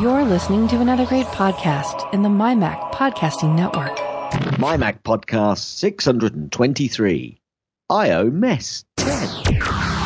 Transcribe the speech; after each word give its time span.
You're 0.00 0.24
listening 0.24 0.66
to 0.68 0.80
another 0.80 1.04
great 1.04 1.26
podcast 1.26 2.14
in 2.14 2.22
the 2.22 2.30
MyMac 2.30 2.92
Podcasting 2.92 3.54
Network. 3.54 3.98
MyMac 4.56 5.02
Podcast 5.02 5.58
623. 5.58 7.38
IO 7.90 8.30
Mess 8.30 8.86
10. 8.96 9.56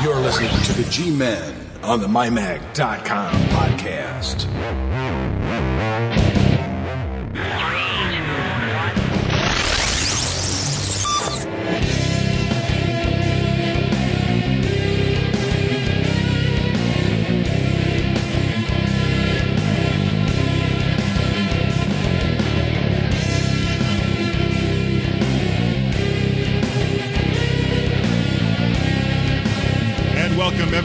You're 0.02 0.16
listening 0.16 0.50
to 0.64 0.72
the 0.72 0.88
G 0.90 1.12
Men 1.12 1.54
on 1.84 2.00
the 2.00 2.08
MyMac.com 2.08 3.34
podcast. 3.50 4.83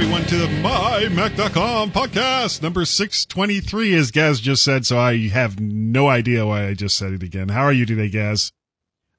Everyone 0.01 0.23
to 0.23 0.37
the 0.37 0.45
MyMac.com 0.63 1.91
podcast 1.91 2.61
number 2.61 2.85
623, 2.85 3.93
as 3.95 4.11
Gaz 4.11 4.39
just 4.39 4.63
said. 4.63 4.85
So 4.85 4.97
I 4.97 5.27
have 5.27 5.59
no 5.59 6.07
idea 6.07 6.45
why 6.45 6.67
I 6.67 6.73
just 6.73 6.95
said 6.97 7.11
it 7.11 7.21
again. 7.21 7.49
How 7.49 7.63
are 7.63 7.73
you 7.73 7.85
today, 7.85 8.07
Gaz? 8.07 8.53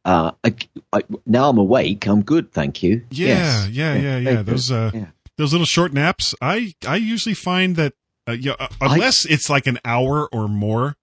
Uh, 0.06 0.30
I, 0.42 0.54
I, 0.94 1.02
now 1.26 1.50
I'm 1.50 1.58
awake. 1.58 2.06
I'm 2.06 2.22
good, 2.22 2.50
thank 2.52 2.82
you. 2.82 3.04
Yeah, 3.10 3.26
Yes. 3.26 3.68
yeah, 3.68 3.94
yeah, 3.94 4.00
very 4.20 4.24
yeah. 4.36 4.42
Those, 4.42 4.70
uh, 4.70 4.90
Yeah. 4.94 5.06
those 5.36 5.52
little 5.52 5.66
short 5.66 5.92
naps. 5.92 6.34
I, 6.40 6.72
I 6.88 6.96
usually 6.96 7.34
find 7.34 7.76
that, 7.76 7.92
uh, 8.26 8.32
you 8.32 8.50
know, 8.50 8.56
uh, 8.58 8.68
unless 8.80 9.26
it's 9.26 9.50
like 9.50 9.66
an 9.66 9.78
hour 9.84 10.30
or 10.32 10.48
more, 10.48 10.96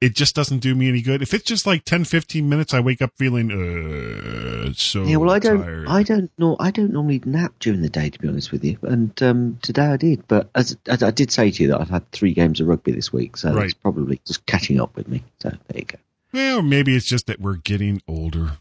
it 0.00 0.14
just 0.14 0.34
doesn't 0.34 0.60
do 0.60 0.74
me 0.74 0.88
any 0.88 1.02
good. 1.02 1.20
If 1.22 1.34
it's 1.34 1.44
just 1.44 1.66
like 1.66 1.84
10, 1.84 2.04
15 2.04 2.48
minutes, 2.48 2.72
I 2.72 2.80
wake 2.80 3.02
up 3.02 3.12
feeling, 3.16 3.50
uh, 3.52 4.72
so 4.74 5.04
Yeah, 5.04 5.16
well, 5.16 5.30
I 5.30 5.38
don't, 5.38 5.60
tired. 5.62 5.88
I 5.88 6.02
don't 6.02 6.30
know, 6.38 6.56
I 6.58 6.70
don't 6.70 6.92
normally 6.92 7.20
nap 7.26 7.52
during 7.60 7.82
the 7.82 7.90
day, 7.90 8.08
to 8.10 8.18
be 8.18 8.26
honest 8.28 8.50
with 8.52 8.64
you. 8.64 8.78
And 8.82 9.22
um, 9.22 9.58
today 9.62 9.84
I 9.86 9.96
did, 9.98 10.26
but 10.26 10.48
as, 10.54 10.76
as 10.86 11.02
I 11.02 11.10
did 11.10 11.30
say 11.30 11.50
to 11.50 11.62
you 11.62 11.68
that 11.70 11.80
I've 11.80 11.90
had 11.90 12.10
three 12.12 12.32
games 12.32 12.60
of 12.60 12.66
rugby 12.68 12.92
this 12.92 13.12
week, 13.12 13.36
so 13.36 13.52
Right. 13.52 13.64
it's 13.66 13.74
probably 13.74 14.20
just 14.26 14.46
catching 14.46 14.80
up 14.80 14.96
with 14.96 15.06
me. 15.08 15.22
So 15.40 15.50
there 15.50 15.78
you 15.78 15.84
go. 15.84 15.98
well, 16.32 16.62
maybe 16.62 16.96
it's 16.96 17.06
just 17.06 17.26
that 17.26 17.40
we're 17.40 17.56
getting 17.56 18.00
older. 18.08 18.52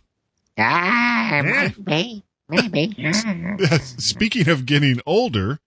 Ah, 0.57 1.41
maybe, 1.85 2.23
maybe. 2.49 2.93
Speaking 3.97 4.49
of 4.49 4.65
getting 4.65 4.99
older, 5.05 5.59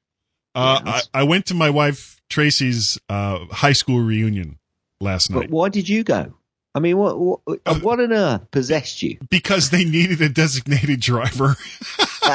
uh, 0.54 0.80
Yes. 0.84 1.08
I, 1.14 1.20
I 1.20 1.22
went 1.22 1.46
to 1.46 1.54
my 1.54 1.70
wife 1.70 2.20
Tracy's 2.28 2.98
uh, 3.08 3.46
high 3.50 3.72
school 3.72 4.00
reunion 4.00 4.58
last 5.02 5.30
night. 5.30 5.40
But 5.42 5.50
why 5.50 5.68
did 5.68 5.88
you 5.88 6.04
go? 6.04 6.34
I 6.74 6.80
mean, 6.80 6.96
what, 6.96 7.18
what, 7.18 7.40
Uh, 7.66 7.74
what 7.80 8.00
on 8.00 8.12
earth 8.12 8.50
possessed 8.50 9.02
you? 9.02 9.18
because 9.28 9.68
they 9.70 9.84
needed 9.84 10.22
a 10.22 10.28
designated 10.30 11.00
driver. 11.00 11.56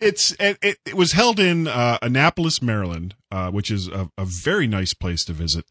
it's 0.00 0.32
it, 0.32 0.58
it, 0.62 0.78
it 0.84 0.94
was 0.94 1.12
held 1.12 1.40
in 1.40 1.68
uh, 1.68 1.98
Annapolis, 2.02 2.60
Maryland, 2.60 3.14
uh, 3.30 3.50
which 3.50 3.70
is 3.70 3.88
a, 3.88 4.10
a 4.18 4.24
very 4.24 4.66
nice 4.66 4.92
place 4.94 5.24
to 5.24 5.32
visit. 5.32 5.64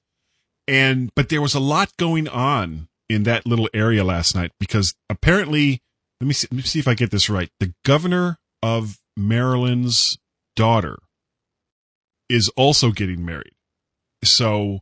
And 0.68 1.12
but 1.16 1.30
there 1.30 1.42
was 1.42 1.54
a 1.54 1.60
lot 1.60 1.96
going 1.98 2.28
on 2.28 2.88
in 3.08 3.24
that 3.24 3.46
little 3.46 3.70
area 3.74 4.04
last 4.04 4.34
night 4.34 4.52
because 4.60 4.96
apparently, 5.10 5.82
let 6.20 6.28
me 6.28 6.34
see, 6.34 6.48
let 6.50 6.58
me 6.58 6.64
see 6.64 6.80
if 6.80 6.88
I 6.88 6.96
get 6.96 7.12
this 7.12 7.30
right. 7.30 7.50
The 7.60 7.74
governor 7.84 8.38
of 8.64 8.98
Maryland's 9.16 10.18
daughter 10.56 10.98
is 12.30 12.50
also 12.58 12.90
getting 12.92 13.24
married. 13.24 13.54
So 14.24 14.80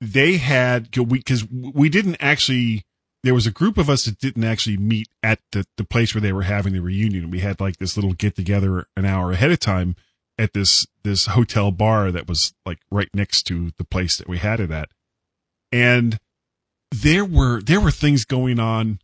they 0.00 0.36
had 0.36 0.90
because 0.90 1.46
we 1.50 1.88
didn't 1.88 2.16
actually 2.20 2.84
there 3.24 3.34
was 3.34 3.46
a 3.46 3.52
group 3.52 3.78
of 3.78 3.90
us 3.90 4.04
that 4.04 4.18
didn't 4.18 4.44
actually 4.44 4.76
meet 4.76 5.08
at 5.22 5.40
the, 5.52 5.66
the 5.76 5.84
place 5.84 6.14
where 6.14 6.22
they 6.22 6.32
were 6.32 6.42
having 6.42 6.72
the 6.72 6.80
reunion. 6.80 7.30
We 7.30 7.40
had 7.40 7.60
like 7.60 7.78
this 7.78 7.96
little 7.96 8.12
get 8.12 8.36
together 8.36 8.86
an 8.96 9.04
hour 9.04 9.32
ahead 9.32 9.50
of 9.50 9.58
time 9.58 9.96
at 10.38 10.52
this 10.52 10.86
this 11.02 11.26
hotel 11.26 11.70
bar 11.72 12.12
that 12.12 12.28
was 12.28 12.54
like 12.64 12.78
right 12.90 13.08
next 13.12 13.42
to 13.44 13.72
the 13.76 13.84
place 13.84 14.16
that 14.16 14.28
we 14.28 14.38
had 14.38 14.60
it 14.60 14.70
at. 14.70 14.88
And 15.72 16.18
there 16.90 17.24
were 17.24 17.60
there 17.60 17.80
were 17.80 17.90
things 17.90 18.24
going 18.24 18.60
on 18.60 19.00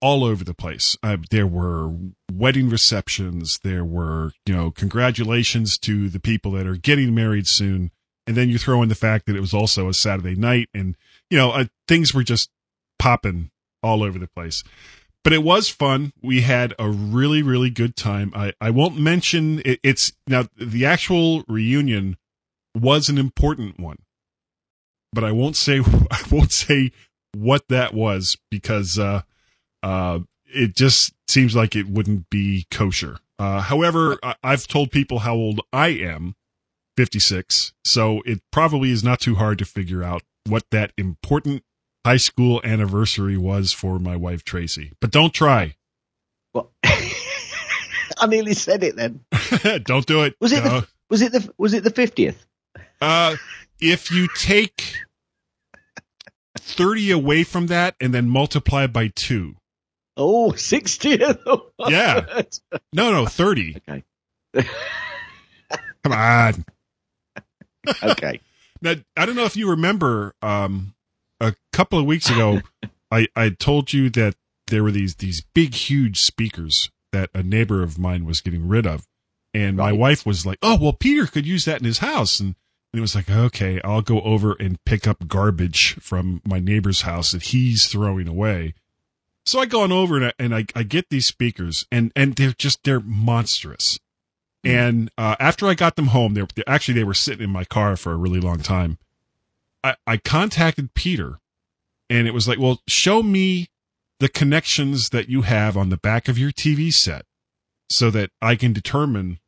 all 0.00 0.24
over 0.24 0.44
the 0.44 0.54
place. 0.54 0.98
Uh, 1.02 1.16
there 1.30 1.46
were 1.46 1.94
wedding 2.30 2.68
receptions. 2.68 3.58
There 3.62 3.84
were 3.84 4.32
you 4.46 4.54
know 4.54 4.70
congratulations 4.70 5.78
to 5.78 6.08
the 6.08 6.20
people 6.20 6.52
that 6.52 6.66
are 6.66 6.76
getting 6.76 7.14
married 7.14 7.46
soon. 7.46 7.90
And 8.26 8.36
then 8.36 8.48
you 8.48 8.58
throw 8.58 8.82
in 8.82 8.88
the 8.88 8.94
fact 8.94 9.26
that 9.26 9.36
it 9.36 9.40
was 9.40 9.52
also 9.54 9.88
a 9.88 9.94
Saturday 9.94 10.34
night, 10.34 10.68
and 10.72 10.96
you 11.30 11.36
know 11.36 11.50
uh, 11.50 11.64
things 11.86 12.14
were 12.14 12.22
just 12.22 12.50
popping 12.98 13.50
all 13.82 14.02
over 14.02 14.18
the 14.18 14.28
place. 14.28 14.64
But 15.22 15.32
it 15.32 15.42
was 15.42 15.70
fun. 15.70 16.12
We 16.22 16.42
had 16.42 16.74
a 16.78 16.90
really, 16.90 17.42
really 17.42 17.70
good 17.70 17.96
time. 17.96 18.30
I, 18.34 18.52
I 18.60 18.68
won't 18.70 18.98
mention 18.98 19.62
it, 19.64 19.80
it's 19.82 20.12
now 20.26 20.46
the 20.56 20.84
actual 20.84 21.44
reunion 21.48 22.18
was 22.74 23.08
an 23.08 23.16
important 23.16 23.80
one, 23.80 23.98
but 25.12 25.24
I 25.24 25.32
won't 25.32 25.56
say 25.56 25.80
I 26.10 26.22
won't 26.30 26.52
say 26.52 26.92
what 27.34 27.68
that 27.68 27.94
was 27.94 28.36
because 28.50 28.98
uh, 28.98 29.22
uh, 29.82 30.20
it 30.46 30.76
just 30.76 31.12
seems 31.28 31.56
like 31.56 31.74
it 31.74 31.88
wouldn't 31.88 32.30
be 32.30 32.66
kosher. 32.70 33.18
Uh, 33.38 33.60
however, 33.60 34.18
I, 34.22 34.36
I've 34.44 34.66
told 34.66 34.90
people 34.90 35.20
how 35.20 35.34
old 35.34 35.60
I 35.72 35.88
am, 35.88 36.36
56, 36.96 37.72
so 37.84 38.22
it 38.24 38.40
probably 38.52 38.90
is 38.90 39.02
not 39.04 39.20
too 39.20 39.34
hard 39.36 39.58
to 39.58 39.64
figure 39.64 40.02
out 40.02 40.22
what 40.46 40.64
that 40.70 40.92
important 40.96 41.62
high 42.04 42.16
school 42.18 42.60
anniversary 42.64 43.36
was 43.36 43.72
for 43.72 43.98
my 43.98 44.14
wife 44.16 44.44
Tracy. 44.44 44.92
But 45.00 45.10
don't 45.10 45.32
try. 45.34 45.74
Well, 46.52 46.70
I 46.84 48.26
nearly 48.28 48.54
said 48.54 48.84
it 48.84 48.96
then. 48.96 49.24
don't 49.84 50.06
do 50.06 50.22
it. 50.22 50.36
Was 50.40 50.52
it 50.52 50.62
No. 50.64 50.80
the, 50.80 50.88
was 51.10 51.22
it 51.22 51.32
the 51.32 51.52
was 51.58 51.72
it 51.74 51.82
the 51.84 51.90
fiftieth? 51.90 52.46
Uh, 53.00 53.36
if 53.80 54.10
you 54.10 54.28
take 54.36 54.94
30 56.58 57.10
away 57.10 57.42
from 57.44 57.66
that 57.66 57.96
and 58.00 58.14
then 58.14 58.28
multiply 58.28 58.86
by 58.86 59.08
two. 59.08 59.56
Oh, 60.16 60.52
60th. 60.52 61.60
Yeah. 61.88 62.42
No, 62.92 63.10
no, 63.12 63.26
30. 63.26 63.76
okay. 63.88 64.04
Come 66.04 66.12
on. 66.12 66.64
Okay. 68.02 68.40
Now, 68.82 68.94
I 69.16 69.24
don't 69.24 69.36
know 69.36 69.44
if 69.44 69.56
you 69.56 69.70
remember, 69.70 70.34
um, 70.42 70.94
a 71.40 71.54
couple 71.72 71.98
of 71.98 72.06
weeks 72.06 72.28
ago, 72.28 72.60
I, 73.10 73.28
I 73.34 73.50
told 73.50 73.92
you 73.92 74.10
that 74.10 74.34
there 74.66 74.82
were 74.82 74.90
these, 74.90 75.14
these 75.16 75.42
big, 75.54 75.74
huge 75.74 76.20
speakers 76.20 76.90
that 77.12 77.30
a 77.34 77.42
neighbor 77.42 77.82
of 77.82 77.98
mine 77.98 78.24
was 78.24 78.40
getting 78.40 78.66
rid 78.66 78.86
of. 78.86 79.06
And 79.54 79.76
my 79.76 79.92
wife 79.92 80.26
was 80.26 80.44
like, 80.44 80.58
Oh, 80.62 80.76
well, 80.80 80.92
Peter 80.92 81.26
could 81.26 81.46
use 81.46 81.64
that 81.64 81.78
in 81.78 81.86
his 81.86 81.98
house. 81.98 82.40
And, 82.40 82.56
and 82.92 82.98
it 82.98 83.00
was 83.00 83.14
like, 83.14 83.30
okay, 83.30 83.80
I'll 83.82 84.02
go 84.02 84.20
over 84.20 84.54
and 84.58 84.82
pick 84.84 85.06
up 85.06 85.26
garbage 85.28 85.94
from 86.00 86.42
my 86.44 86.58
neighbor's 86.58 87.02
house 87.02 87.32
that 87.32 87.44
he's 87.44 87.86
throwing 87.86 88.28
away. 88.28 88.74
So 89.46 89.60
I 89.60 89.66
go 89.66 89.82
on 89.82 89.92
over 89.92 90.16
and 90.16 90.26
I, 90.26 90.32
and 90.38 90.54
I, 90.54 90.64
I 90.74 90.82
get 90.82 91.08
these 91.10 91.26
speakers 91.26 91.86
and, 91.92 92.12
and 92.16 92.34
they're 92.34 92.54
just, 92.56 92.82
they're 92.84 93.00
monstrous. 93.00 93.98
And, 94.64 95.10
uh, 95.18 95.36
after 95.38 95.66
I 95.66 95.74
got 95.74 95.96
them 95.96 96.08
home, 96.08 96.34
they 96.34 96.42
were, 96.42 96.48
actually, 96.66 96.94
they 96.94 97.04
were 97.04 97.14
sitting 97.14 97.44
in 97.44 97.50
my 97.50 97.64
car 97.64 97.96
for 97.96 98.12
a 98.12 98.16
really 98.16 98.40
long 98.40 98.60
time. 98.60 98.98
I, 99.82 99.96
I 100.06 100.16
contacted 100.16 100.94
Peter 100.94 101.38
and 102.08 102.26
it 102.26 102.34
was 102.34 102.48
like, 102.48 102.58
well, 102.58 102.80
show 102.88 103.22
me 103.22 103.68
the 104.20 104.28
connections 104.28 105.10
that 105.10 105.28
you 105.28 105.42
have 105.42 105.76
on 105.76 105.90
the 105.90 105.96
back 105.96 106.28
of 106.28 106.38
your 106.38 106.50
TV 106.50 106.92
set 106.92 107.26
so 107.90 108.10
that 108.10 108.30
I 108.40 108.56
can 108.56 108.72
determine 108.72 109.38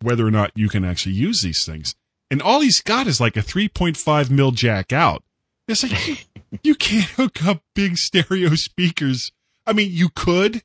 whether 0.00 0.26
or 0.26 0.30
not 0.30 0.52
you 0.54 0.68
can 0.68 0.84
actually 0.84 1.14
use 1.14 1.42
these 1.42 1.64
things. 1.64 1.94
And 2.30 2.42
all 2.42 2.60
he's 2.60 2.80
got 2.80 3.06
is 3.06 3.20
like 3.20 3.36
a 3.36 3.40
3.5 3.40 4.30
mil 4.30 4.50
jack 4.50 4.92
out. 4.92 5.22
It's 5.68 5.82
like, 5.82 6.08
you, 6.08 6.16
you 6.62 6.74
can't 6.74 7.10
hook 7.10 7.44
up 7.44 7.62
big 7.74 7.96
stereo 7.96 8.54
speakers. 8.54 9.32
I 9.66 9.72
mean, 9.72 9.90
you 9.92 10.08
could, 10.08 10.62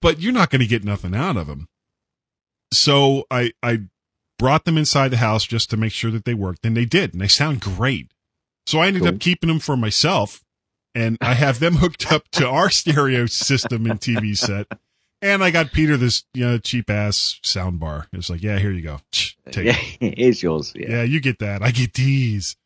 but 0.00 0.20
you're 0.20 0.32
not 0.32 0.50
going 0.50 0.60
to 0.60 0.66
get 0.66 0.84
nothing 0.84 1.14
out 1.14 1.36
of 1.36 1.46
them. 1.46 1.68
So 2.76 3.24
I, 3.30 3.52
I 3.62 3.80
brought 4.38 4.64
them 4.64 4.76
inside 4.78 5.08
the 5.08 5.16
house 5.18 5.44
just 5.44 5.70
to 5.70 5.76
make 5.76 5.92
sure 5.92 6.10
that 6.10 6.24
they 6.24 6.34
worked 6.34 6.64
and 6.66 6.76
they 6.76 6.84
did. 6.84 7.12
And 7.12 7.20
they 7.20 7.28
sound 7.28 7.60
great. 7.60 8.10
So 8.66 8.78
I 8.80 8.86
ended 8.88 9.02
Cool. 9.02 9.14
up 9.14 9.20
keeping 9.20 9.48
them 9.48 9.58
for 9.60 9.76
myself 9.76 10.42
and 10.94 11.16
I 11.20 11.34
have 11.34 11.60
them 11.60 11.74
hooked 11.78 12.10
up 12.12 12.28
to 12.32 12.48
our 12.48 12.70
stereo 12.70 13.26
system 13.26 13.86
and 13.86 14.00
TV 14.00 14.36
set. 14.36 14.66
And 15.22 15.42
I 15.42 15.50
got 15.50 15.72
Peter 15.72 15.96
this, 15.96 16.24
you 16.34 16.44
know, 16.46 16.58
cheap 16.58 16.90
ass 16.90 17.40
sound 17.42 17.80
bar. 17.80 18.08
It's 18.12 18.28
like, 18.28 18.42
yeah, 18.42 18.58
here 18.58 18.72
you 18.72 18.82
go. 18.82 18.98
Take 19.50 19.64
Yeah, 19.66 19.76
it. 20.00 20.18
here's 20.18 20.42
yours. 20.42 20.72
Yeah. 20.76 20.88
Yeah, 20.90 21.02
you 21.04 21.20
get 21.20 21.38
that. 21.38 21.62
I 21.62 21.70
get 21.70 21.94
these. 21.94 22.56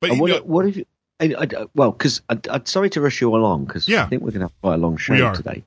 But 0.00 0.16
what, 0.18 0.30
know, 0.30 0.38
what 0.42 0.66
if 0.66 0.76
you, 0.78 0.84
I, 1.20 1.26
I, 1.26 1.42
uh, 1.44 1.66
well, 1.74 1.92
because 1.92 2.22
I'm 2.28 2.40
uh, 2.48 2.54
uh, 2.54 2.60
sorry 2.64 2.90
to 2.90 3.00
rush 3.00 3.20
you 3.20 3.34
along 3.34 3.66
because 3.66 3.88
Yeah. 3.88 4.04
I 4.04 4.08
think 4.08 4.22
we're 4.22 4.30
going 4.30 4.40
to 4.40 4.46
have 4.46 4.60
quite 4.60 4.74
a 4.74 4.78
long 4.78 4.96
show 4.96 5.32
today. 5.34 5.64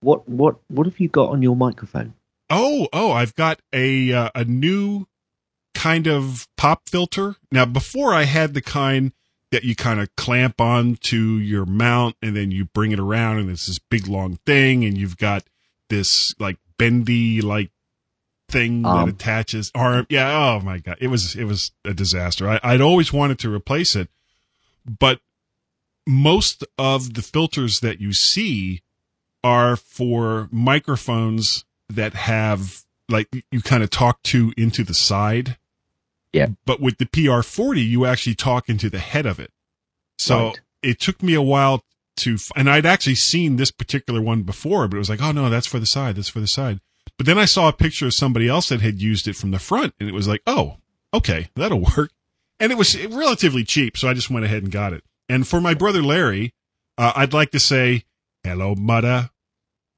What 0.00 0.28
what 0.28 0.56
what 0.68 0.86
have 0.86 0.98
you 0.98 1.08
got 1.08 1.30
on 1.30 1.42
your 1.42 1.54
microphone? 1.56 2.14
Oh, 2.52 2.88
oh, 2.92 3.10
I've 3.10 3.34
got 3.34 3.60
a 3.72 4.12
uh, 4.12 4.30
a 4.34 4.44
new 4.44 5.06
kind 5.74 6.06
of 6.06 6.46
pop 6.56 6.88
filter. 6.88 7.36
Now, 7.50 7.64
before 7.64 8.14
I 8.14 8.24
had 8.24 8.54
the 8.54 8.60
kind 8.60 9.12
that 9.50 9.64
you 9.64 9.74
kind 9.74 10.00
of 10.00 10.14
clamp 10.16 10.60
on 10.60 10.96
to 10.96 11.38
your 11.38 11.66
mount 11.66 12.16
and 12.22 12.36
then 12.36 12.50
you 12.50 12.64
bring 12.66 12.92
it 12.92 12.98
around 12.98 13.38
and 13.38 13.50
it's 13.50 13.66
this 13.66 13.78
big 13.78 14.06
long 14.06 14.38
thing 14.46 14.84
and 14.84 14.96
you've 14.96 15.18
got 15.18 15.44
this 15.90 16.34
like 16.38 16.56
bendy 16.78 17.42
like 17.42 17.70
thing 18.48 18.82
that 18.82 19.08
attaches 19.08 19.70
arm. 19.74 20.06
Yeah. 20.08 20.30
Oh 20.32 20.60
my 20.64 20.78
God. 20.78 20.96
It 21.00 21.08
was, 21.08 21.34
it 21.34 21.44
was 21.44 21.70
a 21.84 21.92
disaster. 21.92 22.48
I, 22.48 22.60
I'd 22.62 22.80
always 22.80 23.12
wanted 23.12 23.38
to 23.40 23.52
replace 23.52 23.94
it, 23.94 24.08
but 24.86 25.20
most 26.06 26.64
of 26.78 27.12
the 27.12 27.22
filters 27.22 27.80
that 27.80 28.00
you 28.00 28.14
see 28.14 28.80
are 29.44 29.76
for 29.76 30.48
microphones 30.50 31.66
that 31.94 32.14
have 32.14 32.82
like 33.08 33.28
you 33.50 33.60
kind 33.60 33.82
of 33.82 33.90
talk 33.90 34.22
to 34.24 34.52
into 34.56 34.84
the 34.84 34.94
side. 34.94 35.56
Yeah. 36.32 36.48
But 36.64 36.80
with 36.80 36.98
the 36.98 37.06
PR40, 37.06 37.86
you 37.86 38.06
actually 38.06 38.34
talk 38.34 38.68
into 38.68 38.88
the 38.88 38.98
head 38.98 39.26
of 39.26 39.38
it. 39.38 39.50
So 40.18 40.46
Right. 40.48 40.60
it 40.82 41.00
took 41.00 41.22
me 41.22 41.34
a 41.34 41.42
while 41.42 41.84
to, 42.18 42.38
and 42.56 42.70
I'd 42.70 42.86
actually 42.86 43.16
seen 43.16 43.56
this 43.56 43.70
particular 43.70 44.20
one 44.22 44.42
before, 44.42 44.88
but 44.88 44.96
it 44.96 44.98
was 44.98 45.10
like, 45.10 45.20
oh 45.22 45.32
no, 45.32 45.50
that's 45.50 45.66
for 45.66 45.78
the 45.78 45.86
side. 45.86 46.16
That's 46.16 46.28
for 46.28 46.40
the 46.40 46.46
side. 46.46 46.80
But 47.18 47.26
then 47.26 47.38
I 47.38 47.44
saw 47.44 47.68
a 47.68 47.72
picture 47.72 48.06
of 48.06 48.14
somebody 48.14 48.48
else 48.48 48.68
that 48.70 48.80
had 48.80 49.00
used 49.02 49.28
it 49.28 49.36
from 49.36 49.50
the 49.50 49.58
front 49.58 49.94
and 50.00 50.08
it 50.08 50.14
was 50.14 50.28
like, 50.28 50.40
oh, 50.46 50.78
okay, 51.12 51.48
that'll 51.54 51.80
work. 51.96 52.10
And 52.60 52.70
it 52.72 52.78
was 52.78 52.96
relatively 53.06 53.64
cheap. 53.64 53.96
So 53.98 54.08
I 54.08 54.14
just 54.14 54.30
went 54.30 54.44
ahead 54.46 54.62
and 54.62 54.72
got 54.72 54.92
it. 54.92 55.04
And 55.28 55.46
for 55.46 55.60
my 55.60 55.74
brother 55.74 56.02
Larry, 56.02 56.54
uh, 56.96 57.12
I'd 57.16 57.32
like 57.34 57.50
to 57.50 57.60
say, 57.60 58.04
hello, 58.44 58.74
Mutta. 58.74 59.30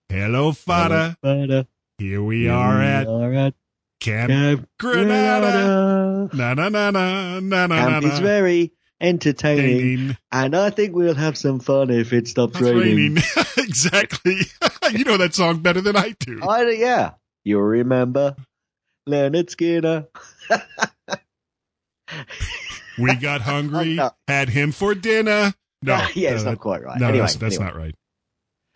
Hello, 0.08 0.52
Fada. 0.52 1.16
Butter. 1.22 1.66
Here 1.98 2.22
we 2.22 2.48
are 2.48 2.82
at 2.82 3.06
All 3.06 3.28
right. 3.28 3.54
Camp 4.00 4.30
Camp 4.30 4.68
Granada. 4.78 6.28
Granada. 6.30 6.36
Na 6.36 6.54
na 6.54 6.68
na 6.68 6.90
na 6.90 7.40
na 7.40 7.66
na 7.66 7.76
Camp 7.76 8.04
na. 8.04 8.12
is 8.12 8.18
very 8.18 8.72
entertaining, 9.00 9.64
Raining. 9.98 10.16
and 10.32 10.56
I 10.56 10.70
think 10.70 10.94
we'll 10.96 11.14
have 11.14 11.36
some 11.38 11.60
fun 11.60 11.90
if 11.90 12.12
it 12.12 12.26
stops 12.28 12.54
It's 12.56 12.62
raining. 12.62 13.14
raining. 13.14 13.22
exactly. 13.58 14.40
you 14.92 15.04
know 15.04 15.16
that 15.18 15.34
song 15.34 15.58
better 15.60 15.80
than 15.80 15.96
I 15.96 16.14
do. 16.18 16.40
I, 16.42 16.68
yeah, 16.70 17.12
you 17.44 17.58
remember 17.60 18.36
Leonard 19.06 19.50
Skinner. 19.50 20.08
We 22.98 23.16
got 23.16 23.40
hungry, 23.40 23.94
No. 23.94 24.10
had 24.28 24.48
him 24.50 24.70
for 24.70 24.94
dinner. 24.94 25.52
No, 25.82 26.06
yeah, 26.14 26.30
it's 26.34 26.44
no, 26.44 26.50
not 26.50 26.60
quite 26.60 26.82
right. 26.84 26.98
No, 27.00 27.08
anyway, 27.08 27.20
that's, 27.22 27.34
that's 27.36 27.56
anyway. 27.58 27.92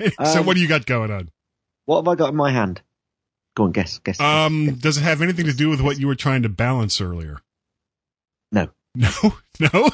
not 0.01 0.09
right. 0.21 0.29
so 0.33 0.41
Um, 0.41 0.47
what 0.47 0.57
do 0.57 0.61
you 0.63 0.67
got 0.67 0.87
going 0.87 1.13
on? 1.13 1.29
What 1.85 1.99
have 1.99 2.09
I 2.09 2.15
got 2.17 2.31
in 2.31 2.37
my 2.37 2.51
hand? 2.51 2.83
Go 3.59 3.65
on, 3.65 3.73
guess, 3.73 3.99
guess. 3.99 4.21
Um, 4.21 4.67
guess. 4.67 4.75
does 4.77 4.99
it 4.99 5.01
have 5.01 5.21
anything 5.21 5.47
to 5.47 5.53
do 5.53 5.69
with 5.69 5.81
what 5.81 5.99
you 5.99 6.07
were 6.07 6.15
trying 6.15 6.45
to 6.45 6.49
balance 6.49 7.01
earlier? 7.01 7.41
No. 8.53 8.69
No, 8.95 9.11
no. 9.59 9.91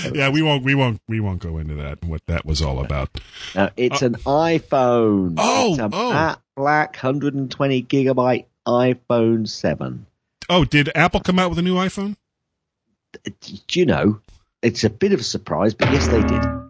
yeah, 0.14 0.30
we 0.30 0.42
won't, 0.42 0.64
we 0.64 0.74
won't, 0.74 1.00
we 1.08 1.20
won't 1.20 1.42
go 1.42 1.60
into 1.60 1.76
that. 1.76 2.04
What 2.04 2.26
that 2.26 2.44
was 2.44 2.64
all 2.64 2.84
about. 2.84 3.10
No, 3.56 3.70
it's 3.78 4.02
an 4.02 4.16
iPhone. 4.26 5.36
Oh, 5.38 5.70
it's 5.70 5.80
a 5.80 5.90
oh. 5.94 6.10
matte 6.12 6.42
black 6.56 6.96
120 6.96 7.84
gigabyte 7.84 8.46
iPhone 8.68 9.48
7. 9.48 10.08
Oh, 10.50 10.66
did 10.66 10.92
Apple 10.96 11.20
come 11.20 11.38
out 11.38 11.52
with 11.52 11.60
a 11.60 11.64
new 11.64 11.76
iPhone? 11.76 12.16
Do 13.24 13.80
you 13.80 13.86
know? 13.86 14.20
It's 14.64 14.84
a 14.84 14.90
bit 14.90 15.14
of 15.14 15.20
a 15.20 15.24
surprise, 15.24 15.76
but 15.76 15.92
yes, 15.92 16.08
they 16.08 16.24
did. 16.24 16.63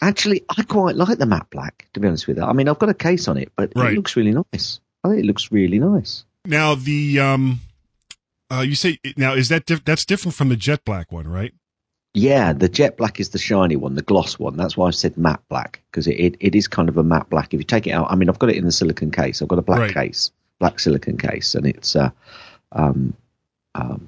Actually, 0.00 0.44
I 0.56 0.62
quite 0.62 0.96
like 0.96 1.18
the 1.18 1.26
matte 1.26 1.48
black. 1.50 1.88
To 1.94 2.00
be 2.00 2.08
honest 2.08 2.26
with 2.26 2.36
you, 2.36 2.42
I 2.44 2.52
mean, 2.52 2.68
I've 2.68 2.78
got 2.78 2.88
a 2.90 2.94
case 2.94 3.28
on 3.28 3.38
it, 3.38 3.50
but 3.56 3.72
Right. 3.74 3.92
it 3.92 3.96
looks 3.96 4.16
really 4.16 4.32
nice. 4.32 4.80
I 5.02 5.08
think 5.08 5.20
it 5.20 5.26
looks 5.26 5.50
really 5.50 5.78
nice. 5.78 6.24
Now 6.44 6.74
the 6.74 7.20
um, 7.20 7.60
uh, 8.52 8.60
you 8.60 8.74
say 8.74 8.98
now 9.16 9.32
is 9.34 9.48
that 9.48 9.64
diff- 9.66 9.84
that's 9.84 10.04
different 10.04 10.34
from 10.34 10.50
the 10.50 10.56
jet 10.56 10.84
black 10.84 11.10
one, 11.10 11.26
right? 11.26 11.54
Yeah, 12.12 12.52
the 12.52 12.68
jet 12.68 12.96
black 12.96 13.18
is 13.18 13.30
the 13.30 13.38
shiny 13.38 13.76
one, 13.76 13.94
the 13.94 14.02
gloss 14.02 14.38
one. 14.38 14.56
That's 14.56 14.76
why 14.76 14.86
I 14.88 14.90
said 14.90 15.16
matte 15.16 15.42
black 15.48 15.82
because 15.90 16.06
it, 16.06 16.12
it, 16.20 16.36
it 16.40 16.54
is 16.54 16.68
kind 16.68 16.88
of 16.88 16.96
a 16.98 17.02
matte 17.02 17.28
black. 17.30 17.52
If 17.54 17.58
you 17.60 17.64
take 17.64 17.86
it 17.86 17.90
out, 17.92 18.06
I 18.10 18.14
mean, 18.14 18.28
I've 18.28 18.38
got 18.38 18.50
it 18.50 18.56
in 18.56 18.64
the 18.66 18.72
silicon 18.72 19.10
case. 19.10 19.40
I've 19.42 19.48
got 19.48 19.58
a 19.58 19.62
black 19.62 19.80
Right. 19.80 19.94
case, 19.94 20.30
black 20.60 20.78
silicon 20.78 21.16
case, 21.16 21.54
and 21.54 21.66
it's 21.66 21.96
uh, 21.96 22.10
um, 22.72 23.14
um, 23.74 24.06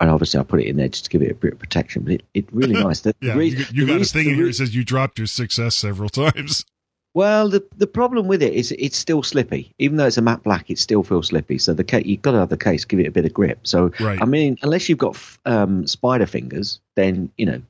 and 0.00 0.10
obviously 0.10 0.38
I 0.40 0.42
put 0.44 0.60
it 0.60 0.66
in 0.66 0.76
there 0.76 0.88
just 0.88 1.04
to 1.06 1.10
give 1.10 1.22
it 1.22 1.30
a 1.30 1.34
bit 1.34 1.52
of 1.54 1.58
protection. 1.58 2.02
But 2.04 2.12
it, 2.14 2.22
it 2.34 2.52
really 2.52 2.74
nice. 2.82 3.00
The, 3.00 3.14
Yeah, 3.20 3.32
the 3.34 3.38
re- 3.38 3.48
you, 3.48 3.56
you 3.56 3.64
the 3.64 3.86
got 3.86 3.92
a 3.94 3.98
reason- 3.98 4.18
thing 4.18 4.24
the 4.26 4.30
in 4.30 4.36
here 4.36 4.44
re- 4.44 4.50
that 4.50 4.54
says 4.56 4.74
you 4.74 4.84
dropped 4.84 5.18
your 5.18 5.26
success 5.26 5.76
several 5.76 6.08
times. 6.08 6.64
Well, 7.14 7.48
the 7.48 7.66
the 7.76 7.86
problem 7.88 8.28
with 8.28 8.42
it 8.42 8.52
is 8.52 8.70
it's 8.78 8.96
still 8.96 9.24
slippy. 9.24 9.72
Even 9.78 9.96
though 9.96 10.06
it's 10.06 10.18
a 10.18 10.22
matte 10.22 10.44
black, 10.44 10.70
it 10.70 10.78
still 10.78 11.02
feels 11.02 11.28
slippy. 11.28 11.58
So 11.58 11.72
the 11.74 11.82
ca- 11.82 12.02
you've 12.04 12.22
got 12.22 12.32
to 12.32 12.38
have 12.38 12.50
the 12.50 12.58
case 12.58 12.84
give 12.84 13.00
it 13.00 13.08
a 13.08 13.10
bit 13.10 13.24
of 13.24 13.32
grip. 13.32 13.66
So 13.66 13.90
Right. 13.98 14.20
I 14.22 14.24
mean, 14.26 14.56
unless 14.62 14.88
you've 14.88 14.98
got 14.98 15.16
f- 15.16 15.38
um, 15.44 15.86
spider 15.86 16.26
fingers, 16.26 16.80
then 16.96 17.32
you 17.36 17.46
know, 17.46 17.62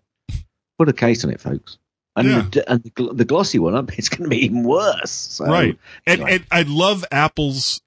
put 0.79 0.89
a 0.89 0.93
case 0.93 1.25
on 1.25 1.31
it, 1.31 1.41
folks. 1.41 1.79
And, 2.17 2.29
Yeah. 2.29 2.49
the, 2.51 2.71
and 2.71 2.83
the, 2.83 2.91
gl- 2.91 3.17
the 3.17 3.25
glossy 3.25 3.59
one, 3.61 3.89
it's 3.97 4.09
going 4.11 4.25
to 4.25 4.29
be 4.29 4.45
even 4.45 4.65
worse. 4.65 5.13
So, 5.13 5.47
right. 5.47 5.79
And, 6.05 6.29
and 6.29 6.45
I 6.51 6.63
love 6.63 7.05
Apple's 7.11 7.81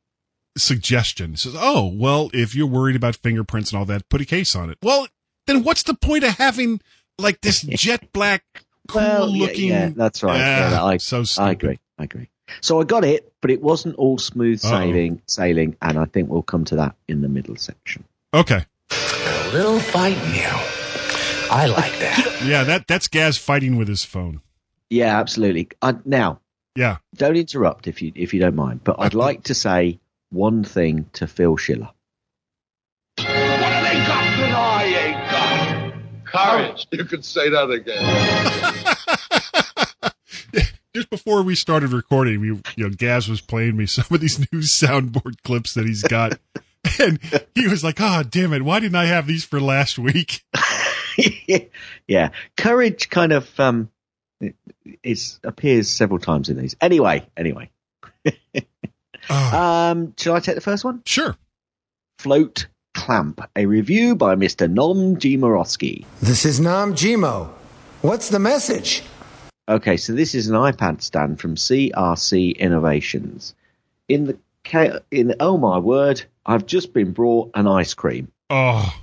suggestion. 0.58 1.34
It 1.34 1.40
says, 1.40 1.56
oh, 1.58 1.88
well, 1.94 2.30
if 2.34 2.56
you're 2.56 2.68
worried 2.68 2.96
about 2.96 3.16
fingerprints 3.16 3.72
and 3.72 3.80
all 3.80 3.86
that, 3.86 4.08
put 4.10 4.22
a 4.22 4.26
case 4.26 4.56
on 4.56 4.70
it. 4.70 4.78
Well, 4.84 5.08
then 5.48 5.64
what's 5.64 5.84
the 5.84 5.94
point 5.94 6.24
of 6.24 6.38
having 6.38 6.82
like 7.18 7.42
this 7.42 7.62
jet 7.70 8.12
black, 8.14 8.44
cool 8.88 9.02
well, 9.02 9.32
looking? 9.32 9.70
yeah, 9.70 9.90
that's 9.96 10.24
right. 10.24 10.38
Yeah, 10.38 10.80
Ah, 10.82 10.88
I, 10.88 10.98
so 10.98 11.24
stupid. 11.24 11.44
I 11.48 11.52
agree. 11.52 11.80
I 12.00 12.04
agree. 12.04 12.30
So 12.60 12.82
I 12.82 12.84
got 12.84 13.06
it, 13.06 13.32
but 13.42 13.50
it 13.50 13.62
wasn't 13.62 13.96
all 13.96 14.18
smooth 14.18 14.60
Uh-oh. 14.66 14.70
sailing, 14.72 15.22
sailing, 15.26 15.78
and 15.82 15.98
I 15.98 16.06
think 16.06 16.30
we'll 16.30 16.42
come 16.42 16.66
to 16.66 16.76
that 16.78 16.96
in 17.08 17.22
the 17.22 17.30
middle 17.30 17.56
section. 17.56 18.04
Okay. 18.34 18.66
A 18.92 19.50
little 19.54 19.80
fight 19.80 20.18
now. 20.34 20.58
I 21.50 21.68
like 21.68 21.98
that. 22.00 22.28
Yeah, 22.44 22.64
that 22.64 22.88
that's 22.88 23.08
Gaz 23.08 23.38
fighting 23.38 23.78
with 23.78 23.88
his 23.88 24.04
phone. 24.04 24.42
Yeah, 24.90 25.20
absolutely. 25.20 25.70
I, 25.82 25.96
now, 26.06 26.40
Yeah. 26.76 26.98
don't 27.16 27.36
interrupt 27.38 27.86
if 27.88 28.02
you 28.02 28.12
if 28.16 28.34
you 28.34 28.40
don't 28.40 28.56
mind, 28.56 28.84
but 28.84 28.96
I'd 29.00 29.14
like 29.14 29.44
to 29.44 29.54
say 29.54 30.00
one 30.32 30.64
thing 30.64 31.06
to 31.14 31.28
Phil 31.28 31.58
Schiller. 31.58 31.90
What 33.18 33.28
have 33.28 33.84
they 33.84 34.00
got 34.08 34.24
that 34.40 34.54
I 34.56 34.86
ain't 34.86 35.32
got? 35.32 36.26
Courage. 36.26 36.88
You 36.92 37.06
could 37.06 37.24
say 37.26 37.50
that 37.50 37.70
again. 37.70 38.02
Just 40.94 41.10
before 41.10 41.42
we 41.44 41.56
started 41.56 41.94
recording, 41.94 42.42
we 42.42 42.48
you 42.48 42.62
know 42.78 42.90
Gaz 42.90 43.30
was 43.30 43.40
playing 43.40 43.78
me 43.78 43.86
some 43.86 44.06
of 44.10 44.20
these 44.20 44.40
new 44.40 44.60
soundboard 44.82 45.42
clips 45.44 45.74
that 45.76 45.86
he's 45.86 46.04
got, 46.04 46.38
and 47.00 47.20
he 47.56 47.68
was 47.68 47.84
like, 47.84 48.02
"Ah, 48.02 48.24
damn 48.30 48.52
it! 48.52 48.64
Why 48.64 48.80
didn't 48.82 48.96
I 48.96 49.06
have 49.06 49.26
these 49.26 49.46
for 49.46 49.62
last 49.62 49.98
week?" 49.98 50.44
yeah, 52.08 52.32
courage 52.58 53.10
kind 53.10 53.32
of 53.32 53.58
um, 53.58 53.90
it, 54.42 54.56
it's 55.02 55.40
appears 55.44 55.88
several 55.90 56.20
times 56.20 56.50
in 56.50 56.58
these. 56.58 56.76
Anyway, 56.82 57.26
anyway, 57.38 57.70
Ah, 59.34 59.92
um, 59.92 60.14
shall 60.18 60.36
I 60.36 60.40
take 60.42 60.56
the 60.56 60.62
first 60.62 60.84
one? 60.84 61.02
sure. 61.06 61.38
Float 62.20 62.68
Clamp, 62.94 63.42
a 63.56 63.66
review 63.66 64.16
by 64.16 64.36
Mr. 64.36 64.70
Nom 64.70 65.18
G. 65.18 65.38
Morosky. 65.38 66.06
This 66.22 66.46
is 66.46 66.60
Nam 66.60 66.94
Jimo. 66.94 67.50
What's 68.02 68.30
the 68.30 68.40
message? 68.40 69.04
Okay, 69.70 69.96
so 69.96 70.14
this 70.14 70.36
is 70.36 70.50
an 70.50 70.56
iPad 70.56 71.02
stand 71.02 71.40
from 71.40 71.56
CRC 71.56 72.58
Innovations. 72.58 73.56
In 74.10 74.26
the 74.26 74.38
ca- 74.66 75.00
in 75.10 75.34
oh 75.40 75.58
my 75.58 75.80
word, 75.80 76.24
I've 76.46 76.66
just 76.66 76.94
been 76.94 77.14
brought 77.14 77.52
an 77.56 77.68
ice 77.68 77.94
cream. 77.94 78.32
Oh, 78.50 78.94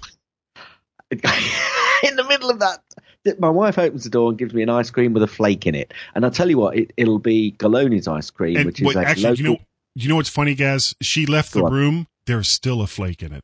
in 1.11 2.17
the 2.17 2.25
middle 2.29 2.51
of 2.51 2.59
that, 2.61 2.81
that 3.25 3.41
my 3.41 3.49
wife 3.49 3.79
opens 3.79 4.05
the 4.05 4.11
door 4.11 4.29
and 4.29 4.39
gives 4.39 4.53
me 4.53 4.63
an 4.63 4.69
ice 4.69 4.91
cream 4.91 5.15
with 5.15 5.23
a 5.23 5.27
flake 5.29 5.67
in 5.67 5.75
it. 5.75 5.95
And 6.15 6.25
I'll 6.25 6.31
tell 6.31 6.51
you 6.51 6.59
what, 6.59 6.77
it, 6.77 6.93
it'll 6.97 7.19
be 7.19 7.53
Galoni's 7.53 8.07
ice 8.07 8.31
cream, 8.31 8.59
and 8.59 8.67
which 8.67 8.81
is 8.81 8.87
what, 8.87 8.97
a 8.97 9.01
actually, 9.01 9.23
local. 9.23 9.45
you 9.45 9.51
know, 9.53 9.59
you 10.03 10.09
know 10.09 10.17
what's 10.17 10.29
funny, 10.29 10.55
Gaz? 10.55 10.95
She 11.03 11.27
left 11.27 11.53
the 11.53 11.65
on. 11.65 11.73
room. 11.73 12.07
There's 12.27 12.51
still 12.51 12.83
a 12.83 12.87
flake 12.87 13.23
in 13.23 13.33
it. 13.33 13.43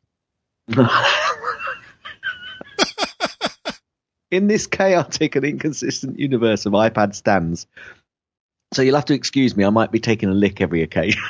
in 4.31 4.47
this 4.47 4.67
chaotic 4.67 5.35
and 5.35 5.45
inconsistent 5.45 6.19
universe 6.19 6.65
of 6.65 6.73
iPad 6.73 7.15
stands. 7.15 7.67
So 8.73 8.81
you'll 8.81 8.95
have 8.95 9.05
to 9.05 9.13
excuse 9.13 9.55
me. 9.55 9.63
I 9.63 9.69
might 9.69 9.91
be 9.91 9.99
taking 9.99 10.29
a 10.29 10.33
lick 10.33 10.61
every 10.61 10.81
occasion. 10.81 11.21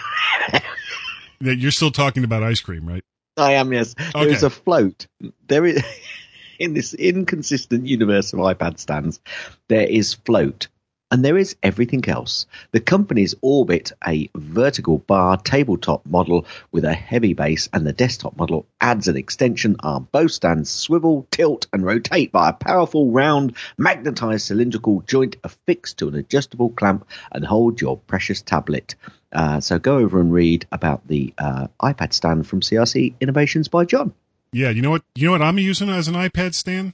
You're 1.41 1.71
still 1.71 1.91
talking 1.91 2.23
about 2.23 2.43
ice 2.43 2.61
cream, 2.61 2.87
right? 2.87 3.03
I 3.37 3.53
am, 3.53 3.73
yes. 3.73 3.93
There 4.13 4.29
is 4.29 4.43
Okay. 4.43 4.47
a 4.47 4.49
float. 4.49 5.07
There 5.47 5.65
is 5.65 5.83
in 6.59 6.73
this 6.73 6.93
inconsistent 6.93 7.85
universe 7.85 8.31
of 8.33 8.39
iPad 8.39 8.79
stands. 8.79 9.19
There 9.67 9.85
is 9.85 10.13
float, 10.13 10.69
And 11.11 11.23
there 11.23 11.37
is 11.37 11.55
everything 11.61 12.07
else. 12.09 12.47
The 12.71 12.79
companies 12.79 13.35
orbit 13.41 13.91
a 14.05 14.29
vertical 14.35 14.97
bar 14.97 15.37
tabletop 15.37 16.03
model 16.05 16.47
with 16.71 16.83
a 16.83 16.95
heavy 16.95 17.33
base, 17.33 17.69
and 17.71 17.85
the 17.85 17.93
desktop 17.93 18.35
model 18.37 18.65
adds 18.81 19.07
an 19.07 19.15
extension 19.15 19.75
arm. 19.81 20.07
Both 20.11 20.31
stands 20.31 20.71
swivel, 20.71 21.27
tilt, 21.29 21.67
and 21.71 21.85
rotate 21.85 22.31
by 22.31 22.49
a 22.49 22.53
powerful 22.53 23.11
round 23.11 23.55
magnetized 23.77 24.47
cylindrical 24.47 25.01
joint 25.01 25.35
affixed 25.43 25.99
to 25.99 26.07
an 26.07 26.15
adjustable 26.15 26.71
clamp 26.71 27.07
and 27.31 27.45
hold 27.45 27.81
your 27.81 27.97
precious 27.97 28.41
tablet. 28.41 28.95
Uh, 29.31 29.59
so 29.59 29.77
go 29.77 29.97
over 29.97 30.19
and 30.19 30.33
read 30.33 30.65
about 30.71 31.07
the 31.07 31.33
uh, 31.37 31.67
iPad 31.81 32.13
stand 32.13 32.47
from 32.47 32.61
CRC 32.61 33.13
Innovations 33.21 33.67
by 33.67 33.85
John. 33.85 34.13
Yeah, 34.51 34.69
you 34.71 34.81
know 34.81 34.91
what? 34.91 35.03
You 35.15 35.27
know 35.27 35.33
what 35.33 35.41
I'm 35.43 35.59
using 35.59 35.89
as 35.89 36.07
an 36.07 36.15
iPad 36.15 36.55
stand? 36.55 36.93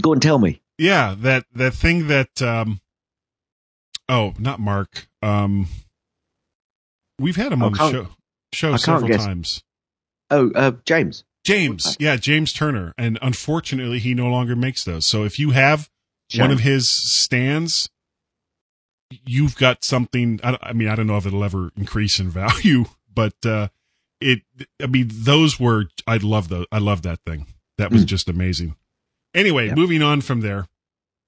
Go 0.00 0.12
and 0.12 0.22
tell 0.22 0.38
me. 0.38 0.61
Yeah, 0.78 1.14
that 1.18 1.44
that 1.54 1.74
thing 1.74 2.08
that 2.08 2.40
um 2.42 2.80
oh, 4.08 4.34
not 4.38 4.60
Mark. 4.60 5.08
Um 5.22 5.68
we've 7.18 7.36
had 7.36 7.52
him 7.52 7.62
on 7.62 7.72
the 7.72 7.90
show 7.90 8.08
show 8.52 8.76
several 8.76 9.08
guess. 9.08 9.24
times. 9.24 9.62
Oh, 10.30 10.50
uh, 10.54 10.72
James. 10.84 11.24
James, 11.44 11.96
yeah, 11.98 12.14
James 12.16 12.52
Turner, 12.52 12.94
and 12.96 13.18
unfortunately, 13.20 13.98
he 13.98 14.14
no 14.14 14.28
longer 14.28 14.54
makes 14.54 14.84
those. 14.84 15.08
So 15.08 15.24
if 15.24 15.40
you 15.40 15.50
have 15.50 15.90
one 16.38 16.52
of 16.52 16.60
his 16.60 16.88
stands, 17.20 17.90
you've 19.26 19.56
got 19.56 19.82
something. 19.84 20.38
I, 20.44 20.56
I 20.62 20.72
mean, 20.72 20.86
I 20.88 20.94
don't 20.94 21.08
know 21.08 21.16
if 21.16 21.26
it'll 21.26 21.42
ever 21.42 21.70
increase 21.76 22.20
in 22.20 22.30
value, 22.30 22.84
but 23.12 23.34
uh, 23.44 23.68
it. 24.20 24.42
I 24.80 24.86
mean, 24.86 25.10
those 25.12 25.58
were. 25.58 25.86
I 26.06 26.18
love 26.18 26.48
those. 26.48 26.66
I 26.70 26.78
love 26.78 27.02
that 27.02 27.18
thing. 27.26 27.46
That 27.76 27.90
was 27.90 28.04
Mm. 28.04 28.06
just 28.08 28.28
amazing. 28.28 28.76
Anyway, 29.34 29.68
Yep. 29.68 29.76
moving 29.76 30.02
on 30.02 30.20
from 30.20 30.40
there, 30.40 30.66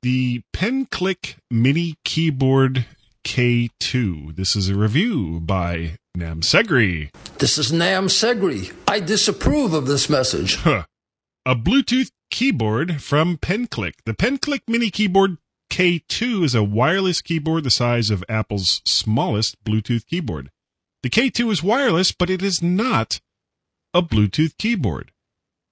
the 0.02 0.42
Pen 0.52 0.87
Click 0.87 1.37
Mini 1.50 1.96
Keyboard 2.04 2.87
K2. 3.25 4.37
This 4.37 4.54
is 4.56 4.68
a 4.68 4.75
review 4.75 5.40
by 5.40 5.96
Sam 6.18 6.42
Segri. 6.42 7.11
This 7.38 7.56
is 7.58 7.73
Nam 7.73 8.08
Segri. 8.08 8.73
I 8.87 9.00
disapprove 9.00 9.73
of 9.73 9.87
this 9.87 10.08
message. 10.11 10.56
Huh. 10.56 10.84
A 11.46 11.54
Bluetooth 11.54 12.11
keyboard 12.30 13.02
from 13.02 13.37
PenClick. 13.38 13.94
The 14.04 14.14
PenClick 14.14 14.62
Mini 14.68 14.90
Keyboard 14.90 15.38
K2 15.70 16.44
is 16.44 16.54
a 16.54 16.62
wireless 16.62 17.20
keyboard 17.20 17.64
the 17.64 17.70
size 17.70 18.11
of 18.11 18.25
Apple's 18.28 18.80
smallest 18.87 19.62
Bluetooth 19.64 20.06
keyboard. 20.06 20.50
The 21.02 21.11
K2 21.11 21.50
is 21.52 21.62
wireless, 21.62 22.12
but 22.12 22.30
it 22.30 22.42
is 22.42 22.62
not 22.62 23.20
a 23.92 24.02
Bluetooth 24.02 24.56
keyboard. 24.58 25.11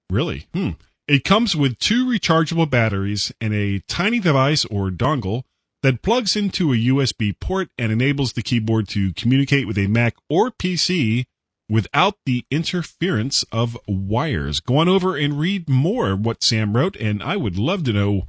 Really? 0.09 0.47
Hmm. 0.53 0.71
It 1.07 1.23
comes 1.23 1.55
with 1.55 1.79
two 1.79 2.05
rechargeable 2.05 2.69
batteries 2.69 3.31
and 3.41 3.53
a 3.53 3.79
tiny 3.87 4.19
device 4.19 4.63
or 4.65 4.89
dongle 4.89 5.43
that 5.81 6.01
plugs 6.01 6.35
into 6.37 6.71
a 6.71 6.77
USB 6.77 7.37
port 7.37 7.69
and 7.77 7.91
enables 7.91 8.33
the 8.33 8.41
keyboard 8.41 8.87
to 8.89 9.11
communicate 9.13 9.67
with 9.67 9.77
a 9.77 9.87
Mac 9.87 10.15
or 10.29 10.49
PC 10.49 11.25
without 11.69 12.15
the 12.25 12.45
interference 12.49 13.43
of 13.51 13.77
wires. 13.85 14.61
Go 14.61 14.77
on 14.77 14.87
over 14.87 15.17
and 15.17 15.37
read 15.37 15.67
more 15.67 16.11
of 16.11 16.25
what 16.25 16.41
Sam 16.41 16.75
wrote, 16.75 16.95
and 16.95 17.21
I 17.21 17.35
would 17.35 17.57
love 17.57 17.83
to 17.83 17.93
know 17.93 18.23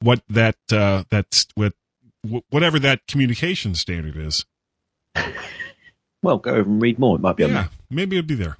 what 0.00 0.22
that 0.28 0.56
uh, 0.72 1.04
that's 1.10 1.46
what 1.54 1.74
whatever 2.48 2.80
that 2.80 3.06
communication 3.06 3.74
standard 3.74 4.16
is. 4.16 4.44
Well, 6.22 6.36
go 6.36 6.50
over 6.50 6.70
and 6.70 6.82
read 6.82 6.98
more. 6.98 7.16
It 7.16 7.22
might 7.22 7.36
be 7.36 7.44
on 7.44 7.52
there. 7.54 7.62
Yeah, 7.62 7.68
maybe 7.88 8.18
it'll 8.18 8.26
be 8.26 8.34
there. 8.34 8.58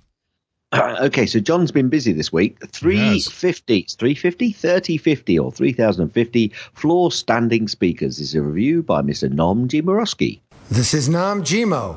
There. 0.73 0.97
okay, 1.01 1.27
so 1.27 1.41
John's 1.41 1.73
been 1.73 1.89
busy 1.89 2.13
this 2.13 2.33
week. 2.33 2.59
350, 2.67 3.87
350, 3.99 4.53
3050, 4.53 5.39
or 5.39 5.53
3050 5.53 6.49
floor 6.75 7.11
standing 7.13 7.69
speakers 7.69 8.19
is 8.19 8.35
a 8.35 8.43
review 8.43 8.83
by 8.83 9.03
Mr. 9.03 9.31
Nemerovski. 9.31 10.41
This 10.71 10.95
is 10.95 11.09
Nam 11.09 11.43
Jimo. 11.43 11.97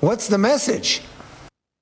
What's 0.00 0.28
the 0.28 0.38
message? 0.38 1.00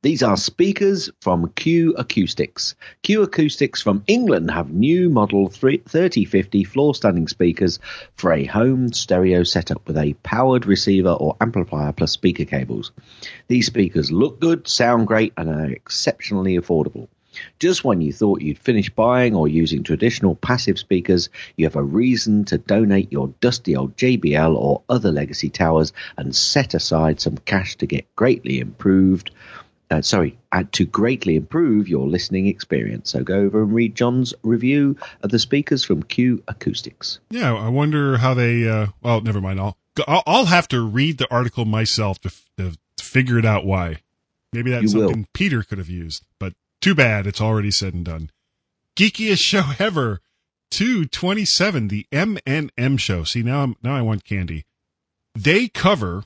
These 0.00 0.22
are 0.22 0.36
speakers 0.36 1.10
from 1.20 1.50
Q 1.56 1.94
Acoustics. 1.98 2.76
Q 3.02 3.22
Acoustics 3.22 3.82
from 3.82 4.04
England 4.06 4.48
have 4.52 4.70
new 4.70 5.10
model 5.10 5.48
3- 5.48 5.84
3050 5.84 6.62
floor 6.62 6.94
standing 6.94 7.26
speakers 7.26 7.80
for 8.14 8.32
a 8.32 8.44
home 8.44 8.92
stereo 8.92 9.42
setup 9.42 9.84
with 9.88 9.96
a 9.96 10.14
powered 10.22 10.66
receiver 10.66 11.10
or 11.10 11.36
amplifier 11.40 11.90
plus 11.90 12.12
speaker 12.12 12.44
cables. 12.44 12.92
These 13.48 13.66
speakers 13.66 14.12
look 14.12 14.38
good, 14.38 14.68
sound 14.68 15.08
great, 15.08 15.32
and 15.36 15.48
are 15.48 15.72
exceptionally 15.72 16.56
affordable. 16.56 17.08
Just 17.58 17.84
when 17.84 18.00
you 18.00 18.12
thought 18.12 18.40
you'd 18.40 18.58
finished 18.58 18.94
buying 18.94 19.34
or 19.34 19.48
using 19.48 19.82
traditional 19.82 20.34
passive 20.36 20.78
speakers, 20.78 21.28
you 21.56 21.66
have 21.66 21.76
a 21.76 21.82
reason 21.82 22.44
to 22.46 22.58
donate 22.58 23.12
your 23.12 23.28
dusty 23.40 23.76
old 23.76 23.96
JBL 23.96 24.54
or 24.56 24.82
other 24.88 25.10
legacy 25.10 25.50
towers 25.50 25.92
and 26.16 26.34
set 26.34 26.74
aside 26.74 27.20
some 27.20 27.36
cash 27.38 27.76
to 27.76 27.86
get 27.86 28.14
greatly 28.16 28.60
improved 28.60 29.30
uh, 29.90 30.02
sorry, 30.02 30.38
uh, 30.52 30.64
to 30.72 30.84
greatly 30.84 31.36
improve 31.36 31.88
your 31.88 32.06
listening 32.06 32.46
experience. 32.46 33.10
So 33.10 33.22
go 33.22 33.36
over 33.36 33.62
and 33.62 33.72
read 33.72 33.94
John's 33.94 34.34
review 34.42 34.96
of 35.22 35.30
the 35.30 35.38
speakers 35.38 35.84
from 35.84 36.02
Q 36.02 36.42
Acoustics. 36.48 37.20
Yeah, 37.30 37.54
I 37.54 37.68
wonder 37.68 38.18
how 38.18 38.34
they. 38.34 38.68
Uh, 38.68 38.88
well, 39.02 39.20
never 39.20 39.40
mind. 39.40 39.60
I'll 39.60 39.76
I'll 40.06 40.46
have 40.46 40.68
to 40.68 40.80
read 40.80 41.18
the 41.18 41.30
article 41.32 41.64
myself 41.64 42.20
to, 42.20 42.30
to, 42.58 42.72
to 42.96 43.04
figure 43.04 43.38
it 43.38 43.44
out 43.44 43.64
why. 43.64 43.98
Maybe 44.52 44.70
that's 44.70 44.92
You 44.92 45.00
will. 45.00 45.08
something 45.08 45.26
Peter 45.32 45.62
could 45.62 45.78
have 45.78 45.88
used, 45.90 46.24
but 46.38 46.54
too 46.80 46.94
bad. 46.94 47.26
It's 47.26 47.40
already 47.40 47.70
said 47.70 47.94
and 47.94 48.04
done. 48.04 48.30
Geekiest 48.96 49.40
show 49.40 49.62
ever. 49.78 50.20
227, 50.70 51.88
the 51.88 52.06
MNM 52.12 52.98
show. 53.00 53.24
See, 53.24 53.42
now 53.42 53.62
I'm, 53.62 53.76
now 53.82 53.96
I 53.96 54.02
want 54.02 54.24
candy. 54.24 54.66
They 55.34 55.66
cover 55.68 56.24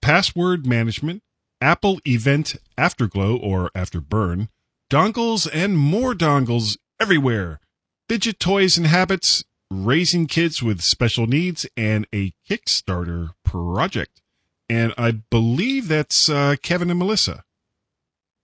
password 0.00 0.66
management, 0.66 1.22
Apple 1.62 2.00
Event 2.04 2.56
Afterglow 2.76 3.36
or 3.36 3.70
Afterburn, 3.70 4.48
dongles 4.90 5.48
and 5.52 5.78
more 5.78 6.12
dongles 6.12 6.76
everywhere, 7.00 7.60
fidget 8.08 8.40
toys 8.40 8.76
and 8.76 8.88
habits, 8.88 9.44
raising 9.70 10.26
kids 10.26 10.60
with 10.60 10.80
special 10.80 11.28
needs, 11.28 11.64
and 11.76 12.04
a 12.12 12.32
Kickstarter 12.50 13.30
project. 13.44 14.20
And 14.68 14.92
I 14.98 15.12
believe 15.12 15.86
that's 15.86 16.28
uh, 16.28 16.56
Kevin 16.62 16.90
and 16.90 16.98
Melissa 16.98 17.44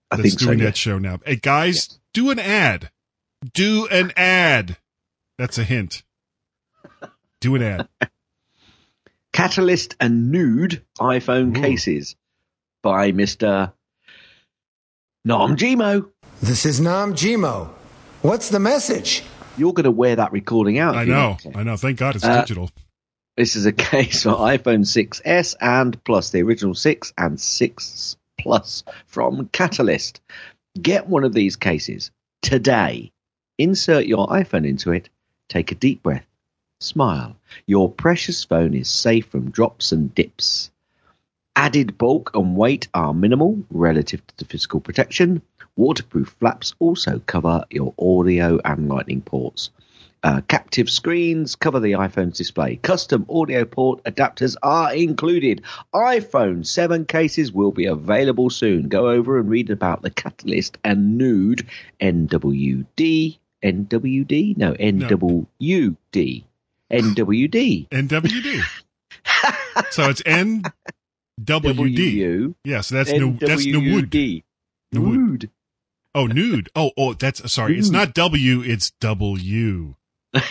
I 0.09 0.15
that's 0.15 0.29
think 0.29 0.39
so. 0.39 0.45
doing 0.45 0.59
yeah. 0.59 0.65
that 0.65 0.77
show 0.77 0.97
now. 0.97 1.19
Hey 1.25 1.35
guys, 1.35 1.99
do 2.13 2.29
an 2.31 2.39
ad. 2.39 2.89
Do 3.53 3.85
an 3.87 4.13
ad. 4.15 4.77
That's 5.37 5.57
a 5.57 5.63
hint. 5.65 6.03
Do 7.41 7.55
an 7.55 7.63
ad. 7.63 7.89
Catalyst 9.33 9.97
and 9.99 10.31
Nude 10.31 10.83
iPhone 10.99 11.55
Ooh. 11.55 11.61
cases 11.61 12.15
by 12.81 13.11
Mr. 13.11 13.71
Nom 15.25 15.55
Gmo. 15.55 16.09
This 16.41 16.65
is 16.65 16.79
Nam 16.79 17.13
Jimo. 17.13 17.69
What's 18.21 18.49
the 18.49 18.59
message? 18.59 19.23
You're 19.57 19.73
going 19.73 19.83
to 19.85 19.91
wear 19.91 20.15
that 20.15 20.31
recording 20.31 20.79
out. 20.79 20.95
I 20.95 21.03
know. 21.05 21.37
I 21.55 21.63
know. 21.63 21.75
Thank 21.77 21.99
God 21.99 22.15
it's 22.15 22.23
Uh, 22.25 22.41
digital. 22.41 22.69
This 23.35 23.55
is 23.55 23.65
a 23.65 23.71
case 23.91 24.23
for 24.23 24.31
iPhone 24.31 24.85
6s 24.85 25.55
and 25.61 26.01
Plus, 26.03 26.29
the 26.31 26.41
original 26.41 26.75
6 26.75 27.13
and 27.17 27.39
6 27.39 28.17
Plus 28.39 28.83
from 29.07 29.49
Catalyst. 29.51 30.21
Get 30.81 31.07
one 31.07 31.23
of 31.25 31.33
these 31.33 31.55
cases 31.57 32.11
today. 32.41 33.11
Insert 33.57 34.05
your 34.05 34.27
iPhone 34.27 34.65
into 34.65 34.91
it, 34.93 35.09
take 35.49 35.73
a 35.73 35.75
deep 35.75 36.01
breath, 36.03 36.25
smile. 36.79 37.35
Your 37.67 37.91
precious 37.91 38.45
phone 38.45 38.73
is 38.73 38.89
safe 38.89 39.25
from 39.27 39.51
drops 39.51 39.91
and 39.91 40.15
dips. 40.15 40.71
Added 41.61 41.97
bulk 41.97 42.31
and 42.35 42.55
weight 42.55 42.87
are 42.93 43.13
minimal 43.13 43.61
relative 43.69 44.25
to 44.25 44.37
the 44.37 44.45
physical 44.45 44.79
protection. 44.79 45.41
Waterproof 45.75 46.33
flaps 46.39 46.73
also 46.79 47.21
cover 47.25 47.65
your 47.69 47.93
audio 47.99 48.61
and 48.63 48.87
lightning 48.87 49.19
ports. 49.19 49.69
Uh, 50.23 50.39
captive 50.47 50.89
screens 50.89 51.57
cover 51.57 51.81
the 51.81 51.91
iPhone's 51.91 52.37
display. 52.37 52.77
Custom 52.77 53.25
audio 53.29 53.65
port 53.65 54.01
adapters 54.05 54.55
are 54.63 54.93
included. 54.93 55.63
iPhone 55.93 56.65
7 56.65 57.03
cases 57.03 57.51
will 57.51 57.73
be 57.73 57.87
available 57.87 58.49
soon. 58.49 58.87
Go 58.87 59.09
over 59.09 59.37
and 59.37 59.49
read 59.49 59.69
about 59.69 60.01
the 60.01 60.11
Catalyst 60.11 60.77
and 60.85 61.17
Nude 61.17 61.67
NWD. 61.99 63.37
NWD? 63.61 64.55
No, 64.55 64.71
NWD. 64.75 66.43
NWD. 66.89 67.89
NWD. 67.89 68.63
so 69.91 70.09
it's 70.09 70.21
NWD. 70.21 70.71
W 71.43 72.55
Yeah, 72.63 72.81
so 72.81 72.95
that's 72.95 73.11
new. 73.11 73.37
That's 73.39 73.65
Nude. 73.65 74.11
NWD. 74.11 74.43
Nude. 74.91 75.03
Nude. 75.03 75.49
Oh, 76.15 76.25
nude. 76.25 76.69
Oh, 76.75 76.91
oh, 76.97 77.13
that's 77.13 77.51
sorry. 77.51 77.77
It's 77.77 77.91
not 77.91 78.13
W. 78.15 78.61
It's 78.61 78.91
W. 78.99 79.95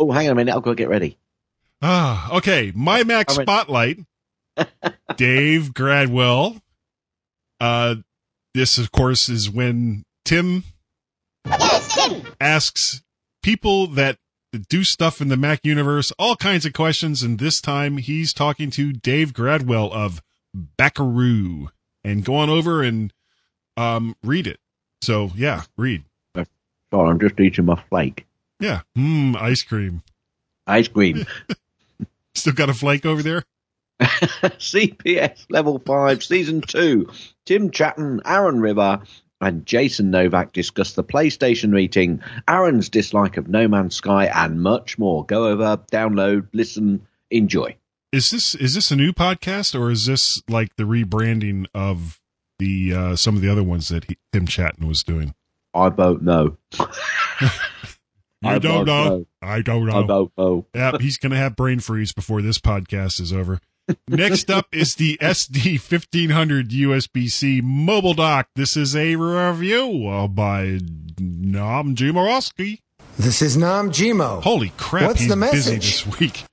Oh, 0.00 0.10
hang 0.10 0.28
on 0.28 0.32
a 0.32 0.34
minute. 0.34 0.56
I've 0.56 0.62
got 0.62 0.70
to 0.70 0.76
get 0.76 0.88
ready. 0.88 1.18
Ah, 1.82 2.36
okay. 2.36 2.72
My 2.74 3.04
Mac 3.04 3.28
All 3.28 3.36
right. 3.36 3.44
Spotlight. 3.44 3.98
Dave 5.16 5.74
Gradwell. 5.74 6.62
Uh, 7.60 7.96
this 8.54 8.78
of 8.78 8.90
course 8.92 9.28
is 9.28 9.50
when 9.50 10.04
Tim 10.24 10.64
asks 12.40 13.02
people 13.42 13.88
that 13.88 14.16
do 14.58 14.84
stuff 14.84 15.20
in 15.20 15.28
the 15.28 15.36
Mac 15.36 15.60
universe, 15.64 16.12
all 16.18 16.36
kinds 16.36 16.66
of 16.66 16.72
questions. 16.72 17.22
And 17.22 17.38
this 17.38 17.60
time 17.60 17.98
he's 17.98 18.32
talking 18.32 18.70
to 18.72 18.92
Dave 18.92 19.32
Gradwell 19.32 19.92
of 19.92 20.22
Backaroo. 20.54 21.68
And 22.02 22.24
go 22.24 22.36
on 22.36 22.48
over 22.48 22.82
and 22.82 23.12
um, 23.76 24.16
read 24.22 24.46
it. 24.46 24.58
So, 25.02 25.32
yeah, 25.36 25.64
read. 25.76 26.04
Sorry, 26.34 27.10
I'm 27.10 27.20
just 27.20 27.38
eating 27.38 27.66
my 27.66 27.80
flake. 27.88 28.26
Yeah. 28.58 28.80
Mmm, 28.96 29.36
ice 29.36 29.62
cream. 29.62 30.02
Ice 30.66 30.88
cream. 30.88 31.26
Still 32.34 32.52
got 32.52 32.70
a 32.70 32.74
flake 32.74 33.06
over 33.06 33.22
there? 33.22 33.44
CPS 34.00 35.46
Level 35.50 35.78
5 35.78 36.24
Season 36.24 36.60
2. 36.62 37.08
Tim 37.44 37.70
Chaten, 37.70 38.20
Aaron 38.24 38.60
River, 38.60 39.02
and 39.40 39.64
Jason 39.66 40.10
Novak 40.10 40.52
discuss 40.52 40.92
the 40.92 41.04
PlayStation 41.04 41.70
meeting, 41.70 42.22
Aaron's 42.48 42.88
dislike 42.88 43.36
of 43.36 43.48
No 43.48 43.68
Man's 43.68 43.96
Sky, 43.96 44.26
and 44.26 44.62
much 44.62 44.98
more. 44.98 45.24
Go 45.24 45.46
over, 45.46 45.78
download, 45.90 46.48
listen, 46.52 47.06
enjoy. 47.30 47.76
Is 48.12 48.30
this 48.30 48.54
is 48.56 48.74
this 48.74 48.90
a 48.90 48.96
new 48.96 49.12
podcast 49.12 49.78
or 49.78 49.90
is 49.90 50.06
this 50.06 50.42
like 50.48 50.74
the 50.76 50.82
rebranding 50.82 51.66
of 51.74 52.20
the 52.58 52.92
uh, 52.92 53.16
some 53.16 53.36
of 53.36 53.42
the 53.42 53.48
other 53.48 53.62
ones 53.62 53.88
that 53.88 54.04
he, 54.04 54.18
Tim 54.32 54.46
Chaten 54.46 54.86
was 54.86 55.02
doing? 55.02 55.34
I 55.72 55.88
don't 55.96 56.22
know. 56.22 56.56
I 58.42 58.58
don't 58.58 58.86
know. 58.86 59.26
I 59.40 59.60
don't 59.60 59.86
know. 59.86 60.02
I 60.02 60.06
don't 60.06 60.32
know. 60.36 60.66
Yep, 60.74 61.00
he's 61.00 61.18
going 61.18 61.30
to 61.30 61.38
have 61.38 61.54
brain 61.54 61.78
freeze 61.78 62.12
before 62.12 62.42
this 62.42 62.58
podcast 62.58 63.20
is 63.20 63.32
over. 63.32 63.60
Next 64.08 64.50
up 64.50 64.66
is 64.72 64.94
the 64.96 65.18
SD 65.20 65.74
1500 65.78 66.70
USB 66.70 67.28
C 67.30 67.60
mobile 67.60 68.14
dock. 68.14 68.48
This 68.56 68.76
is 68.76 68.94
a 68.96 69.16
review 69.16 70.06
uh, 70.08 70.26
by 70.28 70.78
Nemerovski. 71.20 72.80
This 73.18 73.42
is 73.42 73.56
Nam 73.56 73.90
Jimo. 73.90 74.42
Holy 74.42 74.72
crap, 74.76 75.08
What's 75.08 75.26
the 75.26 75.36
message? 75.36 76.04
this 76.04 76.18
week. 76.18 76.44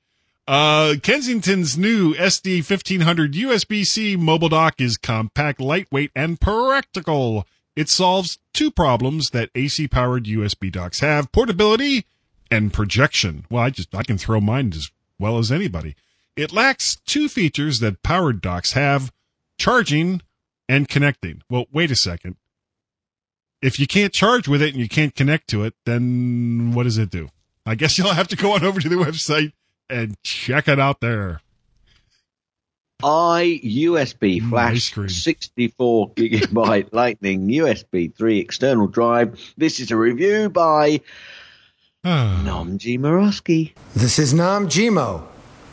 Uh, 0.48 0.96
Kensington's 1.04 1.78
new 1.78 2.14
SD 2.16 2.58
1500 2.70 3.34
USB 3.34 3.84
C 3.84 4.16
mobile 4.16 4.50
dock 4.50 4.80
is 4.80 4.96
compact, 4.98 5.60
lightweight, 5.60 6.12
and 6.16 6.40
practical. 6.40 7.46
It 7.76 7.90
solves 7.90 8.40
two 8.54 8.72
problems 8.72 9.32
that 9.32 9.50
AC 9.56 9.88
powered 9.90 10.24
USB 10.26 10.72
docks 10.72 11.02
have 11.02 11.32
portability 11.32 12.06
and 12.50 12.74
projection. 12.74 13.46
Well, 13.50 13.64
I 13.64 13.70
just, 13.70 13.94
I 13.94 14.04
can 14.04 14.18
throw 14.18 14.40
mine 14.40 14.72
as 14.74 14.90
well 15.20 15.38
as 15.38 15.52
anybody. 15.52 15.96
It 16.38 16.54
lacks 16.54 16.98
two 17.08 17.28
features 17.28 17.80
that 17.80 18.04
powered 18.04 18.42
docks 18.42 18.74
have 18.74 19.12
charging 19.58 20.22
and 20.70 20.88
connecting. 20.88 21.42
Well, 21.50 21.66
wait 21.74 21.90
a 21.90 21.96
second. 21.96 22.36
If 23.60 23.80
you 23.80 23.88
can't 23.88 24.14
charge 24.14 24.48
with 24.48 24.62
it 24.62 24.76
and 24.76 24.78
you 24.78 24.88
can't 24.88 25.16
connect 25.16 25.48
to 25.50 25.64
it, 25.64 25.74
then 25.88 26.74
what 26.76 26.84
does 26.84 27.00
it 27.00 27.10
do? 27.10 27.30
I 27.66 27.74
guess 27.74 27.98
you'll 27.98 28.14
have 28.14 28.28
to 28.28 28.36
go 28.36 28.54
on 28.54 28.64
over 28.64 28.80
to 28.80 28.88
the 28.88 28.98
website 28.98 29.54
and 29.90 30.16
check 30.22 30.68
it 30.68 30.80
out 30.80 31.02
there. 31.02 31.42
I 33.02 33.60
USB 33.64 34.40
flash 34.48 34.94
64 34.94 36.12
gigabyte 36.14 36.90
lightning 36.92 37.48
USB 37.48 38.14
3 38.16 38.40
external 38.40 38.86
drive. 38.86 39.54
This 39.58 39.80
is 39.80 39.90
a 39.90 39.98
review 39.98 40.50
by 40.50 41.02
Nemerovski. 42.06 43.74
This 43.96 44.20
is 44.20 44.36
Nam 44.36 44.68
Jimo. 44.68 45.24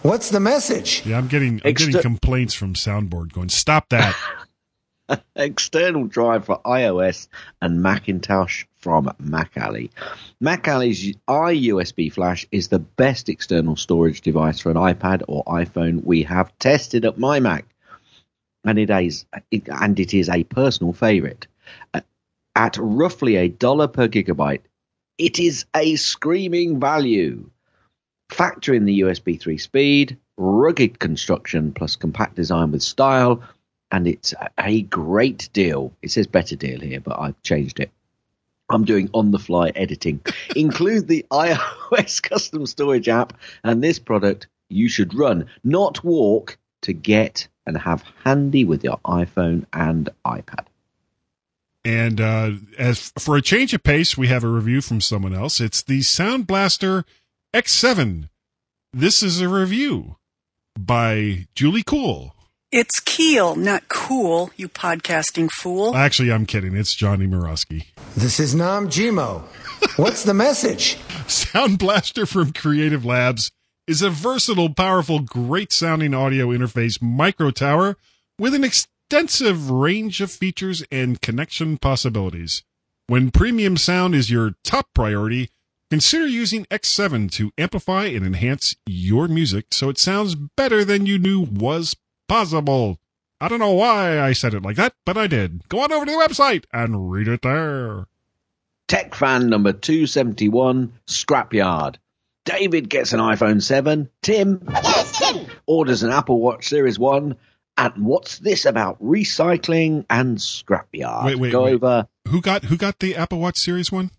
What's 0.05 0.29
the 0.29 0.39
message? 0.39 1.03
Yeah, 1.07 1.17
I'm 1.17 1.29
getting 1.29 1.63
I'm 1.65 1.73
getting 1.73 1.99
complaints 1.99 2.53
from 2.53 2.75
Soundboard 2.75 3.33
going, 3.33 3.49
stop 3.49 3.89
that. 3.89 4.15
external 5.35 6.05
drive 6.05 6.45
for 6.45 6.61
iOS 6.67 7.29
and 7.63 7.83
Macintosh 7.83 8.67
from 8.77 9.07
Macally. 9.19 9.89
Macally's 10.43 11.17
iUSB 11.27 12.13
Flash 12.13 12.47
is 12.53 12.69
the 12.69 12.81
best 12.81 13.31
external 13.31 13.77
storage 13.77 14.21
device 14.21 14.61
for 14.61 14.71
an 14.71 14.77
iPad 14.77 15.23
or 15.27 15.43
iPhone 15.45 16.05
we 16.05 16.23
have 16.25 16.53
tested 16.59 17.07
at 17.07 17.17
my 17.17 17.41
Mac, 17.41 17.65
and 18.63 18.79
it 18.79 18.91
is 18.91 19.25
it, 19.51 19.71
and 19.71 19.99
it 19.99 20.13
is 20.13 20.29
a 20.29 20.45
personal 20.45 20.93
favorite. 20.93 21.47
At 22.55 22.77
roughly 22.79 23.37
a 23.37 23.49
dollar 23.49 23.89
per 23.89 24.09
gigabyte, 24.09 24.61
it 25.17 25.39
is 25.39 25.65
a 25.75 25.97
screaming 25.97 26.79
value. 26.79 27.49
Factor 28.35 28.75
in 28.75 28.85
the 28.85 29.03
USB 29.03 29.41
3 29.41 29.59
speed, 29.59 30.17
rugged 30.37 30.99
construction 30.99 31.71
plus 31.71 31.95
compact 31.95 32.35
design 32.35 32.73
with 32.73 32.83
style, 32.83 33.45
and 33.93 34.09
it's 34.09 34.35
a 34.59 34.83
great 34.83 35.49
deal. 35.53 35.93
It 36.03 36.11
says 36.11 36.27
better 36.27 36.57
deal 36.57 36.81
here, 36.81 36.99
but 36.99 37.17
I've 37.17 37.41
changed 37.43 37.79
it. 37.79 37.93
I'm 38.69 38.85
doing 38.85 39.09
on 39.15 39.31
the 39.31 39.39
fly 39.39 39.69
editing. 39.77 40.21
Include 40.57 41.07
the 41.07 41.25
iOS 41.31 42.21
custom 42.21 42.67
storage 42.67 43.09
app, 43.09 43.35
and 43.63 43.81
this 43.81 44.01
product 44.01 44.49
you 44.69 44.89
should 44.89 45.15
run, 45.15 45.47
not 45.63 46.03
walk, 46.03 46.59
to 46.83 46.93
get 46.93 47.47
and 47.67 47.79
have 47.79 48.03
handy 48.25 48.65
with 48.65 48.83
your 48.83 48.99
iPhone 49.07 49.65
and 49.73 50.09
iPad. 50.27 50.67
And 51.85 52.21
uh, 52.21 52.51
as 52.79 53.13
for 53.17 53.37
a 53.37 53.43
change 53.43 53.75
of 53.75 53.85
pace, 53.85 54.19
we 54.19 54.27
have 54.27 54.43
a 54.43 54.49
review 54.49 54.81
from 54.81 55.01
someone 55.01 55.35
else. 55.35 55.61
It's 55.61 55.85
the 55.85 56.03
Sound 56.03 56.49
Blaster 56.49 57.05
X7. 57.55 58.29
This 58.97 59.25
is 59.25 59.41
a 59.41 59.49
review 59.49 60.19
by 60.79 61.49
Julie 61.57 61.83
Cool. 61.83 62.37
It's 62.71 63.01
Keel, 63.01 63.57
not 63.57 63.89
cool, 63.89 64.53
you 64.57 64.69
podcasting 64.69 65.51
fool. 65.51 65.97
Actually, 65.97 66.31
I'm 66.31 66.47
kidding. 66.47 66.77
It's 66.77 66.95
Johnny 66.95 67.27
Morosky. 67.27 67.87
This 68.17 68.39
is 68.39 68.55
Nam 68.55 68.89
Jimo. 68.89 69.43
What's 69.97 70.23
the 70.23 70.33
message? 70.33 70.97
Sound 71.27 71.81
Blaster 71.81 72.25
from 72.25 72.53
Creative 72.53 73.05
Labs 73.05 73.51
is 73.89 74.01
a 74.01 74.11
versatile, 74.11 74.73
powerful, 74.73 75.19
great 75.19 75.73
sounding 75.73 76.15
audio 76.15 76.51
interface 76.51 77.03
micro 77.03 77.51
tower 77.51 77.97
with 78.39 78.55
an 78.55 78.63
extensive 78.63 79.73
range 79.73 80.21
of 80.21 80.31
features 80.31 80.85
and 80.93 81.21
connection 81.21 81.79
possibilities. 81.79 82.63
When 83.09 83.33
premium 83.33 83.77
sound 83.77 84.15
is 84.15 84.31
your 84.31 84.53
top 84.63 84.87
priority, 84.95 85.51
consider 85.95 86.27
using 86.27 86.65
X7 86.73 87.31
to 87.31 87.53
amplify 87.57 88.07
and 88.07 88.27
enhance 88.27 88.75
your 88.85 89.29
music 89.29 89.67
so 89.71 89.89
it 89.89 89.97
sounds 89.97 90.35
better 90.35 90.85
than 90.85 91.07
you 91.07 91.21
knew 91.21 91.41
was 91.41 91.95
possible. 92.27 92.99
I 93.41 93.47
don't 93.47 93.61
know 93.61 93.71
why 93.71 94.21
I 94.21 94.33
said 94.33 94.55
it 94.55 94.63
like 94.65 94.75
that, 94.75 94.95
but 95.07 95.17
I 95.17 95.29
did. 95.29 95.69
Go 95.69 95.79
on 95.83 95.93
over 95.93 96.05
to 96.05 96.11
the 96.11 96.19
website 96.19 96.65
and 96.73 97.13
read 97.13 97.29
it 97.29 97.43
there. 97.43 98.07
Tech 98.89 99.15
fan 99.15 99.49
number 99.49 99.73
271, 99.73 100.93
Scrapyard. 101.07 101.95
David 102.45 102.89
gets 102.89 103.13
an 103.13 103.21
iPhone 103.21 103.63
7. 103.63 104.11
Tim 104.21 104.67
orders 105.67 106.03
an 106.03 106.11
Apple 106.11 106.41
Watch 106.41 106.67
Series 106.69 106.99
1. 106.99 107.37
And 107.77 108.05
what's 108.05 108.41
this 108.41 108.65
about 108.65 109.01
recycling 109.01 110.07
and 110.11 110.39
scrapyard? 110.39 111.25
Wait, 111.25 111.39
wait, 111.39 111.53
Go 111.53 111.63
wait. 111.65 111.75
over. 111.75 112.09
Who 112.29 112.41
got 112.41 112.65
who 112.65 112.77
got 112.77 112.99
the 112.99 113.15
Apple 113.15 113.39
Watch 113.39 113.59
Series 113.59 113.93
one? 113.93 114.11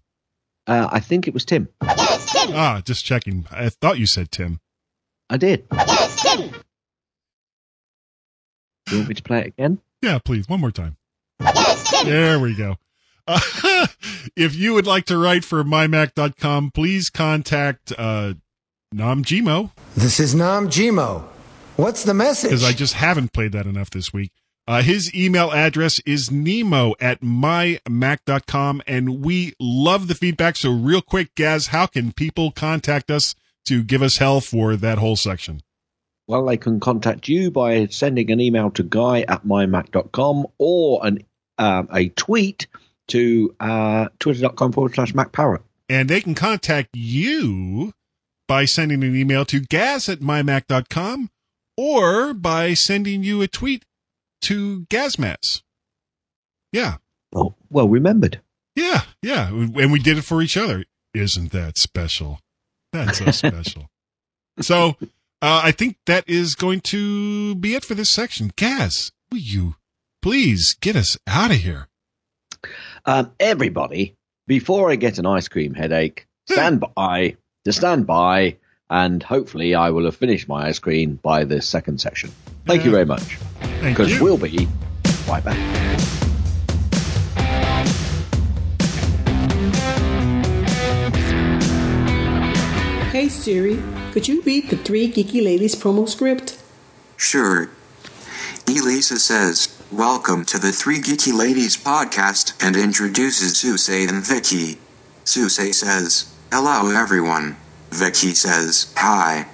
Uh, 0.67 0.89
I 0.91 0.99
think 0.99 1.27
it 1.27 1.33
was 1.33 1.45
Tim. 1.45 1.69
Ah, 1.81 2.81
just 2.83 3.05
checking. 3.05 3.45
I 3.51 3.69
thought 3.69 3.99
you 3.99 4.05
said 4.05 4.31
Tim. 4.31 4.59
I 5.29 5.37
did. 5.37 5.67
Do 5.69 5.75
you 8.91 8.97
want 8.97 9.09
me 9.09 9.15
to 9.15 9.23
play 9.23 9.39
it 9.41 9.47
again? 9.47 9.79
Yeah, 10.01 10.19
please, 10.19 10.47
one 10.47 10.59
more 10.61 10.71
time. 10.71 10.97
There 12.03 12.39
we 12.39 12.55
go. 12.55 12.75
Uh, 13.27 13.39
if 14.35 14.55
you 14.55 14.73
would 14.75 14.85
like 14.85 15.05
to 15.05 15.17
write 15.17 15.43
for 15.43 15.63
mymac.com, 15.63 16.71
please 16.71 17.09
contact 17.09 17.91
uh, 17.97 18.33
Nam 18.91 19.23
Jimo 19.23 19.71
This 19.95 20.19
is 20.19 20.35
Nam 20.35 20.67
Jimo. 20.69 21.23
What's 21.75 22.03
the 22.03 22.13
message? 22.13 22.51
because 22.51 22.63
I 22.63 22.71
just 22.71 22.93
haven't 22.93 23.33
played 23.33 23.51
that 23.53 23.65
enough 23.65 23.89
this 23.89 24.13
week. 24.13 24.31
Uh, 24.67 24.81
his 24.81 25.13
email 25.13 25.51
address 25.51 25.99
is 26.07 26.31
nemo 26.31 26.95
at 26.99 27.21
mymac.com, 27.21 28.81
and 28.87 29.21
we 29.21 29.53
love 29.59 30.07
the 30.07 30.15
feedback. 30.15 30.55
So, 30.55 30.71
real 30.71 31.01
quick, 31.01 31.35
Gaz, 31.35 31.67
how 31.67 31.85
can 31.85 32.11
people 32.11 32.51
contact 32.51 33.11
us 33.11 33.35
to 33.65 33.83
give 33.83 34.01
us 34.01 34.17
hell 34.17 34.41
for 34.41 34.75
that 34.75 34.97
whole 34.97 35.15
section? 35.15 35.61
Well, 36.27 36.45
they 36.45 36.57
can 36.57 36.79
contact 36.79 37.27
you 37.27 37.51
by 37.51 37.85
sending 37.87 38.31
an 38.31 38.39
email 38.39 38.71
to 38.71 38.83
guy 38.83 39.21
at 39.21 39.45
mymac.com 39.45 40.47
or 40.57 41.05
an 41.05 41.23
um, 41.59 41.87
a 41.93 42.09
tweet 42.09 42.65
to 43.07 43.55
uh, 43.59 44.07
twitter.com 44.19 44.71
forward 44.71 44.95
slash 44.95 45.13
macparrot. 45.13 45.61
And 45.87 46.09
they 46.09 46.21
can 46.21 46.33
contact 46.33 46.89
you 46.95 47.93
by 48.47 48.65
sending 48.65 49.03
an 49.03 49.15
email 49.15 49.45
to 49.45 49.59
gaz 49.59 50.09
at 50.09 50.19
mymac.com 50.19 51.29
or 51.77 52.33
by 52.33 52.73
sending 52.73 53.23
you 53.23 53.41
a 53.43 53.47
tweet 53.47 53.85
to 54.41 54.85
Gazmats. 54.85 55.61
Yeah. 56.71 56.97
Oh, 57.33 57.55
well 57.69 57.87
remembered. 57.89 58.41
Yeah. 58.75 59.01
Yeah. 59.21 59.47
And 59.49 59.91
we 59.91 59.99
did 59.99 60.17
it 60.17 60.23
for 60.23 60.41
each 60.41 60.57
other. 60.57 60.85
Isn't 61.13 61.51
that 61.51 61.77
special? 61.77 62.39
That's 62.91 63.19
so 63.19 63.31
special. 63.31 63.89
so 64.59 64.95
uh, 65.41 65.61
I 65.63 65.71
think 65.71 65.97
that 66.05 66.27
is 66.27 66.55
going 66.55 66.81
to 66.81 67.55
be 67.55 67.75
it 67.75 67.85
for 67.85 67.93
this 67.95 68.09
section. 68.09 68.51
Gaz, 68.55 69.11
will 69.31 69.37
you 69.39 69.75
please 70.21 70.75
get 70.79 70.95
us 70.95 71.17
out 71.27 71.51
of 71.51 71.57
here? 71.57 71.87
Um, 73.05 73.31
everybody, 73.39 74.15
before 74.47 74.91
I 74.91 74.95
get 74.95 75.19
an 75.19 75.25
ice 75.25 75.47
cream 75.47 75.73
headache, 75.73 76.27
stand 76.49 76.83
by, 76.95 77.37
to 77.63 77.71
stand 77.73 78.07
by, 78.07 78.57
and 78.89 79.23
hopefully 79.23 79.73
I 79.73 79.89
will 79.89 80.05
have 80.05 80.15
finished 80.15 80.47
my 80.47 80.67
ice 80.67 80.79
cream 80.79 81.19
by 81.21 81.43
the 81.43 81.61
second 81.61 81.99
section. 81.99 82.31
Thank 82.65 82.85
you 82.85 82.91
very 82.91 83.05
much. 83.05 83.37
Because 83.81 84.19
we'll 84.19 84.37
be 84.37 84.67
right 85.27 85.43
back. 85.43 85.57
Hey 93.11 93.29
Siri, 93.29 93.81
could 94.11 94.27
you 94.27 94.41
read 94.41 94.69
the 94.69 94.77
Three 94.77 95.11
Geeky 95.11 95.43
Ladies 95.43 95.73
promo 95.73 96.07
script? 96.07 96.61
Sure. 97.17 97.69
Elisa 98.67 99.19
says, 99.19 99.69
Welcome 99.91 100.43
to 100.45 100.59
the 100.59 100.71
Three 100.71 100.99
Geeky 100.99 101.33
Ladies 101.33 101.77
podcast 101.77 102.53
and 102.61 102.75
introduces 102.75 103.57
Suse 103.57 103.89
and 103.89 104.25
Vicky. 104.25 104.79
Suse 105.23 105.77
says, 105.77 106.33
Hello 106.51 106.89
everyone. 106.91 107.55
Vicky 107.91 108.33
says, 108.33 108.93
Hi. 108.97 109.47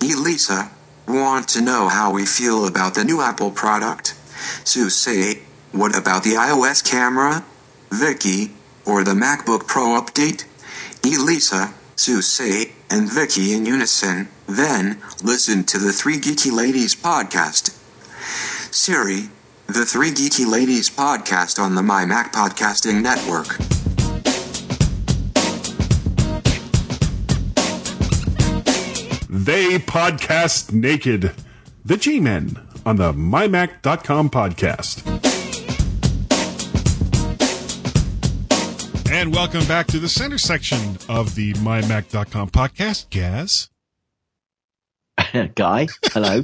Elisa, 0.00 0.70
want 1.06 1.48
to 1.48 1.60
know 1.60 1.88
how 1.88 2.12
we 2.12 2.26
feel 2.26 2.66
about 2.66 2.94
the 2.94 3.04
new 3.04 3.20
Apple 3.20 3.50
product? 3.50 4.14
Suse, 4.64 5.38
what 5.72 5.96
about 5.96 6.22
the 6.22 6.34
iOS 6.34 6.84
camera? 6.84 7.44
Vicky, 7.90 8.52
or 8.84 9.04
the 9.04 9.12
MacBook 9.12 9.66
Pro 9.66 10.00
update? 10.00 10.44
Elisa, 11.04 11.74
Suse, 11.96 12.72
and 12.90 13.10
Vicky 13.10 13.52
in 13.52 13.66
unison. 13.66 14.28
Then, 14.46 15.00
listen 15.22 15.64
to 15.64 15.78
the 15.78 15.92
Three 15.92 16.18
Geeky 16.18 16.52
Ladies 16.52 16.94
podcast. 16.94 17.74
Siri, 18.72 19.28
the 19.66 19.84
Three 19.84 20.10
Geeky 20.10 20.46
Ladies 20.50 20.88
podcast 20.90 21.62
on 21.62 21.74
the 21.74 21.82
My 21.82 22.06
Mac 22.06 22.32
Podcasting 22.32 23.02
Network. 23.02 23.77
They 29.48 29.78
podcast 29.78 30.74
naked. 30.74 31.32
The 31.82 31.96
G 31.96 32.20
Men 32.20 32.68
on 32.84 32.96
the 32.96 33.14
MyMac.com 33.14 34.28
podcast. 34.28 35.06
And 39.10 39.34
welcome 39.34 39.64
back 39.64 39.86
to 39.86 39.98
the 39.98 40.08
center 40.10 40.36
section 40.36 40.98
of 41.08 41.34
the 41.34 41.54
MyMac.com 41.54 42.50
podcast. 42.50 43.08
Gaz, 43.08 43.70
Guy, 45.54 45.86
hello. 46.12 46.42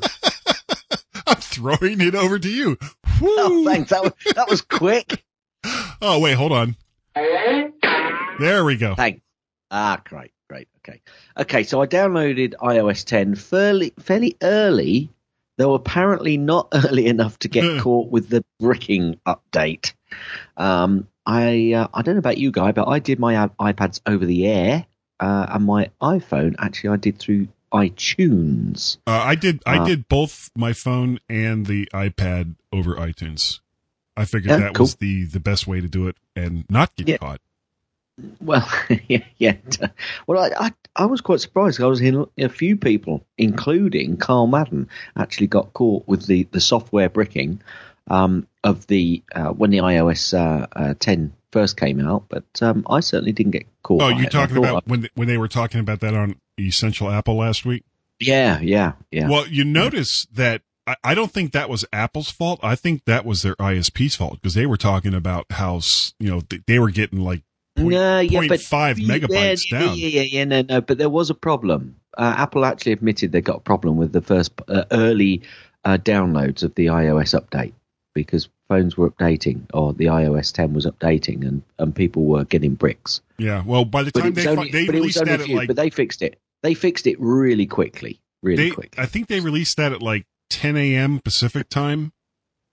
I'm 1.26 1.36
throwing 1.36 2.00
it 2.00 2.14
over 2.14 2.38
to 2.38 2.48
you. 2.48 2.78
Woo. 3.20 3.28
oh, 3.36 3.64
thanks. 3.66 3.90
That 3.90 4.02
was, 4.02 4.12
that 4.34 4.48
was 4.48 4.62
quick. 4.62 5.22
Oh, 6.00 6.20
wait, 6.20 6.34
hold 6.34 6.52
on. 6.52 6.76
There 7.14 8.64
we 8.64 8.76
go. 8.76 8.94
Thanks. 8.94 9.20
Ah, 9.70 10.00
great, 10.04 10.22
great. 10.22 10.32
Okay. 10.86 11.00
Okay, 11.38 11.62
so 11.62 11.80
I 11.80 11.86
downloaded 11.86 12.54
iOS 12.60 13.04
10 13.06 13.36
fairly, 13.36 13.94
fairly 13.98 14.36
early, 14.42 15.10
though 15.56 15.74
apparently 15.74 16.36
not 16.36 16.68
early 16.74 17.06
enough 17.06 17.38
to 17.40 17.48
get 17.48 17.80
caught 17.80 18.10
with 18.10 18.28
the 18.28 18.44
bricking 18.60 19.18
update. 19.26 19.94
Um, 20.56 21.08
I 21.26 21.72
uh, 21.72 21.88
I 21.94 22.02
don't 22.02 22.16
know 22.16 22.18
about 22.18 22.36
you, 22.36 22.50
guy, 22.50 22.72
but 22.72 22.86
I 22.86 22.98
did 22.98 23.18
my 23.18 23.48
iPads 23.58 24.00
over 24.04 24.26
the 24.26 24.46
air, 24.46 24.84
uh, 25.20 25.46
and 25.48 25.64
my 25.64 25.90
iPhone 26.02 26.54
actually 26.58 26.90
I 26.90 26.96
did 26.96 27.18
through 27.18 27.48
iTunes. 27.72 28.98
Uh, 29.06 29.12
I 29.24 29.34
did. 29.34 29.62
I 29.66 29.78
Uh, 29.78 29.84
did 29.86 30.08
both 30.08 30.50
my 30.54 30.74
phone 30.74 31.18
and 31.30 31.64
the 31.66 31.86
iPad 31.94 32.56
over 32.72 32.94
iTunes. 32.96 33.60
I 34.16 34.26
figured 34.26 34.50
Yeah, 34.50 34.58
that 34.58 34.74
cool. 34.74 34.84
was 34.84 34.96
the 34.96 35.24
the 35.24 35.40
best 35.40 35.66
way 35.66 35.80
to 35.80 35.88
do 35.88 36.08
it 36.08 36.16
and 36.36 36.66
not 36.68 36.94
get 36.94 37.08
Yeah. 37.08 37.16
caught. 37.16 37.40
Well, 38.40 38.68
yeah, 39.08 39.24
yeah. 39.38 39.56
Well, 40.26 40.38
I, 40.38 40.66
I, 40.66 40.72
I 40.96 41.06
was 41.06 41.20
quite 41.20 41.40
surprised. 41.40 41.80
I 41.80 41.86
was 41.86 42.00
in 42.00 42.26
a 42.38 42.48
few 42.48 42.76
people, 42.76 43.24
including 43.36 44.16
Carl 44.16 44.46
Madden, 44.46 44.88
actually 45.16 45.48
got 45.48 45.72
caught 45.72 46.06
with 46.06 46.26
the, 46.26 46.44
the 46.44 46.60
software 46.60 47.08
bricking 47.08 47.60
um, 48.08 48.46
of 48.62 48.86
the 48.86 49.22
uh, 49.34 49.48
when 49.50 49.70
the 49.70 49.78
iOS 49.78 50.34
uh, 50.34 50.66
uh, 50.72 50.94
10 50.98 51.32
first 51.50 51.76
came 51.76 52.00
out. 52.00 52.24
But 52.28 52.44
um, 52.62 52.86
I 52.88 53.00
certainly 53.00 53.32
didn't 53.32 53.52
get 53.52 53.66
caught. 53.82 54.02
Oh, 54.02 54.08
you. 54.08 54.26
Talking 54.28 54.58
about 54.58 54.76
I- 54.76 54.90
when 54.90 55.02
they, 55.02 55.08
when 55.14 55.28
they 55.28 55.38
were 55.38 55.48
talking 55.48 55.80
about 55.80 56.00
that 56.00 56.14
on 56.14 56.36
Essential 56.58 57.10
Apple 57.10 57.36
last 57.36 57.64
week? 57.64 57.84
yeah, 58.20 58.60
yeah, 58.60 58.92
yeah. 59.10 59.28
Well, 59.28 59.46
you 59.48 59.64
notice 59.64 60.26
that 60.32 60.62
I, 61.02 61.14
don't 61.14 61.32
think 61.32 61.52
that 61.52 61.68
was 61.68 61.84
Apple's 61.92 62.30
fault. 62.30 62.60
I 62.62 62.74
think 62.74 63.04
that 63.06 63.24
was 63.24 63.42
their 63.42 63.56
ISP's 63.56 64.16
fault 64.16 64.34
because 64.34 64.54
they 64.54 64.66
were 64.66 64.76
talking 64.76 65.14
about 65.14 65.46
how 65.50 65.80
you 66.18 66.30
know 66.30 66.42
they 66.66 66.78
were 66.78 66.90
getting 66.90 67.20
like 67.20 67.42
point, 67.76 67.90
no, 67.90 68.20
yeah, 68.20 68.46
but 68.48 68.60
five 68.60 68.98
yeah, 68.98 69.18
megabytes 69.18 69.70
yeah, 69.70 69.78
down. 69.78 69.96
Yeah, 69.96 70.06
yeah, 70.08 70.22
yeah, 70.22 70.44
no, 70.44 70.62
no, 70.62 70.80
but 70.80 70.98
there 70.98 71.10
was 71.10 71.30
a 71.30 71.34
problem. 71.34 71.96
Uh, 72.16 72.34
Apple 72.36 72.64
actually 72.64 72.92
admitted 72.92 73.32
they 73.32 73.40
got 73.40 73.56
a 73.56 73.60
problem 73.60 73.96
with 73.96 74.12
the 74.12 74.22
first 74.22 74.52
uh, 74.68 74.84
early 74.92 75.42
uh, 75.84 75.98
downloads 75.98 76.62
of 76.62 76.74
the 76.74 76.86
iOS 76.86 77.38
update 77.38 77.72
because 78.14 78.48
phones 78.68 78.96
were 78.96 79.10
updating 79.10 79.62
or 79.74 79.92
the 79.92 80.06
iOS 80.06 80.52
10 80.52 80.72
was 80.72 80.86
updating 80.86 81.46
and, 81.46 81.62
and 81.78 81.94
people 81.94 82.24
were 82.24 82.44
getting 82.44 82.74
bricks. 82.74 83.20
Yeah. 83.38 83.62
Well, 83.64 83.84
by 83.84 84.02
the 84.04 84.12
time 84.12 84.32
they 84.32 84.46
only, 84.46 84.70
they 84.70 84.86
but 84.86 84.94
released 84.94 85.18
that 85.18 85.28
at 85.28 85.42
few, 85.42 85.56
like 85.56 85.66
but 85.66 85.76
they 85.76 85.90
fixed 85.90 86.22
it. 86.22 86.38
They 86.62 86.74
fixed 86.74 87.06
it 87.06 87.20
really 87.20 87.66
quickly, 87.66 88.20
really 88.42 88.68
they, 88.68 88.70
quickly. 88.70 89.02
I 89.02 89.06
think 89.06 89.28
they 89.28 89.40
released 89.40 89.76
that 89.76 89.92
at 89.92 90.00
like 90.00 90.24
10 90.50 90.76
a.m. 90.76 91.20
Pacific 91.22 91.68
time, 91.68 92.12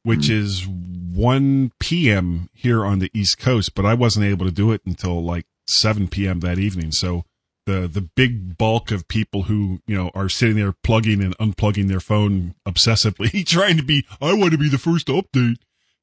which 0.03 0.27
Hmm. 0.27 0.33
is 0.33 0.67
1 0.67 1.71
p.m. 1.79 2.49
here 2.53 2.85
on 2.85 2.99
the 2.99 3.11
East 3.13 3.37
Coast, 3.37 3.75
but 3.75 3.85
I 3.85 3.93
wasn't 3.93 4.25
able 4.25 4.45
to 4.45 4.51
do 4.51 4.71
it 4.71 4.81
until 4.85 5.23
like 5.23 5.45
7 5.67 6.07
p.m. 6.07 6.39
that 6.41 6.57
evening. 6.59 6.91
So 6.91 7.25
the 7.67 7.87
the 7.87 8.01
big 8.01 8.57
bulk 8.57 8.89
of 8.91 9.07
people 9.07 9.43
who 9.43 9.81
you 9.85 9.95
know 9.95 10.09
are 10.15 10.29
sitting 10.29 10.55
there 10.55 10.71
plugging 10.71 11.21
and 11.21 11.37
unplugging 11.37 11.87
their 11.87 11.99
phone 11.99 12.55
obsessively, 12.65 13.45
trying 13.45 13.77
to 13.77 13.83
be, 13.83 14.05
I 14.21 14.33
want 14.33 14.51
to 14.53 14.57
be 14.57 14.69
the 14.69 14.77
first 14.79 15.07
to 15.07 15.21
update. 15.21 15.57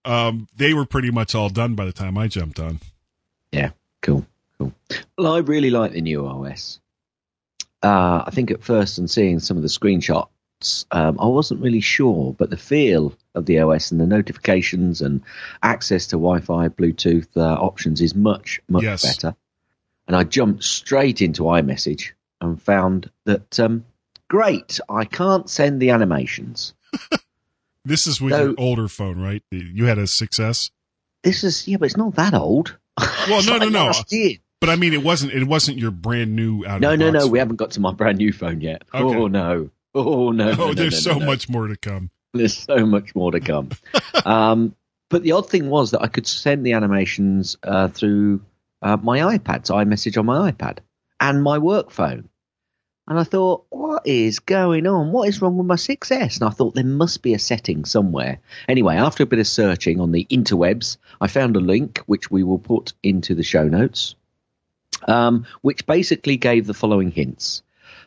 Um, 0.04 0.46
they 0.54 0.72
were 0.72 0.86
pretty 0.86 1.10
much 1.10 1.34
all 1.34 1.48
done 1.48 1.74
by 1.74 1.84
the 1.84 1.92
time 1.92 2.16
I 2.16 2.28
jumped 2.28 2.60
on. 2.60 2.78
Yeah, 3.50 3.70
cool, 4.02 4.24
cool. 4.58 4.72
Well, 5.18 5.34
I 5.34 5.38
really 5.38 5.70
like 5.70 5.92
the 5.92 6.00
new 6.00 6.26
OS. 6.26 6.78
Uh, 7.82 8.22
I 8.26 8.30
think 8.32 8.50
at 8.50 8.62
first, 8.62 8.98
and 8.98 9.10
seeing 9.10 9.38
some 9.40 9.56
of 9.56 9.62
the 9.62 9.68
screenshots, 9.68 10.28
um, 10.90 11.18
I 11.20 11.26
wasn't 11.26 11.60
really 11.62 11.80
sure, 11.80 12.34
but 12.38 12.50
the 12.50 12.56
feel 12.56 13.14
of 13.34 13.46
the 13.46 13.60
OS 13.60 13.90
and 13.92 14.00
the 14.00 14.06
notifications 14.06 15.00
and 15.00 15.22
access 15.62 16.06
to 16.08 16.16
Wi-Fi, 16.16 16.68
Bluetooth 16.68 17.28
uh, 17.36 17.40
options 17.40 18.00
is 18.00 18.14
much, 18.14 18.60
much 18.68 18.82
Yes. 18.82 19.02
better. 19.02 19.36
And 20.06 20.16
I 20.16 20.24
jumped 20.24 20.64
straight 20.64 21.20
into 21.22 21.42
iMessage 21.42 22.12
and 22.40 22.60
found 22.60 23.10
that 23.24 23.60
um, 23.60 23.84
great. 24.28 24.80
I 24.88 25.04
can't 25.04 25.48
send 25.50 25.80
the 25.80 25.90
animations. 25.90 26.74
This 27.84 28.06
is 28.06 28.20
with 28.20 28.34
So- 28.34 28.44
your 28.48 28.54
older 28.58 28.86
phone, 28.88 29.18
right? 29.18 29.42
You 29.50 29.86
had 29.86 29.96
a 29.96 30.02
6S. 30.02 30.70
This 31.22 31.42
is 31.42 31.66
yeah, 31.66 31.78
but 31.78 31.86
it's 31.86 31.96
not 31.96 32.16
that 32.16 32.34
old. 32.34 32.76
Well, 33.28 33.42
no, 33.46 33.56
no, 33.56 33.68
no. 33.70 33.92
But 34.60 34.68
I 34.68 34.76
mean, 34.76 34.92
it 34.92 35.02
wasn't. 35.02 35.32
It 35.32 35.44
wasn't 35.44 35.78
your 35.78 35.90
brand 35.90 36.36
new 36.36 36.66
out. 36.66 36.80
No, 36.82 36.92
of 36.92 36.98
no, 36.98 37.12
box 37.12 37.24
no. 37.24 37.30
We 37.30 37.38
haven't 37.38 37.56
got 37.56 37.70
to 37.72 37.80
my 37.80 37.92
brand 37.92 38.18
new 38.18 38.30
phone 38.32 38.60
yet. 38.60 38.82
Okay. 38.92 39.02
Oh 39.16 39.26
no. 39.28 39.70
Oh 39.98 40.30
no. 40.30 40.50
Oh, 40.50 40.54
no, 40.54 40.66
no, 40.68 40.74
there's 40.74 41.06
no, 41.06 41.12
so 41.14 41.20
much 41.20 41.48
more 41.48 41.66
to 41.66 41.76
come. 41.76 42.10
There's 42.32 42.56
so 42.56 42.86
much 42.86 43.14
more 43.14 43.32
to 43.32 43.40
come. 43.40 43.70
um, 44.24 44.74
but 45.08 45.22
the 45.22 45.32
odd 45.32 45.48
thing 45.48 45.70
was 45.70 45.90
that 45.90 46.02
I 46.02 46.08
could 46.08 46.26
send 46.26 46.64
the 46.64 46.74
animations 46.74 47.56
uh, 47.62 47.88
through 47.88 48.42
uh, 48.82 48.96
my 48.96 49.38
iPad, 49.38 49.66
so 49.66 49.74
iMessage 49.74 50.18
on 50.18 50.26
my 50.26 50.52
iPad 50.52 50.78
and 51.18 51.42
my 51.42 51.58
work 51.58 51.90
phone. 51.90 52.28
And 53.08 53.18
I 53.18 53.24
thought, 53.24 53.64
what 53.70 54.06
is 54.06 54.38
going 54.38 54.86
on? 54.86 55.12
What 55.12 55.28
is 55.28 55.40
wrong 55.40 55.56
with 55.56 55.66
my 55.66 55.76
6S? 55.76 56.40
And 56.40 56.44
I 56.44 56.50
thought 56.50 56.74
there 56.74 56.84
must 56.84 57.22
be 57.22 57.32
a 57.32 57.38
setting 57.38 57.86
somewhere. 57.86 58.40
Anyway, 58.68 58.96
after 58.96 59.22
a 59.22 59.26
bit 59.26 59.38
of 59.38 59.46
searching 59.46 59.98
on 59.98 60.12
the 60.12 60.26
interwebs, 60.30 60.98
I 61.18 61.26
found 61.26 61.56
a 61.56 61.60
link 61.60 62.02
which 62.04 62.30
we 62.30 62.42
will 62.42 62.58
put 62.58 62.92
into 63.02 63.34
the 63.34 63.42
show 63.42 63.66
notes, 63.66 64.14
um, 65.06 65.46
which 65.62 65.86
basically 65.86 66.36
gave 66.36 66.66
the 66.66 66.74
following 66.74 67.10
hints. 67.10 67.62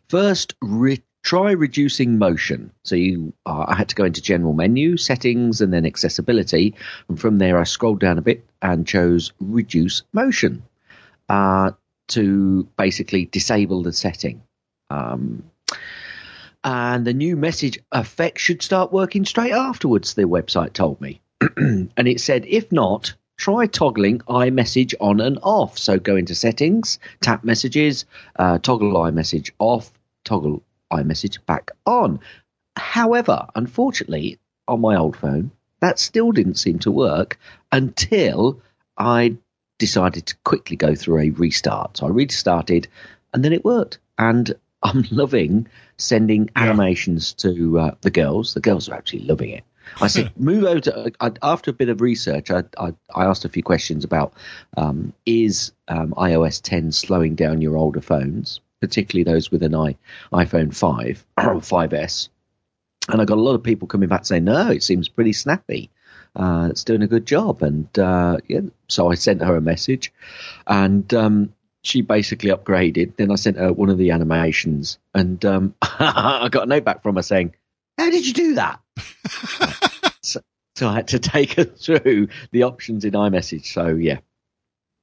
First, 0.08 0.54
re- 0.62 1.02
try 1.24 1.52
reducing 1.52 2.18
motion. 2.18 2.72
So 2.84 2.96
you, 2.96 3.34
uh, 3.46 3.66
I 3.68 3.76
had 3.76 3.90
to 3.90 3.96
go 3.96 4.06
into 4.06 4.22
general 4.22 4.54
menu, 4.54 4.98
settings, 4.98 5.62
and 5.62 5.72
then 5.72 5.86
accessibility. 5.86 6.76
And 7.08 7.20
from 7.20 7.38
there, 7.38 7.60
I 7.60 7.64
scrolled 7.64 8.00
down 8.00 8.18
a 8.18 8.22
bit 8.22 8.46
and 8.62 8.88
chose 8.88 9.32
reduce 9.40 10.04
motion 10.14 10.64
uh, 11.30 11.72
to 12.10 12.68
basically 12.78 13.26
disable 13.26 13.84
the 13.84 13.94
setting. 13.94 14.42
Um, 14.90 15.44
and 16.64 17.06
the 17.06 17.14
new 17.14 17.36
message 17.36 17.80
effect 17.92 18.40
should 18.40 18.62
start 18.62 18.92
working 18.92 19.26
straight 19.26 19.54
afterwards, 19.54 20.14
the 20.14 20.24
website 20.24 20.74
told 20.74 21.02
me. 21.02 21.22
and 21.58 22.08
it 22.08 22.22
said, 22.22 22.46
if 22.48 22.72
not, 22.72 23.14
try 23.38 23.66
toggling 23.66 24.20
iMessage 24.20 24.94
on 25.00 25.20
and 25.20 25.40
off. 25.42 25.78
So 25.78 25.98
go 25.98 26.16
into 26.16 26.36
settings, 26.36 27.00
tap 27.22 27.44
messages, 27.44 28.06
uh, 28.36 28.60
toggle 28.60 28.94
iMessage 28.94 29.52
off, 29.58 29.92
toggle 30.24 30.62
iMessage 30.92 31.46
back 31.46 31.72
on. 31.86 32.20
However, 32.76 33.48
unfortunately, 33.56 34.40
on 34.68 34.82
my 34.82 34.96
old 34.96 35.18
phone, 35.18 35.52
that 35.80 36.00
still 36.00 36.32
didn't 36.32 36.56
seem 36.56 36.80
to 36.80 36.92
work 36.92 37.40
until 37.72 38.62
I 38.98 39.38
decided 39.78 40.28
to 40.28 40.36
quickly 40.44 40.78
go 40.78 40.94
through 40.96 41.20
a 41.20 41.30
restart. 41.32 41.98
So 41.98 42.06
I 42.06 42.10
restarted, 42.10 42.88
and 43.34 43.44
then 43.44 43.52
it 43.52 43.66
worked. 43.66 44.00
And 44.18 44.54
I'm 44.84 45.06
loving 45.12 45.68
sending 45.98 46.50
animations 46.56 47.34
to 47.34 47.80
uh, 47.80 47.96
the 48.02 48.10
girls. 48.10 48.54
The 48.54 48.62
girls 48.62 48.90
are 48.90 48.96
actually 48.96 49.22
loving 49.22 49.50
it. 49.52 49.64
I 50.00 50.08
said, 50.08 50.32
move 50.40 50.64
over 50.64 50.80
to. 50.82 51.12
I, 51.20 51.32
after 51.42 51.72
a 51.72 51.74
bit 51.74 51.90
of 51.90 52.02
research, 52.02 52.50
I, 52.50 52.64
I, 52.78 52.94
I 53.14 53.26
asked 53.26 53.46
a 53.46 53.50
few 53.50 53.64
questions 53.64 54.04
about 54.04 54.34
um, 54.78 55.14
is 55.26 55.72
um, 55.88 56.14
iOS 56.18 56.62
10 56.62 56.92
slowing 56.92 57.36
down 57.36 57.62
your 57.62 57.78
older 57.78 58.02
phones, 58.02 58.60
particularly 58.82 59.24
those 59.24 59.52
with 59.52 59.64
an 59.64 59.76
i 59.76 59.96
iPhone 60.34 60.76
5 60.76 61.26
or 61.38 61.56
5S. 61.56 62.30
And 63.10 63.22
I 63.22 63.26
got 63.26 63.38
a 63.38 63.42
lot 63.42 63.56
of 63.56 63.64
people 63.64 63.88
coming 63.88 64.10
back 64.10 64.26
saying, 64.26 64.44
no, 64.44 64.70
it 64.70 64.84
seems 64.84 65.10
pretty 65.10 65.34
snappy. 65.34 65.90
Uh, 66.36 66.68
it's 66.70 66.84
doing 66.84 67.02
a 67.02 67.08
good 67.08 67.26
job. 67.26 67.62
And 67.62 67.88
uh, 67.98 68.38
yeah, 68.48 68.62
so 68.88 69.12
I 69.12 69.16
sent 69.16 69.42
her 69.42 69.56
a 69.56 69.62
message, 69.62 70.14
and 70.66 71.12
um, 71.14 71.54
she 71.84 72.02
basically 72.02 72.52
upgraded. 72.52 73.18
Then 73.18 73.32
I 73.32 73.36
sent 73.36 73.58
her 73.58 73.74
one 73.74 73.90
of 73.90 73.98
the 73.98 74.12
animations, 74.12 74.98
and 75.14 75.44
um, 75.46 75.76
I 75.82 76.48
got 76.50 76.64
a 76.64 76.68
note 76.68 76.86
back 76.86 77.04
from 77.04 77.16
her 77.16 77.22
saying, 77.22 77.56
"How 77.98 78.10
did 78.10 78.26
you 78.26 78.34
do 78.34 78.56
that?" 78.56 78.80
so, 80.22 80.42
so 80.76 80.88
I 80.88 80.94
had 80.94 81.10
to 81.10 81.20
take 81.20 81.54
her 81.54 81.66
through 81.66 82.30
the 82.52 82.64
options 82.64 83.04
in 83.04 83.12
iMessage. 83.12 83.66
So 83.66 83.88
yeah, 83.88 84.20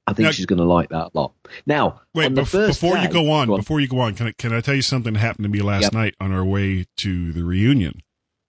I 0.09 0.13
think 0.13 0.25
Now- 0.25 0.31
she's 0.31 0.45
going 0.45 0.59
to 0.59 0.65
like 0.65 0.89
that 0.89 1.07
a 1.07 1.11
lot. 1.13 1.33
Now, 1.65 2.01
Wait, 2.13 2.31
bef- 2.33 2.67
before 2.67 2.97
you 2.97 3.07
go 3.09 3.31
on, 3.31 3.47
Go 3.47 3.53
on. 3.53 3.59
before 3.59 3.79
you 3.79 3.87
go 3.87 3.99
on, 3.99 4.15
can 4.15 4.27
I, 4.27 4.31
can 4.33 4.53
I 4.53 4.61
tell 4.61 4.75
you 4.75 4.81
something 4.81 5.13
that 5.13 5.19
happened 5.19 5.43
to 5.45 5.49
me 5.49 5.61
last 5.61 5.83
Yep. 5.83 5.93
night 5.93 6.15
on 6.19 6.31
our 6.33 6.45
way 6.45 6.85
to 6.97 7.31
the 7.33 7.43
reunion? 7.43 8.01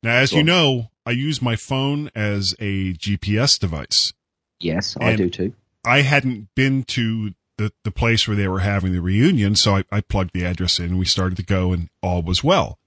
Now, 0.02 0.16
as 0.16 0.30
Go 0.30 0.36
you 0.36 0.40
on. 0.40 0.46
know, 0.46 0.90
I 1.06 1.10
use 1.12 1.40
my 1.42 1.56
phone 1.56 2.10
as 2.14 2.54
a 2.60 2.92
GPS 2.94 3.58
device. 3.58 4.12
yes, 4.60 4.96
I 5.00 5.16
do 5.16 5.28
too. 5.30 5.52
I 5.84 6.02
hadn't 6.02 6.48
been 6.54 6.84
to 6.84 7.32
the, 7.56 7.72
the 7.84 7.90
place 7.90 8.26
where 8.28 8.36
they 8.36 8.48
were 8.48 8.60
having 8.60 8.92
the 8.92 9.00
reunion, 9.02 9.54
so 9.56 9.76
I, 9.76 9.84
I 9.90 10.00
plugged 10.02 10.32
the 10.34 10.44
address 10.44 10.78
in 10.78 10.86
and 10.86 10.98
we 10.98 11.04
started 11.06 11.36
to 11.36 11.42
go 11.42 11.72
and 11.72 11.88
all 12.02 12.22
was 12.22 12.42
well. 12.44 12.78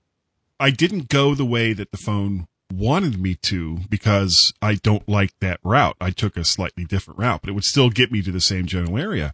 I 0.59 0.69
didn't 0.71 1.09
go 1.09 1.33
the 1.35 1.45
way 1.45 1.73
that 1.73 1.91
the 1.91 1.97
phone 1.97 2.47
wanted 2.77 3.19
me 3.19 3.35
to 3.43 3.79
because 3.89 4.53
I 4.61 4.75
don't 4.75 5.07
like 5.07 5.33
that 5.41 5.59
route. 5.63 5.95
I 6.01 6.11
took 6.11 6.37
a 6.37 6.43
slightly 6.43 6.85
different 6.85 7.19
route, 7.19 7.41
but 7.41 7.49
it 7.49 7.53
would 7.53 7.63
still 7.63 7.89
get 7.89 8.11
me 8.11 8.21
to 8.21 8.31
the 8.31 8.41
same 8.41 8.65
general 8.65 8.97
area. 8.97 9.33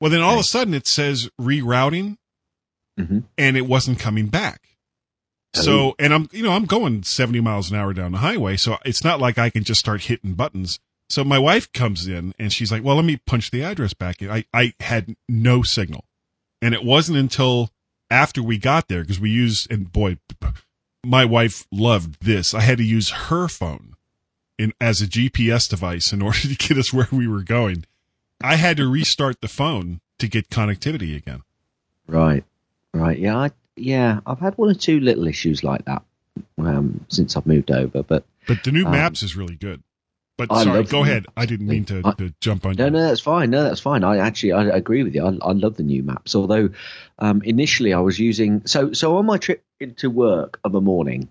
Well, 0.00 0.10
then 0.10 0.22
all 0.22 0.34
of 0.34 0.40
a 0.40 0.44
sudden 0.44 0.74
it 0.74 0.86
says 0.86 1.28
rerouting 1.40 2.16
Mhm. 2.98 3.24
and 3.38 3.56
it 3.56 3.66
wasn't 3.66 3.98
coming 3.98 4.26
back. 4.26 4.62
Oh. 5.56 5.62
So, 5.62 5.94
and 5.98 6.12
I'm, 6.14 6.28
you 6.32 6.42
know, 6.42 6.52
I'm 6.52 6.64
going 6.66 7.02
70 7.02 7.40
miles 7.40 7.70
an 7.70 7.76
hour 7.76 7.92
down 7.92 8.12
the 8.12 8.18
highway. 8.18 8.56
So 8.56 8.78
it's 8.84 9.02
not 9.04 9.20
like 9.20 9.38
I 9.38 9.50
can 9.50 9.64
just 9.64 9.80
start 9.80 10.02
hitting 10.02 10.34
buttons. 10.34 10.78
So 11.08 11.24
my 11.24 11.38
wife 11.38 11.72
comes 11.72 12.06
in 12.06 12.34
and 12.38 12.52
she's 12.52 12.70
like, 12.70 12.84
well, 12.84 12.96
let 12.96 13.04
me 13.04 13.16
punch 13.16 13.50
the 13.50 13.62
address 13.62 13.94
back 13.94 14.22
in. 14.22 14.30
I, 14.30 14.44
I 14.54 14.74
had 14.80 15.16
no 15.28 15.62
signal. 15.62 16.04
And 16.62 16.72
it 16.74 16.84
wasn't 16.84 17.18
until 17.18 17.70
after 18.10 18.42
we 18.42 18.58
got 18.58 18.88
there, 18.88 19.00
because 19.02 19.18
we 19.20 19.30
used, 19.30 19.70
and 19.72 19.90
boy, 19.92 20.18
my 21.04 21.24
wife 21.24 21.66
loved 21.70 22.22
this. 22.24 22.54
I 22.54 22.60
had 22.60 22.78
to 22.78 22.84
use 22.84 23.10
her 23.10 23.48
phone 23.48 23.94
in, 24.58 24.72
as 24.80 25.00
a 25.00 25.06
GPS 25.06 25.68
device 25.68 26.12
in 26.12 26.22
order 26.28 26.40
to 26.40 26.54
get 26.54 26.76
us 26.78 26.92
where 26.92 27.08
we 27.10 27.26
were 27.26 27.42
going. 27.42 27.84
I 28.42 28.56
had 28.56 28.78
to 28.78 28.88
restart 28.88 29.40
the 29.40 29.48
phone 29.48 30.00
to 30.18 30.28
get 30.28 30.48
connectivity 30.50 31.16
again. 31.16 31.42
Right, 32.06 32.44
right. 32.92 33.18
Yeah, 33.18 33.36
I, 33.36 33.50
yeah. 33.76 34.20
I've 34.26 34.40
had 34.40 34.56
one 34.56 34.70
or 34.70 34.74
two 34.74 35.00
little 35.00 35.26
issues 35.26 35.62
like 35.62 35.84
that 35.84 36.02
um, 36.58 37.04
since 37.08 37.36
I've 37.36 37.46
moved 37.46 37.70
over, 37.70 38.02
but 38.02 38.24
But 38.46 38.64
the 38.64 38.72
new 38.72 38.86
Um, 38.86 38.92
maps 38.92 39.22
is 39.22 39.36
really 39.36 39.56
good. 39.56 39.82
But 40.40 40.56
I 40.56 40.64
sorry, 40.64 40.84
go 40.84 41.02
ahead. 41.02 41.26
I 41.36 41.44
didn't 41.44 41.66
mean 41.66 41.84
to, 41.86 42.00
I- 42.02 42.12
to 42.14 42.32
jump 42.40 42.64
on 42.64 42.76
no, 42.76 42.86
you. 42.86 42.90
no, 42.92 43.02
that's 43.02 43.20
fine. 43.20 43.50
No, 43.50 43.62
that's 43.62 43.80
fine. 43.80 44.04
I 44.04 44.16
actually 44.16 44.52
I 44.52 44.64
agree 44.68 45.02
with 45.02 45.14
you. 45.14 45.22
I, 45.22 45.36
I 45.46 45.52
love 45.52 45.76
the 45.76 45.82
new 45.82 46.02
maps. 46.02 46.34
Although 46.34 46.70
um, 47.18 47.42
initially 47.42 47.92
I 47.92 48.00
was 48.00 48.18
using 48.18 48.66
so 48.66 48.94
so 48.94 49.18
on 49.18 49.26
my 49.26 49.36
trip 49.36 49.62
into 49.80 50.08
work 50.08 50.58
of 50.64 50.74
a 50.74 50.80
morning, 50.80 51.28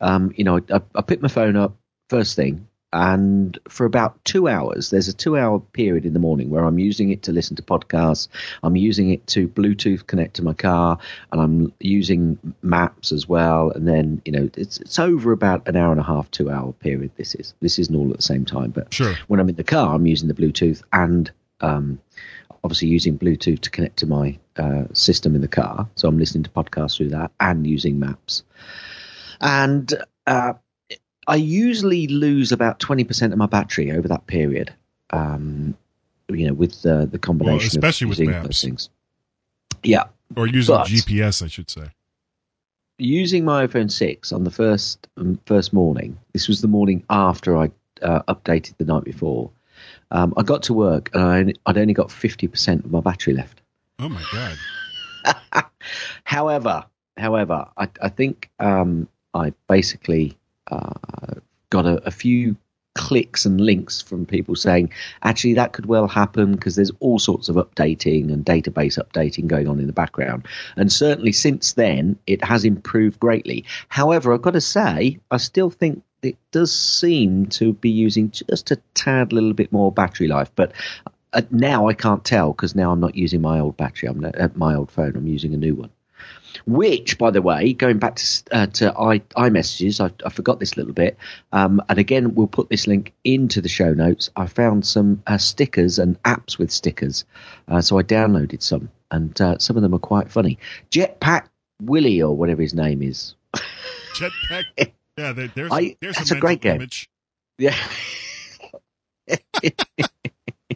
um, 0.00 0.32
you 0.36 0.44
know, 0.44 0.60
I, 0.72 0.80
I 0.94 1.02
picked 1.02 1.22
my 1.22 1.28
phone 1.28 1.56
up 1.56 1.74
first 2.08 2.36
thing, 2.36 2.68
and 2.92 3.58
for 3.68 3.86
about 3.86 4.22
two 4.24 4.48
hours, 4.48 4.90
there's 4.90 5.08
a 5.08 5.12
two-hour 5.14 5.60
period 5.60 6.04
in 6.04 6.12
the 6.12 6.18
morning 6.18 6.50
where 6.50 6.64
I'm 6.64 6.78
using 6.78 7.10
it 7.10 7.22
to 7.24 7.32
listen 7.32 7.56
to 7.56 7.62
podcasts. 7.62 8.28
I'm 8.62 8.76
using 8.76 9.10
it 9.10 9.26
to 9.28 9.48
Bluetooth 9.48 10.06
connect 10.06 10.36
to 10.36 10.44
my 10.44 10.52
car, 10.52 10.98
and 11.30 11.40
I'm 11.40 11.72
using 11.80 12.38
maps 12.62 13.12
as 13.12 13.26
well. 13.28 13.70
And 13.70 13.88
then 13.88 14.20
you 14.24 14.32
know, 14.32 14.50
it's 14.56 14.78
it's 14.78 14.98
over 14.98 15.32
about 15.32 15.66
an 15.68 15.76
hour 15.76 15.90
and 15.90 16.00
a 16.00 16.04
half, 16.04 16.30
two-hour 16.30 16.72
period. 16.74 17.12
This 17.16 17.34
is 17.34 17.54
this 17.60 17.78
isn't 17.78 17.96
all 17.96 18.10
at 18.10 18.16
the 18.16 18.22
same 18.22 18.44
time, 18.44 18.70
but 18.70 18.92
Sure. 18.92 19.14
when 19.28 19.40
I'm 19.40 19.48
in 19.48 19.56
the 19.56 19.64
car, 19.64 19.94
I'm 19.94 20.06
using 20.06 20.28
the 20.28 20.34
Bluetooth 20.34 20.82
and 20.92 21.30
um, 21.60 21.98
obviously 22.64 22.88
using 22.88 23.18
Bluetooth 23.18 23.60
to 23.60 23.70
connect 23.70 23.98
to 23.98 24.06
my 24.06 24.38
uh, 24.56 24.84
system 24.92 25.34
in 25.34 25.40
the 25.40 25.48
car. 25.48 25.88
So 25.94 26.08
I'm 26.08 26.18
listening 26.18 26.44
to 26.44 26.50
podcasts 26.50 26.96
through 26.96 27.10
that 27.10 27.30
and 27.40 27.66
using 27.66 27.98
maps. 27.98 28.42
And 29.40 29.92
uh, 30.26 30.54
I 31.26 31.36
usually 31.36 32.06
lose 32.08 32.52
about 32.52 32.80
20% 32.80 33.32
of 33.32 33.38
my 33.38 33.46
battery 33.46 33.92
over 33.92 34.08
that 34.08 34.26
period. 34.26 34.72
Um, 35.10 35.76
you 36.28 36.46
know, 36.46 36.54
with 36.54 36.84
uh, 36.86 37.04
the 37.04 37.18
combination 37.18 37.66
especially 37.68 38.06
of 38.06 38.10
with 38.10 38.18
using 38.20 38.30
maps. 38.32 38.46
those 38.46 38.62
things. 38.62 38.90
Yeah, 39.82 40.04
Or 40.36 40.46
using 40.46 40.74
But- 40.76 40.86
GPS, 40.86 41.42
I 41.42 41.48
should 41.48 41.68
say. 41.70 41.88
using 42.98 43.44
my 43.44 43.66
iPhone 43.66 43.90
6 43.90 44.32
on 44.32 44.44
the 44.44 44.50
first 44.50 45.06
um, 45.16 45.38
first 45.46 45.72
morning. 45.72 46.16
This 46.32 46.48
was 46.48 46.60
the 46.60 46.68
morning 46.68 47.04
after 47.10 47.56
I 47.56 47.70
uh, 48.00 48.22
updated 48.28 48.76
the 48.78 48.84
night 48.84 49.04
before. 49.04 49.50
Um, 50.10 50.32
I 50.36 50.42
got 50.42 50.62
to 50.64 50.72
work 50.74 51.10
and 51.14 51.22
I 51.22 51.38
only, 51.38 51.56
I'd 51.66 51.78
only 51.78 51.94
got 51.94 52.08
50% 52.08 52.84
of 52.84 52.90
my 52.90 53.00
battery 53.00 53.34
left. 53.34 53.60
Oh 53.98 54.08
my 54.08 54.22
God. 54.32 55.64
However, 56.24 56.84
however, 57.16 57.66
I, 57.76 57.88
I 58.00 58.08
think 58.08 58.50
um, 58.58 59.08
I 59.34 59.52
basically 59.68 60.36
uh, 60.70 61.34
got 61.70 61.86
a, 61.86 62.06
a 62.06 62.10
few 62.10 62.56
clicks 62.94 63.46
and 63.46 63.58
links 63.58 64.02
from 64.02 64.26
people 64.26 64.54
saying 64.54 64.90
actually 65.22 65.54
that 65.54 65.72
could 65.72 65.86
well 65.86 66.06
happen 66.06 66.52
because 66.52 66.76
there's 66.76 66.90
all 67.00 67.18
sorts 67.18 67.48
of 67.48 67.56
updating 67.56 68.30
and 68.30 68.44
database 68.44 68.98
updating 68.98 69.46
going 69.46 69.66
on 69.66 69.80
in 69.80 69.86
the 69.86 69.94
background. 69.94 70.46
And 70.76 70.92
certainly 70.92 71.32
since 71.32 71.72
then 71.72 72.18
it 72.26 72.44
has 72.44 72.64
improved 72.64 73.18
greatly. 73.18 73.64
However 73.88 74.32
i've 74.32 74.42
got 74.42 74.52
to 74.52 74.60
say 74.60 75.18
i 75.30 75.38
still 75.38 75.70
think 75.70 76.02
it 76.22 76.36
does 76.52 76.72
seem 76.72 77.46
to 77.46 77.72
be 77.72 77.90
using 77.90 78.30
just 78.30 78.70
a 78.70 78.76
tad 78.94 79.32
little 79.32 79.54
bit 79.54 79.72
more 79.72 79.90
battery 79.90 80.28
life 80.28 80.50
but 80.54 80.72
uh, 81.32 81.42
now 81.50 81.88
i 81.88 81.94
can't 81.94 82.24
tell 82.24 82.52
because 82.52 82.74
now 82.74 82.92
i'm 82.92 83.00
not 83.00 83.14
using 83.14 83.40
my 83.40 83.58
old 83.58 83.76
battery 83.76 84.08
i'm 84.08 84.24
uh, 84.24 84.48
my 84.54 84.74
old 84.74 84.90
phone 84.90 85.16
i'm 85.16 85.26
using 85.26 85.54
a 85.54 85.56
new 85.56 85.74
one 85.74 85.90
which, 86.66 87.18
by 87.18 87.30
the 87.30 87.42
way, 87.42 87.72
going 87.72 87.98
back 87.98 88.16
to 88.16 88.42
uh, 88.52 88.66
to 88.66 88.92
i 88.98 89.18
iMessages, 89.36 90.00
I, 90.00 90.12
I 90.26 90.30
forgot 90.30 90.60
this 90.60 90.76
little 90.76 90.92
bit, 90.92 91.16
um, 91.52 91.80
and 91.88 91.98
again 91.98 92.34
we'll 92.34 92.46
put 92.46 92.68
this 92.68 92.86
link 92.86 93.12
into 93.24 93.60
the 93.60 93.68
show 93.68 93.92
notes. 93.94 94.30
I 94.36 94.46
found 94.46 94.86
some 94.86 95.22
uh, 95.26 95.38
stickers 95.38 95.98
and 95.98 96.22
apps 96.22 96.58
with 96.58 96.70
stickers, 96.70 97.24
uh, 97.68 97.80
so 97.80 97.98
I 97.98 98.02
downloaded 98.02 98.62
some, 98.62 98.90
and 99.10 99.38
uh, 99.40 99.58
some 99.58 99.76
of 99.76 99.82
them 99.82 99.94
are 99.94 99.98
quite 99.98 100.30
funny. 100.30 100.58
Jetpack 100.90 101.46
Willie 101.80 102.22
or 102.22 102.36
whatever 102.36 102.62
his 102.62 102.74
name 102.74 103.02
is. 103.02 103.34
Jetpack. 104.14 104.64
Yeah, 105.18 105.32
there, 105.32 105.48
there's, 105.54 105.70
I- 105.70 105.94
there's 106.00 106.16
that's 106.16 106.30
a, 106.30 106.36
a 106.38 106.40
great 106.40 106.62
game. 106.62 106.76
image. 106.76 107.10
Yeah, 107.58 107.76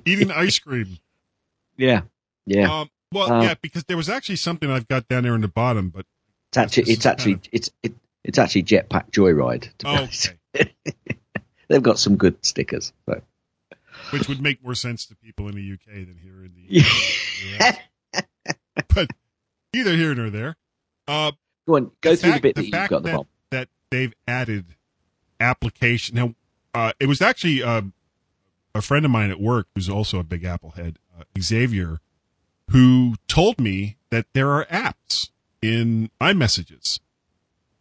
Eating 0.05 0.31
ice 0.31 0.59
cream. 0.59 0.99
yeah, 1.77 2.03
yeah. 2.47 2.81
Um, 2.81 2.91
well, 3.13 3.33
Uh, 3.33 3.43
yeah, 3.43 3.55
because 3.61 3.85
there 3.85 3.97
was 3.97 4.09
actually 4.09 4.37
something 4.37 4.71
I've 4.71 4.89
got 4.89 5.09
down 5.09 5.23
there 5.25 5.35
in 5.35 5.41
the 5.41 5.49
bottom, 5.49 5.91
but 5.91 6.07
it's 6.51 6.59
actually 6.59 6.93
it's 6.93 7.07
actually 7.07 7.35
kind 7.35 7.49
it's 7.53 7.71
it, 7.83 7.95
it's 8.25 8.39
actually 8.39 8.65
Jetpack 8.65 9.11
Joyride. 9.11 9.69
To 9.79 9.89
oh, 9.89 10.09
okay. 10.57 10.73
They've 11.69 11.83
got 11.83 11.99
some 11.99 12.17
good 12.17 12.45
stickers. 12.45 12.93
So. 13.07 13.21
which 14.11 14.29
would 14.29 14.41
make 14.41 14.63
more 14.63 14.75
sense 14.75 15.07
to 15.07 15.17
people 15.17 15.49
in 15.49 15.55
the 15.57 15.73
UK 15.73 16.07
than 16.07 16.19
here 16.23 16.45
in 16.45 16.53
the 16.55 16.85
US. 17.65 17.77
But 18.95 19.11
neither 19.75 19.95
here 19.97 20.15
nor 20.15 20.31
there. 20.31 20.57
Uh, 21.09 21.33
Go 21.67 21.75
on, 21.77 21.91
go 22.01 22.11
the 22.13 22.17
through 22.17 22.31
fact- 22.33 22.43
the 22.43 22.49
bit 22.53 22.55
the 22.55 22.71
that 22.71 22.81
you've 22.83 22.91
got 22.91 23.03
the 23.03 23.09
that, 23.11 23.17
bomb. 23.17 23.27
that 23.51 23.69
they've 23.91 24.13
added 24.29 24.67
application. 25.41 26.15
Now, 26.17 26.35
uh, 26.75 26.93
it 27.01 27.07
was 27.07 27.21
actually 27.21 27.63
uh, 27.63 27.83
a 28.75 28.83
friend 28.83 29.05
of 29.05 29.11
mine 29.11 29.31
at 29.31 29.41
work 29.41 29.67
who's 29.75 29.89
also 29.89 30.19
a 30.21 30.23
big 30.23 30.45
Apple 30.45 30.71
head, 30.71 30.99
uh, 31.19 31.25
Xavier, 31.41 31.99
who 32.71 33.15
told 33.29 33.61
me 33.61 33.97
that 34.11 34.27
there 34.33 34.51
are 34.51 34.65
apps 34.67 35.31
in 35.63 36.11
iMessages 36.21 37.01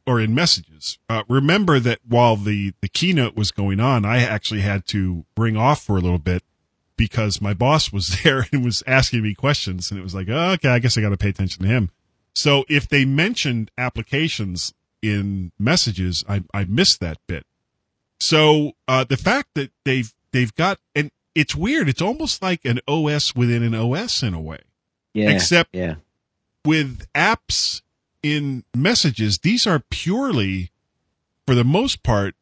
or 0.06 0.20
in 0.20 0.36
messages. 0.36 1.00
Uh, 1.10 1.24
remember 1.28 1.80
that 1.80 2.00
while 2.08 2.36
the, 2.36 2.74
the 2.82 2.88
keynote 2.88 3.36
was 3.36 3.52
going 3.52 3.80
on, 3.80 4.06
I 4.06 4.22
actually 4.22 4.62
had 4.62 4.86
to 4.88 5.26
bring 5.36 5.58
off 5.58 5.82
for 5.82 5.98
a 5.98 6.02
little 6.02 6.20
bit 6.20 6.44
because 6.98 7.42
my 7.42 7.54
boss 7.54 7.92
was 7.92 8.20
there 8.24 8.46
and 8.52 8.64
was 8.64 8.84
asking 8.86 9.24
me 9.24 9.34
questions 9.34 9.90
and 9.90 10.00
it 10.00 10.04
was 10.04 10.16
like, 10.16 10.28
oh, 10.30 10.52
okay, 10.52 10.70
I 10.70 10.80
guess 10.80 10.98
I 10.98 11.02
got 11.02 11.10
to 11.10 11.18
pay 11.18 11.30
attention 11.30 11.64
to 11.64 11.70
him. 11.70 11.90
So 12.34 12.66
if 12.70 12.88
they 12.88 13.06
mentioned 13.06 13.72
applications 13.78 14.74
in 15.02 15.52
messages, 15.58 16.24
I, 16.28 16.44
I 16.54 16.66
missed 16.66 17.00
that 17.00 17.18
bit. 17.28 17.46
So 18.20 18.74
uh, 18.88 19.04
the 19.04 19.18
fact 19.18 19.50
that 19.56 19.72
they've 19.84 20.14
they've 20.32 20.54
got 20.56 20.80
and 20.94 21.12
it's 21.36 21.54
weird. 21.54 21.90
It's 21.90 22.02
almost 22.02 22.42
like 22.42 22.64
an 22.64 22.80
OS 22.88 23.36
within 23.36 23.62
an 23.62 23.76
OS 23.76 24.24
in 24.24 24.34
a 24.34 24.40
way. 24.40 24.62
Yeah. 25.16 25.30
Except 25.30 25.74
yeah. 25.74 25.96
with 26.66 27.08
apps 27.16 27.82
in 28.22 28.66
messages, 28.76 29.40
these 29.42 29.66
are 29.66 29.82
purely, 29.90 30.72
for 31.48 31.56
the 31.56 31.64
most 31.64 32.04
part, 32.04 32.36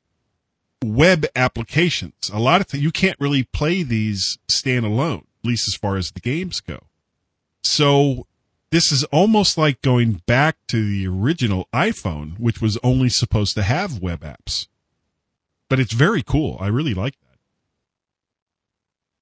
web 0.83 1.27
applications. 1.35 2.31
A 2.33 2.39
lot 2.39 2.61
of 2.61 2.67
th- 2.67 2.83
you 2.83 2.91
can't 2.91 3.19
really 3.19 3.43
play 3.43 3.83
these 3.83 4.39
standalone, 4.49 5.19
at 5.19 5.45
least 5.45 5.67
as 5.67 5.75
far 5.75 5.97
as 5.97 6.11
the 6.11 6.19
games 6.19 6.61
go. 6.61 6.79
So 7.63 8.25
this 8.71 8.91
is 8.91 9.03
almost 9.05 9.55
like 9.55 9.83
going 9.83 10.23
back 10.25 10.57
to 10.69 10.83
the 10.83 11.05
original 11.07 11.67
iPhone, 11.71 12.39
which 12.39 12.59
was 12.59 12.79
only 12.83 13.09
supposed 13.09 13.53
to 13.53 13.61
have 13.61 14.01
web 14.01 14.21
apps. 14.21 14.67
But 15.69 15.79
it's 15.79 15.93
very 15.93 16.23
cool. 16.23 16.57
I 16.59 16.67
really 16.67 16.95
like 16.95 17.19
that. 17.21 17.37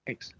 Thanks. 0.06 0.34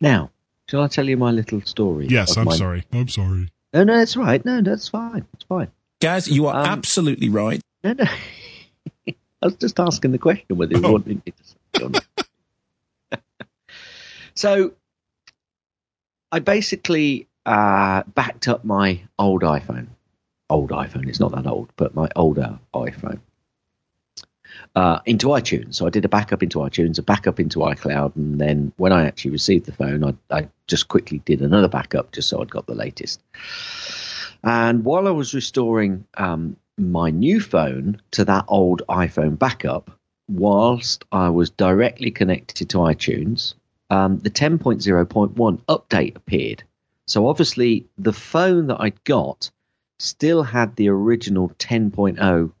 Now, 0.00 0.31
shall 0.72 0.82
I 0.82 0.88
tell 0.88 1.06
you 1.06 1.18
my 1.18 1.30
little 1.32 1.60
story? 1.60 2.06
Yes, 2.08 2.34
I'm 2.38 2.46
my- 2.46 2.56
sorry. 2.56 2.84
I'm 2.94 3.06
sorry. 3.08 3.50
No, 3.74 3.84
no, 3.84 3.98
that's 3.98 4.16
right. 4.16 4.42
No, 4.42 4.62
that's 4.62 4.88
fine. 4.88 5.26
It's 5.34 5.44
fine. 5.44 5.68
Guys, 6.00 6.28
you 6.28 6.46
are 6.46 6.60
Um, 6.60 6.66
absolutely 6.66 7.28
right. 7.28 7.60
No, 7.84 7.92
no. 7.92 8.04
I 9.06 9.14
was 9.42 9.56
just 9.56 9.78
asking 9.78 10.12
the 10.12 10.18
question 10.18 10.56
whether 10.56 10.74
you 10.74 10.82
Oh. 10.82 10.92
wanted 10.92 11.22
me 11.26 11.32
to 11.32 11.44
say 11.44 12.00
it 13.10 13.20
so, 14.34 14.72
I 16.30 16.38
basically 16.38 17.26
uh, 17.44 18.04
backed 18.14 18.48
up 18.48 18.64
my 18.64 19.02
old 19.18 19.42
iPhone. 19.42 19.88
Old 20.48 20.70
iPhone. 20.70 21.06
It's 21.06 21.20
not 21.20 21.32
that 21.32 21.46
old, 21.46 21.68
but 21.76 21.94
my 21.94 22.08
older 22.16 22.58
iPhone. 22.74 23.20
Uh, 24.74 25.00
into 25.04 25.26
iTunes. 25.26 25.74
So 25.74 25.86
I 25.86 25.90
did 25.90 26.06
a 26.06 26.08
backup 26.08 26.42
into 26.42 26.58
iTunes, 26.60 26.98
a 26.98 27.02
backup 27.02 27.38
into 27.38 27.58
iCloud, 27.58 28.16
and 28.16 28.40
then 28.40 28.72
when 28.78 28.90
I 28.90 29.06
actually 29.06 29.32
received 29.32 29.66
the 29.66 29.72
phone, 29.72 30.02
I, 30.02 30.14
I 30.34 30.48
just 30.66 30.88
quickly 30.88 31.18
did 31.26 31.42
another 31.42 31.68
backup 31.68 32.10
just 32.12 32.30
so 32.30 32.40
I'd 32.40 32.50
got 32.50 32.66
the 32.66 32.74
latest. 32.74 33.20
And 34.42 34.82
while 34.82 35.06
I 35.06 35.10
was 35.10 35.34
restoring 35.34 36.06
um, 36.16 36.56
my 36.78 37.10
new 37.10 37.40
phone 37.40 38.00
to 38.12 38.24
that 38.24 38.46
old 38.48 38.82
iPhone 38.88 39.38
backup, 39.38 39.90
whilst 40.28 41.04
I 41.12 41.28
was 41.28 41.50
directly 41.50 42.10
connected 42.10 42.70
to 42.70 42.78
iTunes, 42.78 43.54
um, 43.90 44.18
the 44.18 44.30
10.0.1 44.30 45.60
update 45.68 46.16
appeared. 46.16 46.64
So 47.06 47.28
obviously, 47.28 47.86
the 47.98 48.12
phone 48.12 48.68
that 48.68 48.80
I'd 48.80 49.04
got 49.04 49.50
still 49.98 50.42
had 50.42 50.76
the 50.76 50.88
original 50.88 51.50
10.0 51.58 52.52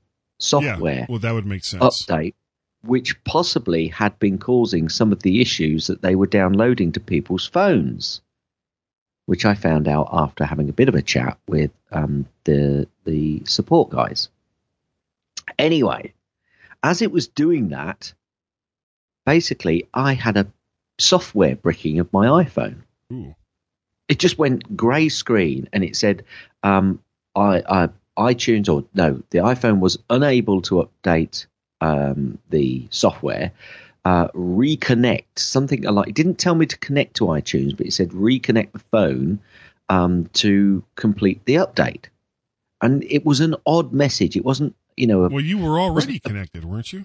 software 0.42 0.94
Yeah, 1.00 1.06
well, 1.08 1.18
that 1.20 1.32
would 1.32 1.46
make 1.46 1.64
sense. 1.64 1.82
update, 1.82 2.34
which 2.82 3.22
possibly 3.24 3.88
had 3.88 4.18
been 4.18 4.38
causing 4.38 4.88
some 4.88 5.12
of 5.12 5.22
the 5.22 5.40
issues 5.40 5.86
that 5.86 6.02
they 6.02 6.14
were 6.14 6.26
downloading 6.26 6.92
to 6.92 7.00
people's 7.00 7.46
phones. 7.46 8.20
Which 9.26 9.44
I 9.44 9.54
found 9.54 9.86
out 9.86 10.08
after 10.12 10.44
having 10.44 10.68
a 10.68 10.72
bit 10.72 10.88
of 10.88 10.96
a 10.96 11.02
chat 11.02 11.38
with 11.46 11.70
um, 11.92 12.26
the 12.44 12.88
the 13.04 13.42
support 13.46 13.90
guys. 13.90 14.28
Anyway, 15.58 16.12
as 16.82 17.02
it 17.02 17.12
was 17.12 17.28
doing 17.28 17.68
that, 17.68 18.12
basically 19.24 19.88
I 19.94 20.14
had 20.14 20.36
a 20.36 20.48
software 20.98 21.54
bricking 21.54 22.00
of 22.00 22.12
my 22.12 22.26
iPhone. 22.44 22.82
Ooh. 23.12 23.34
It 24.08 24.18
just 24.18 24.38
went 24.38 24.76
grey 24.76 25.08
screen 25.08 25.68
and 25.72 25.84
it 25.84 25.96
said 25.96 26.24
um, 26.64 27.00
I, 27.34 27.62
I 27.68 27.88
iTunes 28.18 28.68
or 28.68 28.84
no, 28.94 29.22
the 29.30 29.38
iPhone 29.38 29.80
was 29.80 29.98
unable 30.10 30.62
to 30.62 30.86
update 30.86 31.46
um, 31.80 32.38
the 32.50 32.86
software. 32.90 33.52
Uh, 34.04 34.26
reconnect 34.28 35.24
something 35.36 35.82
like 35.82 36.08
it 36.08 36.14
didn't 36.14 36.38
tell 36.38 36.56
me 36.56 36.66
to 36.66 36.76
connect 36.78 37.14
to 37.16 37.24
iTunes, 37.26 37.76
but 37.76 37.86
it 37.86 37.92
said 37.92 38.10
reconnect 38.10 38.72
the 38.72 38.80
phone 38.90 39.38
um, 39.88 40.28
to 40.32 40.82
complete 40.96 41.44
the 41.44 41.54
update. 41.54 42.06
And 42.80 43.04
it 43.04 43.24
was 43.24 43.40
an 43.40 43.54
odd 43.64 43.92
message. 43.92 44.36
It 44.36 44.44
wasn't, 44.44 44.74
you 44.96 45.06
know, 45.06 45.24
a, 45.24 45.28
Well, 45.28 45.40
you 45.40 45.58
were 45.58 45.78
already 45.78 46.18
connected, 46.18 46.64
weren't 46.64 46.92
you? 46.92 47.04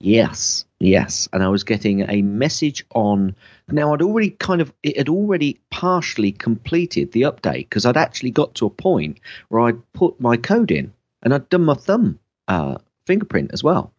Yes, 0.00 0.64
yes. 0.78 1.28
And 1.32 1.42
I 1.42 1.48
was 1.48 1.62
getting 1.62 2.08
a 2.08 2.22
message 2.22 2.86
on. 2.94 3.36
Now, 3.68 3.92
I'd 3.92 4.02
already 4.02 4.30
kind 4.30 4.62
of, 4.62 4.72
it 4.82 4.96
had 4.96 5.10
already 5.10 5.60
partially 5.70 6.32
completed 6.32 7.12
the 7.12 7.22
update 7.22 7.68
because 7.68 7.84
I'd 7.84 7.98
actually 7.98 8.30
got 8.30 8.54
to 8.56 8.66
a 8.66 8.70
point 8.70 9.20
where 9.48 9.60
I'd 9.60 9.92
put 9.92 10.18
my 10.18 10.38
code 10.38 10.70
in 10.70 10.92
and 11.22 11.34
I'd 11.34 11.48
done 11.50 11.64
my 11.64 11.74
thumb 11.74 12.18
uh, 12.48 12.78
fingerprint 13.04 13.50
as 13.52 13.62
well, 13.62 13.92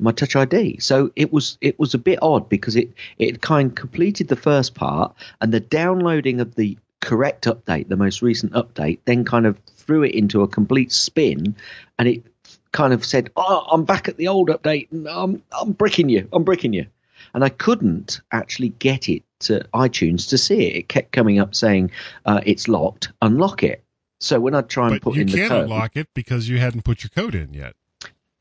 my 0.00 0.10
Touch 0.10 0.34
ID. 0.34 0.80
So 0.80 1.12
it 1.14 1.32
was 1.32 1.58
it 1.60 1.78
was 1.78 1.94
a 1.94 1.98
bit 1.98 2.18
odd 2.20 2.48
because 2.48 2.74
it 2.74 2.92
it 3.18 3.40
kind 3.40 3.70
of 3.70 3.74
completed 3.76 4.28
the 4.28 4.36
first 4.36 4.74
part 4.74 5.14
and 5.40 5.54
the 5.54 5.60
downloading 5.60 6.40
of 6.40 6.56
the 6.56 6.76
correct 7.00 7.44
update, 7.44 7.88
the 7.88 7.96
most 7.96 8.20
recent 8.20 8.52
update, 8.52 8.98
then 9.04 9.24
kind 9.24 9.46
of 9.46 9.58
threw 9.76 10.02
it 10.02 10.14
into 10.14 10.42
a 10.42 10.48
complete 10.48 10.90
spin, 10.90 11.54
and 11.98 12.08
it 12.08 12.24
kind 12.72 12.92
of 12.92 13.04
said, 13.04 13.30
"Oh, 13.36 13.66
I'm 13.70 13.84
back 13.84 14.08
at 14.08 14.16
the 14.16 14.28
old 14.28 14.48
update, 14.48 14.90
and 14.92 15.08
I'm 15.08 15.42
I'm 15.52 15.72
bricking 15.72 16.08
you, 16.08 16.28
I'm 16.32 16.44
bricking 16.44 16.72
you," 16.72 16.86
and 17.34 17.44
I 17.44 17.48
couldn't 17.48 18.20
actually 18.32 18.70
get 18.70 19.08
it 19.08 19.22
to 19.40 19.66
iTunes 19.74 20.28
to 20.30 20.38
see 20.38 20.66
it. 20.68 20.76
It 20.76 20.88
kept 20.88 21.12
coming 21.12 21.38
up 21.38 21.54
saying 21.54 21.90
uh, 22.24 22.40
it's 22.44 22.68
locked, 22.68 23.12
unlock 23.22 23.62
it. 23.62 23.82
So 24.20 24.40
when 24.40 24.54
I 24.54 24.62
try 24.62 24.86
and 24.88 24.94
But 24.96 25.02
put 25.02 25.14
you 25.16 25.20
in 25.22 25.26
the 25.28 25.36
can't 25.36 25.48
code, 25.50 25.64
unlock 25.64 25.96
it 25.96 26.08
because 26.14 26.48
you 26.48 26.58
hadn't 26.58 26.82
put 26.84 27.02
your 27.02 27.10
code 27.10 27.34
in 27.34 27.52
yet. 27.52 27.74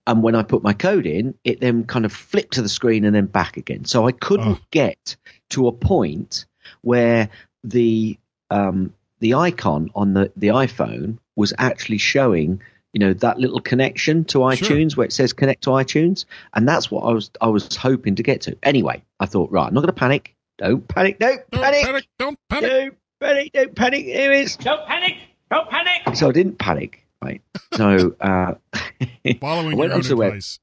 and 0.07 0.21
when 0.23 0.35
I 0.35 0.43
put 0.43 0.63
my 0.63 0.71
code 0.73 1.05
in, 1.05 1.33
it 1.43 1.59
then 1.59 1.83
kind 1.83 2.05
of 2.05 2.13
flipped 2.13 2.53
to 2.53 2.61
the 2.61 2.69
screen 2.69 3.03
and 3.05 3.13
then 3.15 3.25
back 3.25 3.57
again. 3.57 3.85
So 3.85 4.07
I 4.07 4.11
couldn't 4.11 4.47
Oh. 4.47 4.59
get 4.71 5.15
to 5.49 5.67
a 5.67 5.71
point 5.71 6.45
where 6.81 7.29
the 7.63 8.17
um, 8.51 8.93
the 9.19 9.33
icon 9.33 9.89
on 9.95 10.13
the, 10.13 10.31
the 10.37 10.47
iPhone 10.49 11.17
was 11.35 11.53
actually 11.57 11.97
showing, 11.97 12.61
you 12.95 12.99
know, 12.99 13.11
that 13.13 13.37
little 13.37 13.59
connection 13.59 14.23
to 14.23 14.37
iTunes 14.37 14.95
where 14.95 15.05
it 15.05 15.11
says 15.11 15.33
connect 15.33 15.63
to 15.65 15.71
iTunes, 15.71 16.23
and 16.53 16.65
that's 16.65 16.89
what 16.89 17.01
I 17.01 17.11
was 17.11 17.29
I 17.41 17.47
was 17.49 17.75
hoping 17.75 18.15
to 18.15 18.23
get 18.23 18.39
to. 18.43 18.57
Anyway, 18.63 19.03
I 19.19 19.25
thought, 19.25 19.51
right, 19.51 19.67
I'm 19.67 19.73
not 19.73 19.81
going 19.81 19.93
to 19.93 19.99
panic. 19.99 20.33
Don't 20.57 20.87
panic. 20.87 21.19
Don't 21.19 21.41
Don't 21.51 21.61
panic. 21.61 21.83
panic! 21.85 22.07
Don't 22.17 22.39
panic! 22.49 22.71
Don't 22.71 22.95
panic. 23.19 23.51
Don't 23.53 23.75
panic. 23.75 24.05
Here 24.05 24.31
it 24.31 24.39
is. 24.45 24.55
Don't 24.55 24.87
panic! 24.87 25.17
Don't 25.51 25.69
panic! 25.69 26.15
So 26.15 26.29
I 26.29 26.31
didn't 26.31 26.57
panic. 26.57 27.05
Right. 27.21 27.41
So 27.73 28.15
uh, 28.21 28.53
Following 29.41 29.73
I 29.73 29.75
went 29.75 29.77
your 29.77 29.83
own 29.83 29.91
onto 29.91 30.07
the 30.07 30.15
web- 30.15 30.27
advice. 30.29 30.59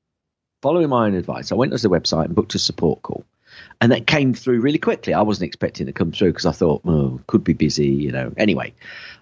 following 0.63 0.89
my 0.89 1.07
own 1.09 1.15
advice, 1.15 1.53
I 1.53 1.57
went 1.57 1.73
to 1.73 1.79
the 1.79 1.91
website 1.91 2.25
and 2.25 2.35
booked 2.35 2.55
a 2.55 2.59
support 2.59 3.03
call. 3.03 3.27
And 3.83 3.93
that 3.93 4.07
came 4.07 4.33
through 4.33 4.61
really 4.61 4.79
quickly. 4.79 5.13
I 5.13 5.21
wasn't 5.21 5.49
expecting 5.49 5.87
it 5.87 5.91
to 5.91 5.93
come 5.93 6.13
through 6.13 6.31
because 6.31 6.47
I 6.47 6.53
thought, 6.53 6.81
oh, 6.87 7.21
could 7.27 7.45
be 7.45 7.53
busy, 7.53 7.89
you 7.89 8.11
know. 8.11 8.33
Anyway, 8.39 8.73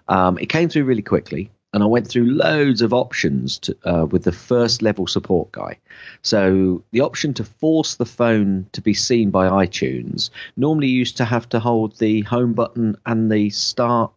um, 0.07 0.37
it 0.39 0.45
came 0.47 0.69
through 0.69 0.85
really 0.85 1.01
quickly. 1.01 1.51
And 1.73 1.81
I 1.83 1.85
went 1.85 2.07
through 2.07 2.31
loads 2.31 2.81
of 2.81 2.93
options 2.93 3.59
to, 3.59 3.77
uh, 3.85 4.05
with 4.05 4.23
the 4.23 4.31
first 4.31 4.81
level 4.81 5.07
support 5.07 5.51
guy. 5.53 5.79
So 6.21 6.83
the 6.91 7.01
option 7.01 7.33
to 7.35 7.45
force 7.45 7.95
the 7.95 8.05
phone 8.05 8.67
to 8.73 8.81
be 8.81 8.93
seen 8.93 9.31
by 9.31 9.65
iTunes 9.65 10.31
normally 10.57 10.87
used 10.87 11.17
to 11.17 11.25
have 11.25 11.47
to 11.49 11.59
hold 11.59 11.97
the 11.97 12.21
home 12.21 12.53
button 12.53 12.97
and 13.05 13.31
the 13.31 13.49
start 13.51 14.11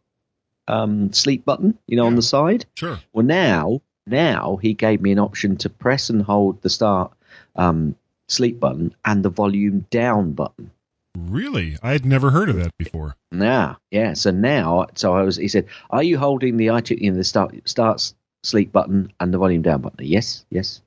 um, 0.67 1.13
sleep 1.13 1.45
button, 1.45 1.79
you 1.87 1.97
know, 1.97 2.07
on 2.07 2.17
the 2.17 2.23
side. 2.23 2.67
Sure. 2.75 2.99
Well, 3.13 3.27
now, 3.27 3.83
now 4.07 4.57
he 4.57 4.75
gave 4.75 5.01
me 5.01 5.13
an 5.13 5.19
option 5.19 5.57
to 5.59 5.71
press 5.71 6.11
and 6.11 6.23
hold 6.23 6.63
the 6.63 6.71
start 6.71 7.13
um, 7.55 7.95
sleep 8.29 8.59
button 8.59 8.95
and 9.05 9.25
the 9.25 9.31
volume 9.31 9.87
down 9.91 10.33
button. 10.33 10.71
Really? 11.17 11.77
I 11.83 11.93
had 11.93 12.05
never 12.05 12.31
heard 12.31 12.49
of 12.49 12.57
that 12.57 12.77
before. 12.77 13.17
Now, 13.31 13.79
yeah. 13.91 14.15
So 14.15 14.31
now, 14.31 14.87
so 14.95 15.15
I 15.15 15.23
was. 15.23 15.37
He 15.37 15.49
said, 15.49 15.67
"Are 15.91 16.03
you 16.03 16.19
holding 16.19 16.57
the 16.57 16.69
iTunes, 16.69 17.01
you 17.01 17.11
know, 17.11 17.17
the 17.17 17.25
start 17.25 17.55
start 17.69 18.13
sleep 18.43 18.73
button 18.73 19.13
and 19.21 19.33
the 19.33 19.39
volume 19.39 19.63
down 19.63 19.81
button?" 19.81 20.05
Yes, 20.05 20.45
yes. 20.51 20.83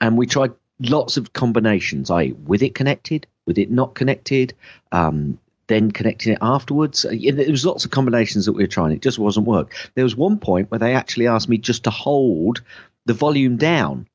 And 0.00 0.18
we 0.18 0.26
tried 0.26 0.52
lots 0.80 1.16
of 1.16 1.32
combinations. 1.32 2.10
I 2.10 2.32
with 2.44 2.62
it 2.62 2.74
connected, 2.74 3.26
with 3.46 3.58
it 3.58 3.70
not 3.70 3.94
connected, 3.94 4.54
um, 4.92 5.38
then 5.68 5.90
connecting 5.90 6.32
it 6.32 6.38
afterwards. 6.42 7.04
Uh, 7.04 7.14
There 7.32 7.50
was 7.50 7.64
lots 7.64 7.84
of 7.84 7.90
combinations 7.90 8.46
that 8.46 8.52
we 8.52 8.62
were 8.62 8.68
trying. 8.68 8.92
It 8.92 9.02
just 9.02 9.18
wasn't 9.18 9.46
work. 9.46 9.74
There 9.94 10.04
was 10.04 10.16
one 10.16 10.38
point 10.38 10.70
where 10.70 10.78
they 10.78 10.94
actually 10.94 11.28
asked 11.28 11.48
me 11.48 11.58
just 11.58 11.84
to 11.84 11.90
hold 11.90 12.62
the 13.06 13.14
volume 13.14 13.56
down 13.56 14.06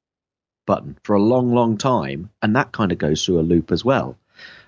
button 0.67 0.97
for 1.03 1.15
a 1.15 1.21
long, 1.21 1.53
long 1.53 1.77
time, 1.77 2.29
and 2.41 2.55
that 2.55 2.71
kind 2.71 2.91
of 2.91 2.97
goes 2.97 3.25
through 3.25 3.39
a 3.39 3.41
loop 3.41 3.71
as 3.71 3.83
well. 3.85 4.17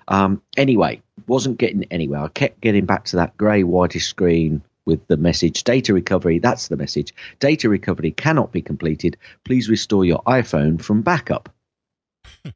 Um, 0.08 0.42
anyway, 0.56 1.02
wasn't 1.26 1.58
getting 1.58 1.84
anywhere. 1.90 2.20
I 2.20 2.28
kept 2.28 2.60
getting 2.60 2.86
back 2.86 3.04
to 3.06 3.16
that 3.16 3.36
grey 3.36 3.62
whitish 3.62 4.06
screen 4.06 4.62
with 4.86 5.06
the 5.06 5.18
message 5.18 5.64
data 5.64 5.92
recovery. 5.92 6.38
That's 6.38 6.68
the 6.68 6.76
message. 6.78 7.14
Data 7.40 7.68
recovery 7.68 8.10
cannot 8.10 8.50
be 8.50 8.62
completed. 8.62 9.18
Please 9.44 9.68
restore 9.68 10.04
your 10.04 10.22
iPhone 10.22 10.82
from 10.82 11.02
backup. 11.02 11.50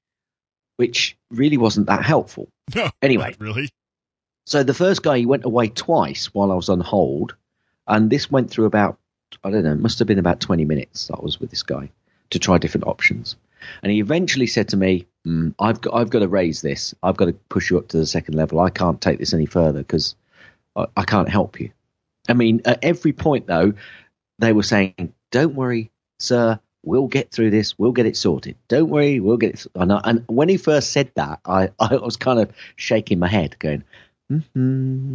Which 0.78 1.16
really 1.30 1.58
wasn't 1.58 1.86
that 1.86 2.04
helpful. 2.04 2.48
No. 2.74 2.88
Anyway. 3.02 3.34
really? 3.38 3.68
So 4.46 4.62
the 4.62 4.72
first 4.72 5.02
guy 5.02 5.18
he 5.18 5.26
went 5.26 5.44
away 5.44 5.68
twice 5.68 6.26
while 6.26 6.50
I 6.50 6.54
was 6.54 6.70
on 6.70 6.80
hold, 6.80 7.34
and 7.86 8.08
this 8.08 8.30
went 8.30 8.50
through 8.50 8.64
about 8.64 8.98
I 9.44 9.50
don't 9.50 9.64
know, 9.64 9.72
it 9.72 9.80
must 9.80 9.98
have 9.98 10.08
been 10.08 10.18
about 10.18 10.40
twenty 10.40 10.64
minutes. 10.64 11.10
I 11.10 11.20
was 11.20 11.38
with 11.38 11.50
this 11.50 11.64
guy 11.64 11.90
to 12.30 12.38
try 12.38 12.56
different 12.58 12.86
options, 12.86 13.36
And 13.82 13.92
he 13.92 14.00
eventually 14.00 14.46
said 14.46 14.68
to 14.70 14.76
me, 14.76 15.06
mm, 15.26 15.54
"I've 15.58 15.80
got 15.80 15.94
I've 15.94 16.10
got 16.10 16.20
to 16.20 16.28
raise 16.28 16.62
this. 16.62 16.94
I've 17.02 17.16
got 17.16 17.26
to 17.26 17.32
push 17.32 17.70
you 17.70 17.78
up 17.78 17.88
to 17.88 17.98
the 17.98 18.06
second 18.06 18.34
level. 18.34 18.60
I 18.60 18.70
can't 18.70 19.00
take 19.00 19.18
this 19.18 19.34
any 19.34 19.46
further 19.46 19.80
because 19.80 20.14
I, 20.76 20.86
I 20.96 21.04
can't 21.04 21.28
help 21.28 21.60
you." 21.60 21.70
I 22.28 22.34
mean, 22.34 22.62
at 22.64 22.78
every 22.82 23.12
point 23.12 23.46
though, 23.46 23.74
they 24.38 24.52
were 24.52 24.62
saying, 24.62 25.14
"Don't 25.30 25.54
worry, 25.54 25.90
sir. 26.18 26.60
We'll 26.84 27.06
get 27.06 27.30
through 27.30 27.50
this. 27.50 27.78
We'll 27.78 27.92
get 27.92 28.06
it 28.06 28.16
sorted. 28.16 28.56
Don't 28.66 28.88
worry, 28.88 29.20
we'll 29.20 29.36
get 29.36 29.54
it." 29.54 29.66
And, 29.74 29.92
I, 29.92 30.00
and 30.04 30.24
when 30.26 30.48
he 30.48 30.56
first 30.56 30.90
said 30.90 31.12
that, 31.14 31.40
I, 31.44 31.70
I 31.78 31.96
was 31.96 32.16
kind 32.16 32.40
of 32.40 32.50
shaking 32.76 33.18
my 33.18 33.28
head, 33.28 33.58
going, 33.58 33.84
hmm 34.28 35.14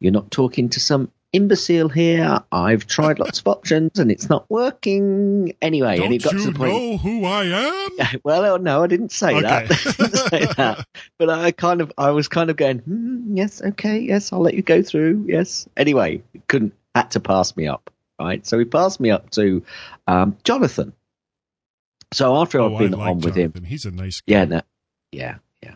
"You're 0.00 0.12
not 0.12 0.30
talking 0.30 0.70
to 0.70 0.80
some 0.80 1.10
imbecile 1.34 1.88
here. 1.90 2.40
I've 2.50 2.86
tried 2.86 3.18
lots 3.18 3.40
of 3.40 3.48
options 3.48 3.98
and 3.98 4.10
it's 4.10 4.30
not 4.30 4.48
working." 4.50 5.52
Anyway, 5.60 5.96
Don't 5.96 6.06
and 6.06 6.14
it 6.14 6.22
got 6.22 6.30
to 6.32 6.38
the 6.38 6.52
point. 6.52 6.72
know 6.72 6.96
who 6.96 7.24
I 7.26 7.44
am? 7.44 8.20
Well, 8.24 8.58
no, 8.58 8.82
I 8.82 8.86
didn't 8.86 9.12
say 9.12 9.40
that. 9.42 9.64
Okay. 9.70 9.74
I 9.90 9.92
didn't 9.92 10.16
say 10.30 10.44
that. 10.56 10.86
But 11.18 11.30
I 11.30 11.50
kind 11.52 11.80
of, 11.80 11.92
I 11.98 12.10
was 12.12 12.28
kind 12.28 12.48
of 12.50 12.56
going, 12.56 12.78
hmm, 12.78 13.36
yes, 13.36 13.60
okay, 13.62 13.98
yes, 13.98 14.32
I'll 14.32 14.40
let 14.40 14.54
you 14.54 14.62
go 14.62 14.82
through. 14.82 15.26
Yes. 15.28 15.68
Anyway, 15.76 16.22
couldn't 16.48 16.72
had 16.94 17.10
to 17.12 17.20
pass 17.20 17.56
me 17.56 17.66
up, 17.68 17.90
right? 18.20 18.46
So 18.46 18.58
he 18.58 18.64
passed 18.64 19.00
me 19.00 19.10
up 19.10 19.30
to 19.30 19.62
um, 20.06 20.36
Jonathan. 20.44 20.92
So 22.12 22.36
after 22.36 22.60
Oh, 22.60 22.66
I've 22.74 22.80
I 22.80 22.84
been 22.84 22.92
like 22.92 23.10
on 23.10 23.16
with 23.20 23.34
him, 23.34 23.50
Jonathan. 23.52 23.64
He's 23.64 23.84
a 23.86 23.90
nice 23.90 24.20
guy. 24.20 24.24
yeah, 24.34 24.44
no, 24.44 24.60
yeah, 25.10 25.36
yeah. 25.62 25.74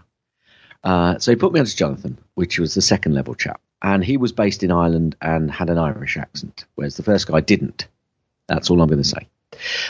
Uh, 0.84 1.18
so 1.18 1.32
he 1.32 1.36
put 1.36 1.52
me 1.52 1.58
on 1.60 1.66
to 1.66 1.76
Jonathan, 1.76 2.16
which 2.34 2.58
was 2.60 2.74
the 2.74 2.82
second 2.82 3.14
level 3.14 3.34
chap, 3.34 3.60
and 3.82 4.04
he 4.04 4.16
was 4.16 4.32
based 4.32 4.62
in 4.62 4.70
Ireland 4.70 5.16
and 5.20 5.50
had 5.50 5.70
an 5.70 5.78
Irish 5.78 6.16
accent, 6.16 6.64
whereas 6.74 6.96
the 6.96 7.02
first 7.02 7.26
guy 7.26 7.40
didn't. 7.40 7.86
That's 8.46 8.70
all 8.70 8.80
I'm 8.80 8.88
going 8.88 9.02
to 9.02 9.08
say. 9.08 9.28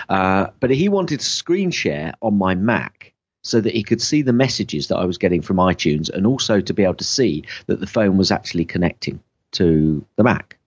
Uh, 0.08 0.48
but 0.60 0.70
he 0.70 0.88
wanted 0.88 1.22
screen 1.22 1.70
share 1.70 2.14
on 2.22 2.36
my 2.36 2.54
Mac 2.54 3.12
so 3.42 3.60
that 3.60 3.74
he 3.74 3.82
could 3.82 4.02
see 4.02 4.22
the 4.22 4.32
messages 4.32 4.88
that 4.88 4.96
I 4.96 5.04
was 5.04 5.16
getting 5.16 5.42
from 5.42 5.56
iTunes, 5.56 6.10
and 6.10 6.26
also 6.26 6.60
to 6.60 6.74
be 6.74 6.84
able 6.84 6.94
to 6.94 7.04
see 7.04 7.44
that 7.66 7.80
the 7.80 7.86
phone 7.86 8.18
was 8.18 8.30
actually 8.30 8.64
connecting 8.64 9.20
to 9.52 10.04
the 10.16 10.24
Mac. 10.24 10.58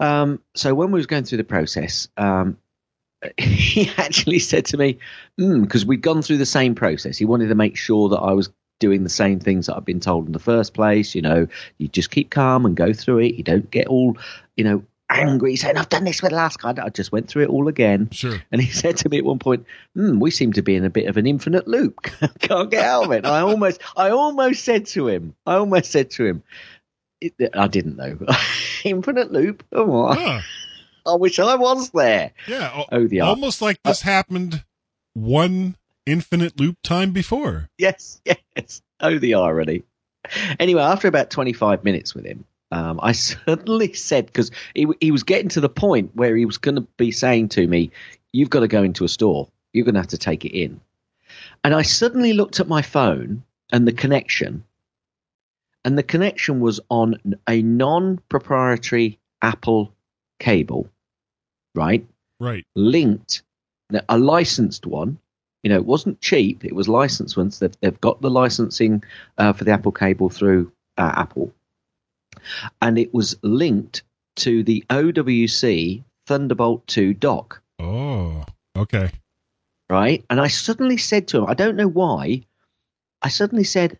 Um, 0.00 0.40
so 0.54 0.74
when 0.74 0.92
we 0.92 0.98
was 0.98 1.06
going 1.06 1.24
through 1.24 1.38
the 1.38 1.44
process, 1.44 2.08
um, 2.16 2.56
he 3.38 3.90
actually 3.98 4.38
said 4.38 4.66
to 4.66 4.76
me, 4.76 4.98
because 5.36 5.84
we'd 5.84 6.02
gone 6.02 6.22
through 6.22 6.38
the 6.38 6.46
same 6.46 6.74
process. 6.74 7.18
He 7.18 7.24
wanted 7.24 7.48
to 7.48 7.54
make 7.54 7.76
sure 7.76 8.08
that 8.10 8.18
I 8.18 8.32
was 8.32 8.50
doing 8.82 9.04
the 9.04 9.08
same 9.08 9.38
things 9.40 9.66
that 9.66 9.76
I've 9.76 9.84
been 9.84 10.00
told 10.00 10.26
in 10.26 10.32
the 10.32 10.38
first 10.38 10.74
place. 10.74 11.14
You 11.14 11.22
know, 11.22 11.46
you 11.78 11.86
just 11.88 12.10
keep 12.10 12.30
calm 12.30 12.66
and 12.66 12.76
go 12.76 12.92
through 12.92 13.20
it. 13.20 13.36
You 13.36 13.44
don't 13.44 13.70
get 13.70 13.86
all, 13.86 14.18
you 14.56 14.64
know, 14.64 14.82
angry 15.08 15.56
saying, 15.56 15.76
I've 15.76 15.88
done 15.88 16.04
this 16.04 16.20
with 16.22 16.30
the 16.30 16.36
last 16.36 16.58
guy. 16.60 16.74
I 16.82 16.88
just 16.88 17.12
went 17.12 17.28
through 17.28 17.44
it 17.44 17.48
all 17.50 17.68
again. 17.68 18.10
Sure. 18.10 18.42
And 18.50 18.60
he 18.60 18.70
said 18.82 18.96
to 18.98 19.08
me 19.08 19.18
at 19.18 19.24
one 19.24 19.38
point, 19.38 19.66
hmm, 19.94 20.18
we 20.18 20.30
seem 20.30 20.52
to 20.54 20.62
be 20.62 20.74
in 20.74 20.84
a 20.84 20.90
bit 20.90 21.06
of 21.06 21.16
an 21.16 21.26
infinite 21.26 21.68
loop. 21.68 22.02
Can't 22.40 22.70
get 22.70 22.84
out 22.84 23.04
of 23.04 23.12
it. 23.12 23.24
I 23.24 23.40
almost, 23.40 23.80
I 23.96 24.10
almost 24.10 24.64
said 24.64 24.86
to 24.88 25.06
him, 25.08 25.34
I 25.46 25.54
almost 25.54 25.90
said 25.92 26.10
to 26.12 26.24
him, 26.26 26.42
it, 27.20 27.34
I 27.54 27.68
didn't 27.68 27.96
know. 27.96 28.18
infinite 28.84 29.30
loop? 29.32 29.62
Oh, 29.72 30.06
I- 30.06 30.14
Huh. 30.16 30.40
I 31.04 31.16
wish 31.16 31.40
I 31.40 31.56
was 31.56 31.90
there. 31.90 32.30
Yeah. 32.46 32.84
Oh, 32.92 33.06
the 33.08 33.22
almost 33.22 33.60
like 33.60 33.82
this 33.82 34.02
happened 34.02 34.64
one 35.14 35.74
infinite 36.06 36.58
loop 36.58 36.76
time 36.82 37.12
before. 37.12 37.68
yes, 37.78 38.20
yes. 38.56 38.82
Oh, 39.00 39.18
the 39.18 39.34
irony. 39.34 39.82
Anyway, 40.58 40.82
after 40.82 41.08
about 41.08 41.30
25 41.30 41.84
minutes 41.84 42.14
with 42.14 42.24
him, 42.24 42.44
um, 42.70 43.00
I 43.02 43.12
suddenly 43.12 43.92
said, 43.92 44.26
because 44.26 44.50
he, 44.74 44.86
he 45.00 45.10
was 45.10 45.24
getting 45.24 45.48
to 45.50 45.60
the 45.60 45.68
point 45.68 46.14
where 46.14 46.36
he 46.36 46.46
was 46.46 46.58
going 46.58 46.76
to 46.76 46.86
be 46.96 47.10
saying 47.10 47.50
to 47.50 47.66
me, 47.66 47.90
You've 48.32 48.50
got 48.50 48.60
to 48.60 48.68
go 48.68 48.82
into 48.82 49.04
a 49.04 49.08
store. 49.08 49.48
You're 49.74 49.84
going 49.84 49.94
to 49.94 50.00
have 50.00 50.08
to 50.08 50.18
take 50.18 50.46
it 50.46 50.58
in. 50.58 50.80
And 51.62 51.74
I 51.74 51.82
suddenly 51.82 52.32
looked 52.32 52.60
at 52.60 52.68
my 52.68 52.80
phone 52.80 53.42
and 53.70 53.86
the 53.86 53.92
connection, 53.92 54.64
and 55.84 55.98
the 55.98 56.02
connection 56.02 56.60
was 56.60 56.80
on 56.88 57.16
a 57.46 57.60
non 57.60 58.20
proprietary 58.28 59.18
Apple 59.42 59.92
cable, 60.38 60.88
right? 61.74 62.06
Right. 62.40 62.66
linked 62.74 63.42
a 64.08 64.18
licensed 64.18 64.86
one. 64.86 65.18
You 65.62 65.70
know, 65.70 65.76
it 65.76 65.86
wasn't 65.86 66.20
cheap; 66.20 66.64
it 66.64 66.74
was 66.74 66.88
licensed 66.88 67.36
ones. 67.36 67.58
They've, 67.58 67.74
they've 67.80 68.00
got 68.00 68.20
the 68.20 68.30
licensing 68.30 69.04
uh, 69.38 69.52
for 69.52 69.64
the 69.64 69.70
Apple 69.70 69.92
cable 69.92 70.28
through 70.28 70.72
uh, 70.98 71.12
Apple, 71.14 71.52
and 72.80 72.98
it 72.98 73.14
was 73.14 73.36
linked 73.42 74.02
to 74.36 74.64
the 74.64 74.84
OWC 74.90 76.02
Thunderbolt 76.26 76.86
2 76.86 77.14
dock. 77.14 77.62
Oh, 77.78 78.44
okay. 78.76 79.10
Right, 79.88 80.24
and 80.30 80.40
I 80.40 80.48
suddenly 80.48 80.96
said 80.96 81.28
to 81.28 81.38
him, 81.38 81.46
I 81.46 81.54
don't 81.54 81.76
know 81.76 81.88
why, 81.88 82.46
I 83.20 83.28
suddenly 83.28 83.64
said, 83.64 83.98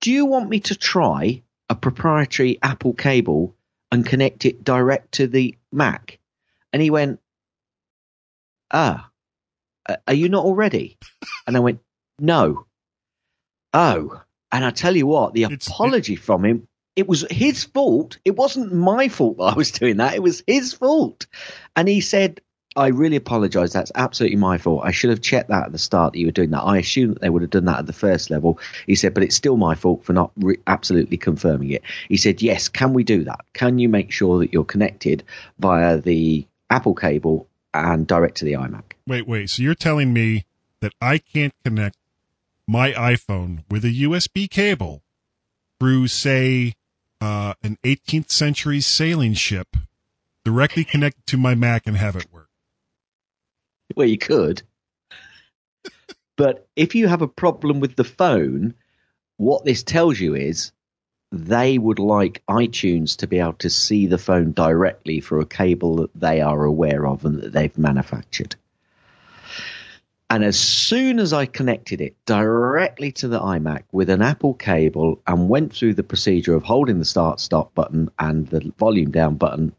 "Do 0.00 0.10
you 0.10 0.26
want 0.26 0.48
me 0.48 0.60
to 0.60 0.74
try 0.74 1.42
a 1.68 1.74
proprietary 1.74 2.58
Apple 2.62 2.94
cable 2.94 3.54
and 3.92 4.04
connect 4.04 4.44
it 4.44 4.64
direct 4.64 5.12
to 5.12 5.26
the 5.26 5.56
Mac?" 5.70 6.18
And 6.72 6.82
he 6.82 6.90
went, 6.90 7.20
ah, 8.72 9.10
are 10.06 10.14
you 10.14 10.28
not 10.28 10.44
already? 10.44 10.98
And 11.46 11.56
I 11.56 11.60
went, 11.60 11.80
no. 12.18 12.66
Oh, 13.72 14.22
and 14.52 14.64
I 14.64 14.70
tell 14.70 14.94
you 14.94 15.06
what, 15.06 15.34
the 15.34 15.44
apology 15.44 16.16
from 16.16 16.44
him, 16.44 16.68
it 16.96 17.08
was 17.08 17.26
his 17.28 17.64
fault. 17.64 18.18
It 18.24 18.36
wasn't 18.36 18.72
my 18.72 19.08
fault 19.08 19.38
that 19.38 19.44
I 19.44 19.54
was 19.54 19.72
doing 19.72 19.96
that. 19.96 20.14
It 20.14 20.22
was 20.22 20.44
his 20.46 20.72
fault. 20.72 21.26
And 21.74 21.88
he 21.88 22.00
said, 22.00 22.40
I 22.76 22.88
really 22.88 23.16
apologize. 23.16 23.72
That's 23.72 23.92
absolutely 23.94 24.36
my 24.36 24.58
fault. 24.58 24.82
I 24.84 24.90
should 24.90 25.10
have 25.10 25.20
checked 25.20 25.48
that 25.48 25.66
at 25.66 25.72
the 25.72 25.78
start 25.78 26.12
that 26.12 26.18
you 26.18 26.26
were 26.26 26.32
doing 26.32 26.50
that. 26.50 26.62
I 26.62 26.78
assume 26.78 27.14
that 27.14 27.20
they 27.20 27.30
would 27.30 27.42
have 27.42 27.50
done 27.50 27.66
that 27.66 27.80
at 27.80 27.86
the 27.86 27.92
first 27.92 28.30
level. 28.30 28.58
He 28.86 28.96
said, 28.96 29.14
but 29.14 29.22
it's 29.22 29.36
still 29.36 29.56
my 29.56 29.74
fault 29.74 30.04
for 30.04 30.12
not 30.12 30.32
re- 30.36 30.58
absolutely 30.66 31.16
confirming 31.16 31.70
it. 31.70 31.82
He 32.08 32.16
said, 32.16 32.42
yes, 32.42 32.68
can 32.68 32.92
we 32.92 33.04
do 33.04 33.24
that? 33.24 33.44
Can 33.52 33.78
you 33.78 33.88
make 33.88 34.10
sure 34.10 34.40
that 34.40 34.52
you're 34.52 34.64
connected 34.64 35.24
via 35.58 35.98
the 35.98 36.46
Apple 36.70 36.94
cable 36.94 37.48
and 37.74 38.06
direct 38.06 38.36
to 38.38 38.44
the 38.44 38.52
iMac? 38.52 38.92
Wait, 39.06 39.26
wait. 39.26 39.50
So 39.50 39.62
you're 39.62 39.74
telling 39.74 40.12
me 40.12 40.46
that 40.80 40.92
I 41.00 41.18
can't 41.18 41.54
connect 41.64 41.96
my 42.66 42.92
iPhone 42.92 43.64
with 43.68 43.84
a 43.84 43.92
USB 43.92 44.48
cable 44.48 45.02
through, 45.78 46.06
say, 46.08 46.74
uh, 47.20 47.54
an 47.62 47.76
18th 47.84 48.30
century 48.30 48.80
sailing 48.80 49.34
ship 49.34 49.76
directly 50.44 50.84
connected 50.84 51.26
to 51.26 51.36
my 51.36 51.54
Mac 51.54 51.86
and 51.86 51.96
have 51.96 52.16
it 52.16 52.32
work? 52.32 52.48
Well, 53.96 54.06
you 54.06 54.18
could. 54.18 54.62
but 56.36 56.68
if 56.76 56.94
you 56.94 57.08
have 57.08 57.22
a 57.22 57.28
problem 57.28 57.80
with 57.80 57.96
the 57.96 58.04
phone, 58.04 58.74
what 59.36 59.64
this 59.64 59.82
tells 59.82 60.20
you 60.20 60.34
is 60.34 60.72
they 61.34 61.78
would 61.78 61.98
like 61.98 62.42
iTunes 62.48 63.16
to 63.16 63.26
be 63.26 63.40
able 63.40 63.54
to 63.54 63.70
see 63.70 64.06
the 64.06 64.18
phone 64.18 64.52
directly 64.52 65.20
through 65.20 65.40
a 65.40 65.46
cable 65.46 65.96
that 65.96 66.10
they 66.14 66.40
are 66.40 66.64
aware 66.64 67.06
of 67.06 67.24
and 67.24 67.40
that 67.40 67.52
they've 67.52 67.76
manufactured. 67.76 68.54
And 70.30 70.42
as 70.44 70.58
soon 70.58 71.18
as 71.18 71.32
I 71.32 71.46
connected 71.46 72.00
it 72.00 72.16
directly 72.24 73.12
to 73.12 73.28
the 73.28 73.40
iMac 73.40 73.82
with 73.92 74.10
an 74.10 74.22
Apple 74.22 74.54
cable 74.54 75.20
and 75.26 75.48
went 75.48 75.74
through 75.74 75.94
the 75.94 76.02
procedure 76.02 76.54
of 76.54 76.62
holding 76.62 76.98
the 76.98 77.04
start 77.04 77.40
stop 77.40 77.74
button 77.74 78.10
and 78.18 78.46
the 78.46 78.72
volume 78.78 79.10
down 79.10 79.36
button, 79.36 79.74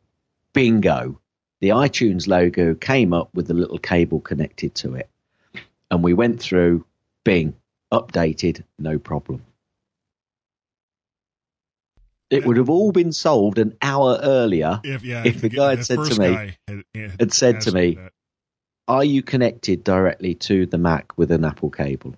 bingo, 0.54 1.20
the 1.62 1.70
iTunes 1.70 2.28
logo 2.28 2.76
came 2.76 3.14
up 3.14 3.34
with 3.34 3.48
the 3.48 3.54
little 3.54 3.80
cable 3.80 4.20
connected 4.20 4.76
to 4.76 4.96
it. 4.96 5.10
And 5.90 6.04
we 6.04 6.14
went 6.14 6.42
through, 6.42 6.86
bing, 7.24 7.56
updated, 7.92 8.64
no 8.78 9.00
problem. 9.00 9.42
It 12.36 12.46
would 12.46 12.58
have 12.58 12.70
all 12.70 12.92
been 12.92 13.12
solved 13.12 13.58
an 13.60 13.76
hour 13.82 14.20
earlier 14.22 14.80
If, 14.84 15.04
yeah, 15.04 15.24
if 15.26 15.42
the 15.42 15.50
guy 15.50 15.72
had 15.72 15.86
said 15.86 16.04
to 16.06 16.20
me, 16.20 16.54
had, 16.68 16.84
had, 16.94 17.16
had 17.20 17.34
said 17.34 17.62
to 17.62 17.72
me, 17.72 17.96
that. 17.96 18.12
Are 18.88 19.04
you 19.04 19.24
connected 19.24 19.84
directly 19.84 20.36
to 20.36 20.66
the 20.68 20.78
Mac 20.78 21.18
with 21.18 21.32
an 21.32 21.44
Apple 21.46 21.70
cable? 21.72 22.16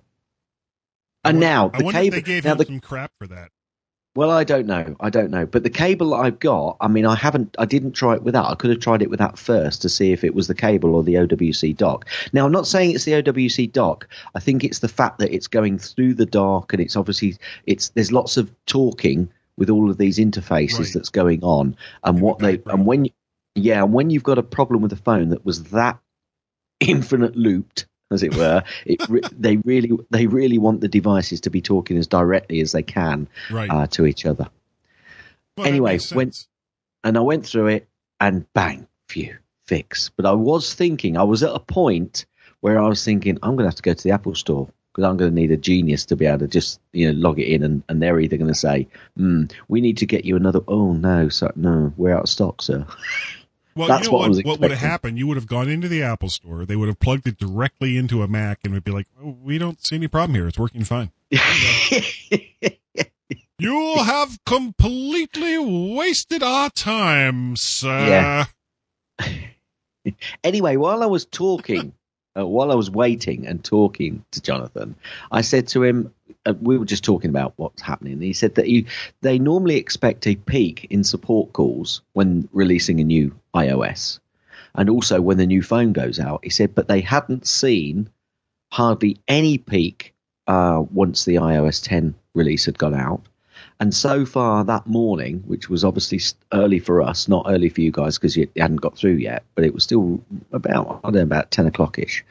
I 1.24 1.30
And 1.30 1.36
wonder- 1.40 1.46
now 1.46 1.68
the 1.68 1.92
cable. 1.92 2.16
they 2.16 2.22
gave 2.22 2.44
now 2.44 2.52
him 2.52 2.58
the, 2.58 2.64
some 2.66 2.80
crap 2.80 3.10
for 3.18 3.26
that. 3.28 3.50
well, 4.14 4.30
I 4.30 4.44
don't 4.44 4.66
know. 4.66 4.94
I 5.00 5.10
don't 5.10 5.30
know. 5.30 5.46
But 5.46 5.62
the 5.62 5.70
cable 5.70 6.12
I've 6.14 6.38
got, 6.38 6.76
I 6.80 6.88
mean, 6.88 7.06
I 7.06 7.14
haven't. 7.14 7.54
I 7.58 7.64
didn't 7.64 7.92
try 7.92 8.14
it 8.14 8.22
with 8.22 8.34
that. 8.34 8.44
I 8.44 8.54
could 8.54 8.70
have 8.70 8.80
tried 8.80 9.00
it 9.02 9.10
with 9.10 9.18
that 9.20 9.38
first 9.38 9.82
to 9.82 9.88
see 9.88 10.12
if 10.12 10.24
it 10.24 10.34
was 10.34 10.46
the 10.46 10.54
cable 10.54 10.94
or 10.94 11.02
the 11.02 11.14
OWC 11.14 11.76
dock. 11.76 12.06
Now, 12.32 12.44
I'm 12.46 12.52
not 12.52 12.66
saying 12.66 12.90
it's 12.94 13.04
the 13.04 13.12
OWC 13.22 13.72
dock. 13.72 14.08
I 14.34 14.40
think 14.40 14.62
it's 14.64 14.80
the 14.80 14.88
fact 14.88 15.18
that 15.20 15.32
it's 15.34 15.46
going 15.46 15.78
through 15.78 16.14
the 16.14 16.26
dock, 16.26 16.72
and 16.72 16.82
it's 16.82 16.96
obviously 16.96 17.36
it's 17.66 17.88
there's 17.90 18.12
lots 18.12 18.36
of 18.36 18.50
talking 18.66 19.30
with 19.58 19.68
all 19.70 19.90
of 19.90 19.98
these 19.98 20.18
interfaces 20.18 20.78
Right. 20.78 20.92
that's 20.94 21.10
going 21.10 21.42
on, 21.42 21.76
and 22.04 22.20
what 22.20 22.38
they 22.38 22.60
and 22.66 22.86
when 22.86 23.08
yeah, 23.54 23.82
and 23.82 23.92
when 23.92 24.08
you've 24.10 24.22
got 24.22 24.38
a 24.38 24.42
problem 24.42 24.80
with 24.82 24.92
a 24.92 24.96
phone 24.96 25.30
that 25.30 25.44
was 25.44 25.64
that 25.64 25.98
infinite 26.80 27.36
looped 27.36 27.86
as 28.10 28.22
it 28.22 28.32
were 28.36 28.62
it 28.86 29.00
re- 29.08 29.28
they 29.32 29.56
really 29.58 29.90
they 30.10 30.26
really 30.28 30.58
want 30.58 30.80
the 30.80 30.88
devices 30.88 31.40
to 31.40 31.50
be 31.50 31.60
talking 31.60 31.98
as 31.98 32.06
directly 32.06 32.60
as 32.60 32.72
they 32.72 32.82
can 32.84 33.28
Right. 33.50 33.68
uh, 33.70 33.86
to 33.88 34.06
each 34.06 34.24
other 34.24 34.48
Well, 35.56 35.66
anyway 35.66 35.98
when 36.12 36.30
and 37.02 37.18
i 37.18 37.20
went 37.20 37.44
through 37.44 37.66
it 37.66 37.88
and 38.20 38.50
bang 38.52 38.86
phew 39.08 39.36
fix 39.66 40.08
but 40.10 40.24
i 40.24 40.30
was 40.32 40.72
thinking 40.72 41.16
i 41.16 41.24
was 41.24 41.42
at 41.42 41.52
a 41.54 41.58
point 41.58 42.26
where 42.60 42.80
I 42.80 42.88
was 42.88 43.04
thinking 43.04 43.38
I'm 43.42 43.50
going 43.54 43.64
to 43.64 43.68
have 43.68 43.76
to 43.76 43.82
go 43.82 43.94
to 43.94 44.02
the 44.02 44.10
Apple 44.10 44.34
Store 44.34 44.68
because 44.98 45.08
I'm 45.08 45.16
going 45.16 45.30
to 45.30 45.34
need 45.34 45.52
a 45.52 45.56
genius 45.56 46.04
to 46.06 46.16
be 46.16 46.26
able 46.26 46.40
to 46.40 46.48
just 46.48 46.80
you 46.92 47.06
know 47.06 47.18
log 47.18 47.38
it 47.38 47.46
in, 47.46 47.62
and, 47.62 47.84
and 47.88 48.02
they're 48.02 48.18
either 48.18 48.36
going 48.36 48.48
to 48.48 48.54
say, 48.54 48.88
mm, 49.16 49.48
"We 49.68 49.80
need 49.80 49.98
to 49.98 50.06
get 50.06 50.24
you 50.24 50.34
another." 50.34 50.58
Oh 50.66 50.92
no, 50.92 51.28
so, 51.28 51.52
no, 51.54 51.92
we're 51.96 52.12
out 52.12 52.24
of 52.24 52.28
stock, 52.28 52.60
sir. 52.60 52.84
Well, 53.76 53.86
That's 53.86 54.06
you 54.06 54.12
know 54.12 54.18
what 54.18 54.30
what, 54.30 54.44
what 54.44 54.58
would 54.60 54.70
have 54.72 54.80
happened? 54.80 55.16
You 55.18 55.28
would 55.28 55.36
have 55.36 55.46
gone 55.46 55.68
into 55.68 55.86
the 55.86 56.02
Apple 56.02 56.30
store. 56.30 56.66
They 56.66 56.74
would 56.74 56.88
have 56.88 56.98
plugged 56.98 57.28
it 57.28 57.38
directly 57.38 57.96
into 57.96 58.24
a 58.24 58.28
Mac 58.28 58.58
and 58.64 58.74
would 58.74 58.82
be 58.82 58.90
like, 58.90 59.06
oh, 59.22 59.36
we 59.40 59.56
don't 59.56 59.80
see 59.86 59.94
any 59.94 60.08
problem 60.08 60.34
here. 60.34 60.48
It's 60.48 60.58
working 60.58 60.82
fine. 60.82 61.12
You'll 63.60 64.02
have 64.02 64.36
completely 64.44 65.58
wasted 65.58 66.42
our 66.42 66.70
time, 66.70 67.54
sir. 67.54 68.46
Yeah. 69.20 69.36
anyway, 70.44 70.74
while 70.76 71.04
I 71.04 71.06
was 71.06 71.24
talking, 71.24 71.92
uh, 72.38 72.46
while 72.46 72.70
I 72.70 72.74
was 72.74 72.90
waiting 72.90 73.46
and 73.46 73.64
talking 73.64 74.24
to 74.32 74.40
Jonathan, 74.40 74.94
I 75.30 75.40
said 75.40 75.68
to 75.68 75.82
him, 75.82 76.12
uh, 76.46 76.54
we 76.60 76.78
were 76.78 76.84
just 76.84 77.04
talking 77.04 77.30
about 77.30 77.54
what's 77.56 77.82
happening. 77.82 78.14
And 78.14 78.22
he 78.22 78.32
said 78.32 78.54
that 78.56 78.84
they 79.20 79.38
normally 79.38 79.76
expect 79.76 80.26
a 80.26 80.36
peak 80.36 80.86
in 80.90 81.04
support 81.04 81.52
calls 81.52 82.02
when 82.12 82.48
releasing 82.52 83.00
a 83.00 83.04
new 83.04 83.34
iOS 83.54 84.20
and 84.74 84.88
also 84.88 85.20
when 85.20 85.38
the 85.38 85.46
new 85.46 85.62
phone 85.62 85.92
goes 85.92 86.20
out. 86.20 86.44
He 86.44 86.50
said, 86.50 86.74
but 86.74 86.88
they 86.88 87.00
hadn't 87.00 87.46
seen 87.46 88.10
hardly 88.72 89.16
any 89.26 89.58
peak 89.58 90.14
uh, 90.46 90.82
once 90.92 91.24
the 91.24 91.36
iOS 91.36 91.82
10 91.82 92.14
release 92.34 92.66
had 92.66 92.78
gone 92.78 92.94
out. 92.94 93.27
And 93.80 93.94
so 93.94 94.26
far 94.26 94.64
that 94.64 94.88
morning, 94.88 95.44
which 95.46 95.70
was 95.70 95.84
obviously 95.84 96.20
early 96.52 96.80
for 96.80 97.00
us, 97.00 97.28
not 97.28 97.46
early 97.48 97.68
for 97.68 97.80
you 97.80 97.92
guys 97.92 98.18
because 98.18 98.36
you 98.36 98.48
hadn't 98.56 98.80
got 98.80 98.98
through 98.98 99.14
yet, 99.14 99.44
but 99.54 99.64
it 99.64 99.72
was 99.72 99.84
still 99.84 100.20
about, 100.52 101.00
I 101.04 101.10
don't 101.10 101.14
know, 101.14 101.22
about 101.22 101.52
10 101.52 101.66
o'clock 101.66 101.96
ish, 101.98 102.24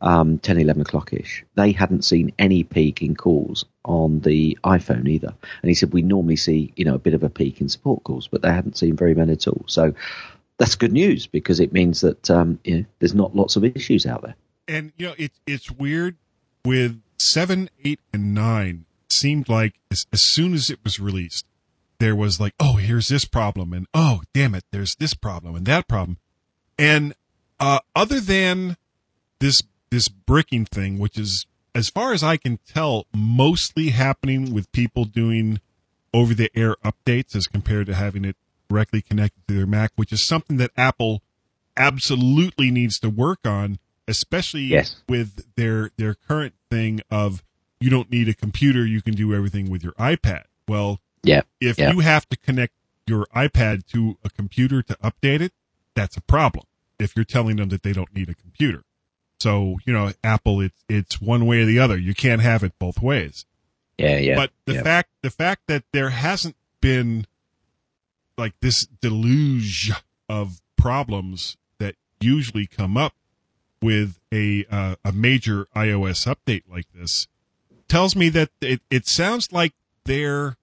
um, 0.00 0.38
10, 0.38 0.58
11 0.58 0.80
o'clock 0.80 1.12
ish. 1.12 1.44
They 1.56 1.72
hadn't 1.72 2.06
seen 2.06 2.32
any 2.38 2.64
peak 2.64 3.02
in 3.02 3.16
calls 3.16 3.66
on 3.84 4.20
the 4.20 4.58
iPhone 4.64 5.06
either. 5.06 5.34
And 5.62 5.68
he 5.68 5.74
said, 5.74 5.92
we 5.92 6.00
normally 6.00 6.36
see, 6.36 6.72
you 6.74 6.86
know, 6.86 6.94
a 6.94 6.98
bit 6.98 7.12
of 7.12 7.22
a 7.22 7.28
peak 7.28 7.60
in 7.60 7.68
support 7.68 8.02
calls, 8.04 8.26
but 8.26 8.40
they 8.40 8.52
hadn't 8.52 8.78
seen 8.78 8.96
very 8.96 9.14
many 9.14 9.32
at 9.32 9.46
all. 9.46 9.64
So 9.66 9.94
that's 10.56 10.76
good 10.76 10.92
news 10.92 11.26
because 11.26 11.60
it 11.60 11.74
means 11.74 12.00
that, 12.00 12.30
um, 12.30 12.60
you 12.64 12.78
know, 12.78 12.84
there's 13.00 13.14
not 13.14 13.36
lots 13.36 13.56
of 13.56 13.64
issues 13.64 14.06
out 14.06 14.22
there. 14.22 14.36
And, 14.66 14.92
you 14.96 15.08
know, 15.08 15.14
it, 15.18 15.32
it's 15.46 15.70
weird 15.70 16.16
with 16.64 17.02
7, 17.18 17.68
8, 17.84 18.00
and 18.14 18.34
9. 18.34 18.86
Seemed 19.14 19.48
like 19.48 19.74
as, 19.90 20.06
as 20.12 20.22
soon 20.22 20.54
as 20.54 20.70
it 20.70 20.80
was 20.84 20.98
released, 21.00 21.46
there 21.98 22.16
was 22.16 22.40
like, 22.40 22.54
oh, 22.60 22.74
here's 22.76 23.08
this 23.08 23.24
problem. 23.24 23.72
And 23.72 23.86
oh, 23.94 24.22
damn 24.32 24.54
it, 24.54 24.64
there's 24.72 24.94
this 24.96 25.14
problem 25.14 25.54
and 25.54 25.66
that 25.66 25.88
problem. 25.88 26.18
And 26.78 27.14
uh, 27.60 27.78
other 27.94 28.20
than 28.20 28.76
this 29.40 29.60
this 29.90 30.08
bricking 30.08 30.64
thing, 30.64 30.98
which 30.98 31.16
is 31.16 31.46
as 31.74 31.88
far 31.88 32.12
as 32.12 32.22
I 32.22 32.36
can 32.36 32.58
tell, 32.66 33.06
mostly 33.14 33.90
happening 33.90 34.52
with 34.52 34.70
people 34.72 35.04
doing 35.04 35.60
over 36.12 36.34
the 36.34 36.50
air 36.54 36.76
updates 36.84 37.34
as 37.36 37.46
compared 37.46 37.86
to 37.86 37.94
having 37.94 38.24
it 38.24 38.36
directly 38.68 39.02
connected 39.02 39.46
to 39.48 39.54
their 39.54 39.66
Mac, 39.66 39.92
which 39.96 40.12
is 40.12 40.26
something 40.26 40.56
that 40.58 40.70
Apple 40.76 41.22
absolutely 41.76 42.70
needs 42.70 42.98
to 43.00 43.10
work 43.10 43.40
on, 43.46 43.78
especially 44.06 44.62
Yes. 44.62 44.96
with 45.08 45.44
their 45.56 45.90
their 45.96 46.14
current 46.14 46.54
thing 46.70 47.00
of 47.10 47.42
you 47.84 47.90
don't 47.90 48.10
need 48.10 48.30
a 48.30 48.34
computer, 48.34 48.86
you 48.86 49.02
can 49.02 49.14
do 49.14 49.34
everything 49.34 49.70
with 49.70 49.84
your 49.84 49.92
iPad. 49.92 50.44
Well, 50.66 51.00
Yeah. 51.22 51.42
if 51.60 51.78
yeah. 51.78 51.92
you 51.92 52.00
have 52.00 52.26
to 52.30 52.36
connect 52.38 52.72
your 53.06 53.26
iPad 53.36 53.86
to 53.88 54.16
a 54.24 54.30
computer 54.30 54.80
to 54.80 54.94
update 55.04 55.42
it, 55.42 55.52
that's 55.94 56.16
a 56.16 56.22
problem. 56.22 56.64
If 56.98 57.14
you're 57.14 57.26
telling 57.26 57.56
them 57.56 57.68
that 57.68 57.82
they 57.82 57.92
don't 57.92 58.14
need 58.14 58.30
a 58.30 58.34
computer. 58.34 58.84
So, 59.38 59.76
you 59.84 59.92
know, 59.92 60.12
Apple 60.22 60.62
it's 60.62 60.82
it's 60.88 61.20
one 61.20 61.44
way 61.44 61.60
or 61.60 61.66
the 61.66 61.78
other. 61.78 61.98
You 61.98 62.14
can't 62.14 62.40
have 62.40 62.62
it 62.62 62.72
both 62.78 63.02
ways. 63.02 63.44
yeah, 63.98 64.16
yeah. 64.16 64.36
But 64.36 64.52
the 64.64 64.74
yeah. 64.74 64.82
fact 64.82 65.10
the 65.20 65.30
fact 65.30 65.62
that 65.66 65.84
there 65.92 66.10
hasn't 66.10 66.56
been 66.80 67.26
like 68.38 68.54
this 68.60 68.86
deluge 68.86 69.92
of 70.30 70.62
problems 70.76 71.58
that 71.78 71.96
usually 72.20 72.66
come 72.66 72.96
up 72.96 73.12
with 73.82 74.18
a 74.32 74.64
uh, 74.70 74.96
a 75.04 75.12
major 75.12 75.66
iOS 75.76 76.26
update 76.26 76.62
like 76.66 76.86
this 76.94 77.26
tells 77.94 78.16
me 78.16 78.28
that 78.28 78.50
it, 78.60 78.80
it 78.90 79.06
sounds 79.06 79.52
like 79.52 79.72
their 80.04 80.56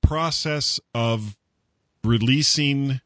process 0.00 0.78
of 0.94 1.36
releasing 2.04 3.00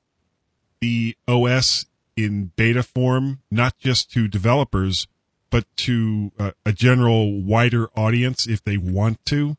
the 0.82 1.16
OS 1.26 1.86
in 2.14 2.52
beta 2.54 2.82
form, 2.82 3.40
not 3.50 3.78
just 3.78 4.12
to 4.12 4.28
developers, 4.28 5.06
but 5.48 5.64
to 5.74 6.32
uh, 6.38 6.50
a 6.66 6.72
general 6.74 7.40
wider 7.40 7.88
audience 7.96 8.46
if 8.46 8.62
they 8.62 8.76
want 8.76 9.24
to, 9.24 9.56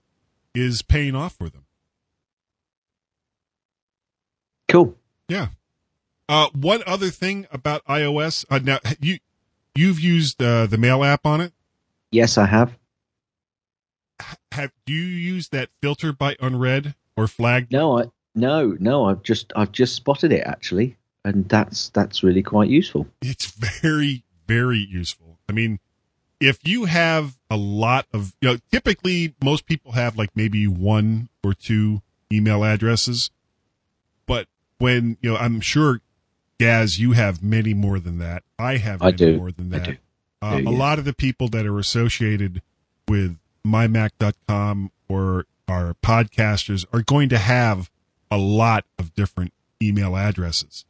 is 0.53 0.83
paying 0.83 1.15
off 1.15 1.35
for 1.35 1.49
them. 1.49 1.65
cool. 4.67 4.95
Yeah. 5.27 5.47
Uh, 6.29 6.49
one 6.53 6.83
other 6.85 7.09
thing 7.09 7.47
about 7.51 7.83
iOS. 7.85 8.45
Uh, 8.47 8.59
now 8.59 8.77
you 8.99 9.17
you've 9.73 9.99
used 9.99 10.39
uh, 10.43 10.67
the 10.67 10.77
Mail 10.77 11.03
app 11.03 11.25
on 11.25 11.41
it. 11.41 11.51
Yes, 12.11 12.37
I 12.37 12.45
have. 12.45 12.77
Have 14.51 14.71
do 14.85 14.93
you 14.93 15.03
use 15.03 15.49
that 15.49 15.69
filter 15.81 16.13
by 16.13 16.35
unread 16.39 16.95
or 17.17 17.27
flagged? 17.27 17.71
No, 17.71 17.99
I 17.99 18.05
no, 18.35 18.75
no. 18.79 19.05
I've 19.05 19.23
just 19.23 19.51
I've 19.55 19.71
just 19.71 19.95
spotted 19.95 20.31
it 20.31 20.43
actually, 20.45 20.97
and 21.25 21.47
that's 21.49 21.89
that's 21.89 22.23
really 22.23 22.43
quite 22.43 22.69
useful. 22.69 23.07
It's 23.21 23.45
very 23.45 24.23
very 24.47 24.79
useful. 24.79 25.39
I 25.49 25.53
mean, 25.53 25.79
if 26.39 26.59
you 26.63 26.85
have 26.85 27.37
a 27.49 27.57
lot 27.57 28.05
of 28.13 28.35
you 28.41 28.49
know, 28.49 28.57
typically 28.71 29.33
most 29.43 29.65
people 29.65 29.93
have 29.93 30.17
like 30.17 30.29
maybe 30.35 30.67
one 30.67 31.29
or 31.43 31.53
two 31.53 32.01
email 32.31 32.63
addresses, 32.63 33.31
but 34.25 34.47
when 34.77 35.17
you 35.21 35.31
know, 35.31 35.37
I'm 35.37 35.61
sure. 35.61 36.01
Gaz, 36.59 36.99
you 36.99 37.13
have 37.13 37.43
many 37.43 37.73
more 37.73 37.99
than 37.99 38.19
that. 38.19 38.43
I 38.59 38.77
have 38.77 39.01
I 39.01 39.07
many 39.07 39.17
do. 39.17 39.37
more 39.37 39.51
than 39.51 39.71
that. 39.71 39.83
do. 39.83 39.97
Uh, 40.41 40.59
do, 40.59 40.69
a 40.69 40.71
yeah. 40.71 40.77
lot 40.77 40.99
of 40.99 41.03
the 41.03 41.11
people 41.11 41.49
that 41.49 41.65
are 41.65 41.79
associated 41.79 42.61
with 43.07 43.37
mymac.com 43.65 44.91
or 45.07 45.45
our 45.67 45.93
podcasters 45.95 46.85
are 46.93 47.01
going 47.01 47.29
to 47.29 47.37
have 47.37 47.89
a 48.29 48.37
lot 48.37 48.85
of 48.97 49.13
different 49.13 49.53
email 49.81 50.15
addresses. 50.15 50.85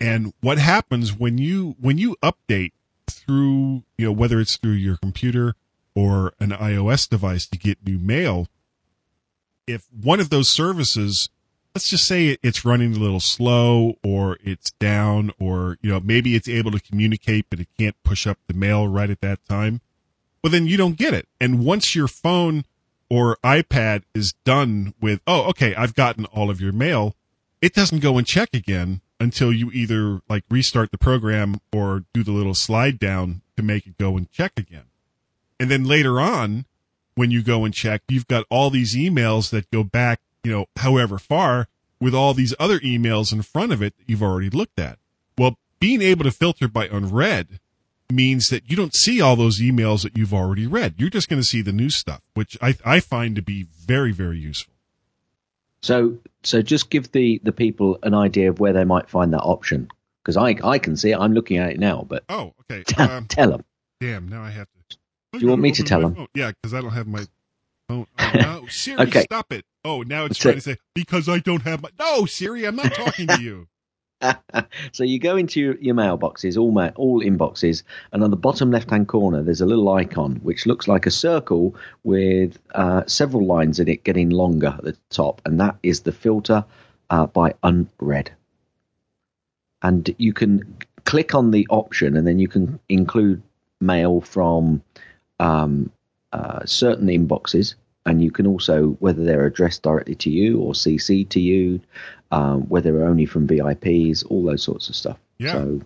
And 0.00 0.32
what 0.40 0.58
happens 0.58 1.16
when 1.16 1.38
you 1.38 1.76
when 1.80 1.98
you 1.98 2.16
update 2.22 2.72
through, 3.08 3.84
you 3.96 4.06
know, 4.06 4.12
whether 4.12 4.40
it's 4.40 4.56
through 4.56 4.72
your 4.72 4.96
computer 4.96 5.54
or 5.94 6.32
an 6.40 6.50
iOS 6.50 7.08
device 7.08 7.46
to 7.46 7.58
get 7.58 7.86
new 7.86 7.98
mail, 7.98 8.48
if 9.66 9.86
one 9.92 10.20
of 10.20 10.30
those 10.30 10.52
services 10.52 11.28
let's 11.74 11.88
just 11.90 12.06
say 12.06 12.38
it's 12.42 12.64
running 12.64 12.94
a 12.94 12.98
little 12.98 13.20
slow 13.20 13.94
or 14.04 14.38
it's 14.44 14.70
down 14.72 15.32
or 15.40 15.76
you 15.82 15.90
know 15.90 16.00
maybe 16.00 16.36
it's 16.36 16.48
able 16.48 16.70
to 16.70 16.80
communicate 16.80 17.46
but 17.50 17.58
it 17.58 17.68
can't 17.78 17.96
push 18.04 18.26
up 18.26 18.38
the 18.46 18.54
mail 18.54 18.86
right 18.86 19.10
at 19.10 19.20
that 19.20 19.44
time 19.48 19.80
well 20.44 20.52
then 20.52 20.68
you 20.68 20.76
don't 20.76 20.96
get 20.96 21.12
it 21.12 21.26
and 21.40 21.64
once 21.64 21.96
your 21.96 22.06
phone 22.06 22.64
or 23.10 23.36
ipad 23.42 24.04
is 24.14 24.34
done 24.44 24.94
with 25.00 25.20
oh 25.26 25.48
okay 25.48 25.74
i've 25.74 25.96
gotten 25.96 26.24
all 26.26 26.50
of 26.50 26.60
your 26.60 26.72
mail 26.72 27.16
it 27.60 27.74
doesn't 27.74 27.98
go 28.00 28.16
and 28.16 28.26
check 28.28 28.50
again 28.52 29.00
until 29.18 29.52
you 29.52 29.72
either 29.72 30.20
like 30.28 30.44
restart 30.48 30.92
the 30.92 30.98
program 30.98 31.60
or 31.72 32.04
do 32.12 32.22
the 32.22 32.30
little 32.30 32.54
slide 32.54 33.00
down 33.00 33.40
to 33.56 33.62
make 33.64 33.86
it 33.86 33.98
go 33.98 34.16
and 34.16 34.30
check 34.30 34.52
again 34.56 34.84
and 35.58 35.68
then 35.68 35.84
later 35.84 36.20
on 36.20 36.66
when 37.14 37.30
you 37.30 37.42
go 37.42 37.64
and 37.64 37.72
check, 37.72 38.02
you've 38.08 38.28
got 38.28 38.44
all 38.50 38.70
these 38.70 38.94
emails 38.94 39.50
that 39.50 39.70
go 39.70 39.84
back, 39.84 40.20
you 40.42 40.52
know, 40.52 40.66
however 40.76 41.18
far 41.18 41.68
with 42.00 42.14
all 42.14 42.34
these 42.34 42.54
other 42.58 42.78
emails 42.80 43.32
in 43.32 43.42
front 43.42 43.72
of 43.72 43.82
it 43.82 43.96
that 43.96 44.04
you've 44.06 44.22
already 44.22 44.50
looked 44.50 44.78
at. 44.78 44.98
Well, 45.38 45.58
being 45.80 46.02
able 46.02 46.24
to 46.24 46.30
filter 46.30 46.68
by 46.68 46.86
unread 46.88 47.60
means 48.10 48.48
that 48.48 48.68
you 48.70 48.76
don't 48.76 48.94
see 48.94 49.20
all 49.20 49.36
those 49.36 49.60
emails 49.60 50.02
that 50.02 50.16
you've 50.16 50.34
already 50.34 50.66
read. 50.66 50.94
You're 50.98 51.10
just 51.10 51.28
going 51.28 51.40
to 51.40 51.46
see 51.46 51.62
the 51.62 51.72
new 51.72 51.90
stuff, 51.90 52.20
which 52.34 52.56
I, 52.62 52.76
I 52.84 53.00
find 53.00 53.34
to 53.36 53.42
be 53.42 53.62
very, 53.86 54.12
very 54.12 54.38
useful. 54.38 54.74
So 55.82 56.18
so 56.42 56.62
just 56.62 56.88
give 56.90 57.12
the 57.12 57.40
the 57.44 57.52
people 57.52 57.98
an 58.02 58.14
idea 58.14 58.48
of 58.50 58.58
where 58.60 58.72
they 58.72 58.84
might 58.84 59.10
find 59.10 59.32
that 59.34 59.42
option 59.42 59.88
because 60.22 60.36
I 60.36 60.56
I 60.64 60.78
can 60.78 60.96
see 60.96 61.10
it. 61.10 61.18
I'm 61.18 61.34
looking 61.34 61.58
at 61.58 61.70
it 61.70 61.78
now, 61.78 62.06
but 62.08 62.24
Oh, 62.28 62.54
okay. 62.62 62.82
tell, 62.86 63.10
Um, 63.10 63.26
tell 63.26 63.50
them. 63.50 63.64
damn, 64.00 64.28
now 64.28 64.42
I 64.42 64.50
have 64.50 64.66
to. 64.90 64.96
Do 65.38 65.40
you 65.40 65.48
want 65.48 65.60
me 65.60 65.72
to 65.72 65.82
tell 65.82 66.00
them? 66.00 66.14
phone. 66.14 66.28
Yeah, 66.34 66.52
because 66.52 66.72
I 66.74 66.80
don't 66.80 66.92
have 66.92 67.06
my 67.06 67.18
phone. 67.18 67.26
Oh, 67.90 68.06
no. 68.16 68.64
Siri, 68.68 69.02
Okay. 69.02 69.20
stop 69.24 69.52
it. 69.52 69.66
Oh, 69.84 70.00
now 70.02 70.24
it's 70.24 70.38
That's 70.38 70.38
trying 70.38 70.52
it. 70.52 70.54
to 70.54 70.60
say, 70.62 70.76
because 70.94 71.28
I 71.28 71.38
don't 71.38 71.62
have 71.62 71.82
my. 71.82 71.90
No, 71.98 72.24
Siri, 72.24 72.64
I'm 72.64 72.76
not 72.76 72.94
talking 72.94 73.26
to 73.28 73.38
you. 73.38 73.68
so 74.92 75.04
you 75.04 75.18
go 75.18 75.36
into 75.36 75.76
your, 75.80 75.94
mailboxes, 75.94 76.58
all 76.58 76.70
ma- 76.70 76.90
all 76.96 77.20
inboxes, 77.22 77.82
and 78.12 78.22
on 78.22 78.30
the 78.30 78.36
bottom 78.36 78.70
left-hand 78.70 79.08
corner, 79.08 79.42
there's 79.42 79.60
a 79.60 79.66
little 79.66 79.88
icon 79.90 80.36
which 80.42 80.66
looks 80.66 80.88
like 80.88 81.06
a 81.06 81.10
circle 81.10 81.74
with 82.02 82.58
uh, 82.74 83.02
several 83.06 83.46
lines 83.46 83.80
in 83.80 83.88
it 83.88 84.04
getting 84.04 84.30
longer 84.30 84.74
at 84.78 84.84
the 84.84 84.96
top, 85.10 85.40
and 85.44 85.60
that 85.60 85.76
is 85.82 86.00
the 86.00 86.12
filter 86.12 86.64
uh, 87.10 87.26
by 87.26 87.54
unread. 87.62 88.32
And 89.82 90.14
you 90.18 90.32
can 90.32 90.76
click 91.04 91.34
on 91.34 91.50
the 91.50 91.66
option, 91.70 92.16
and 92.16 92.26
then 92.26 92.38
you 92.38 92.48
can 92.48 92.78
include 92.88 93.42
mail 93.80 94.20
from 94.20 94.82
um, 95.40 95.90
uh, 96.32 96.64
certain 96.64 97.08
inboxes, 97.08 97.74
and 98.06 98.22
you 98.22 98.30
can 98.30 98.46
also 98.46 98.90
whether 99.00 99.24
they're 99.24 99.46
addressed 99.46 99.82
directly 99.82 100.14
to 100.14 100.30
you 100.30 100.60
or 100.60 100.72
CC 100.72 101.28
to 101.30 101.40
you, 101.40 101.80
um, 102.30 102.62
whether 102.68 102.92
they're 102.92 103.06
only 103.06 103.26
from 103.26 103.46
VIPs, 103.46 104.24
all 104.28 104.44
those 104.44 104.62
sorts 104.62 104.88
of 104.88 104.96
stuff. 104.96 105.18
Yeah. 105.38 105.52
So 105.52 105.80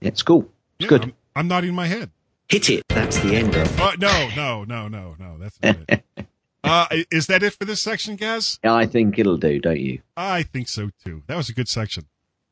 it's 0.00 0.22
cool. 0.22 0.42
It's 0.78 0.84
Yeah, 0.84 0.88
good. 0.88 1.02
I'm, 1.04 1.12
I'm 1.36 1.48
nodding 1.48 1.74
my 1.74 1.86
head. 1.86 2.10
Hit 2.48 2.68
it. 2.70 2.84
That's 2.88 3.18
the 3.20 3.36
end 3.36 3.54
of. 3.54 3.80
Uh, 3.80 3.92
no, 3.98 4.28
no, 4.36 4.64
no, 4.64 4.88
no, 4.88 5.14
no. 5.18 5.36
That's 5.38 5.58
not 5.62 5.76
it. 5.88 6.04
Uh, 6.62 6.86
is 7.10 7.26
that 7.26 7.42
it 7.42 7.54
for 7.54 7.64
this 7.64 7.80
section, 7.80 8.16
Gaz? 8.16 8.60
I 8.62 8.84
think 8.84 9.18
it'll 9.18 9.38
do, 9.38 9.58
don't 9.58 9.80
you? 9.80 10.02
I 10.14 10.42
think 10.42 10.68
so 10.68 10.90
too. 11.02 11.22
That 11.26 11.36
was 11.36 11.48
a 11.48 11.54
good 11.54 11.68
section. 11.68 12.04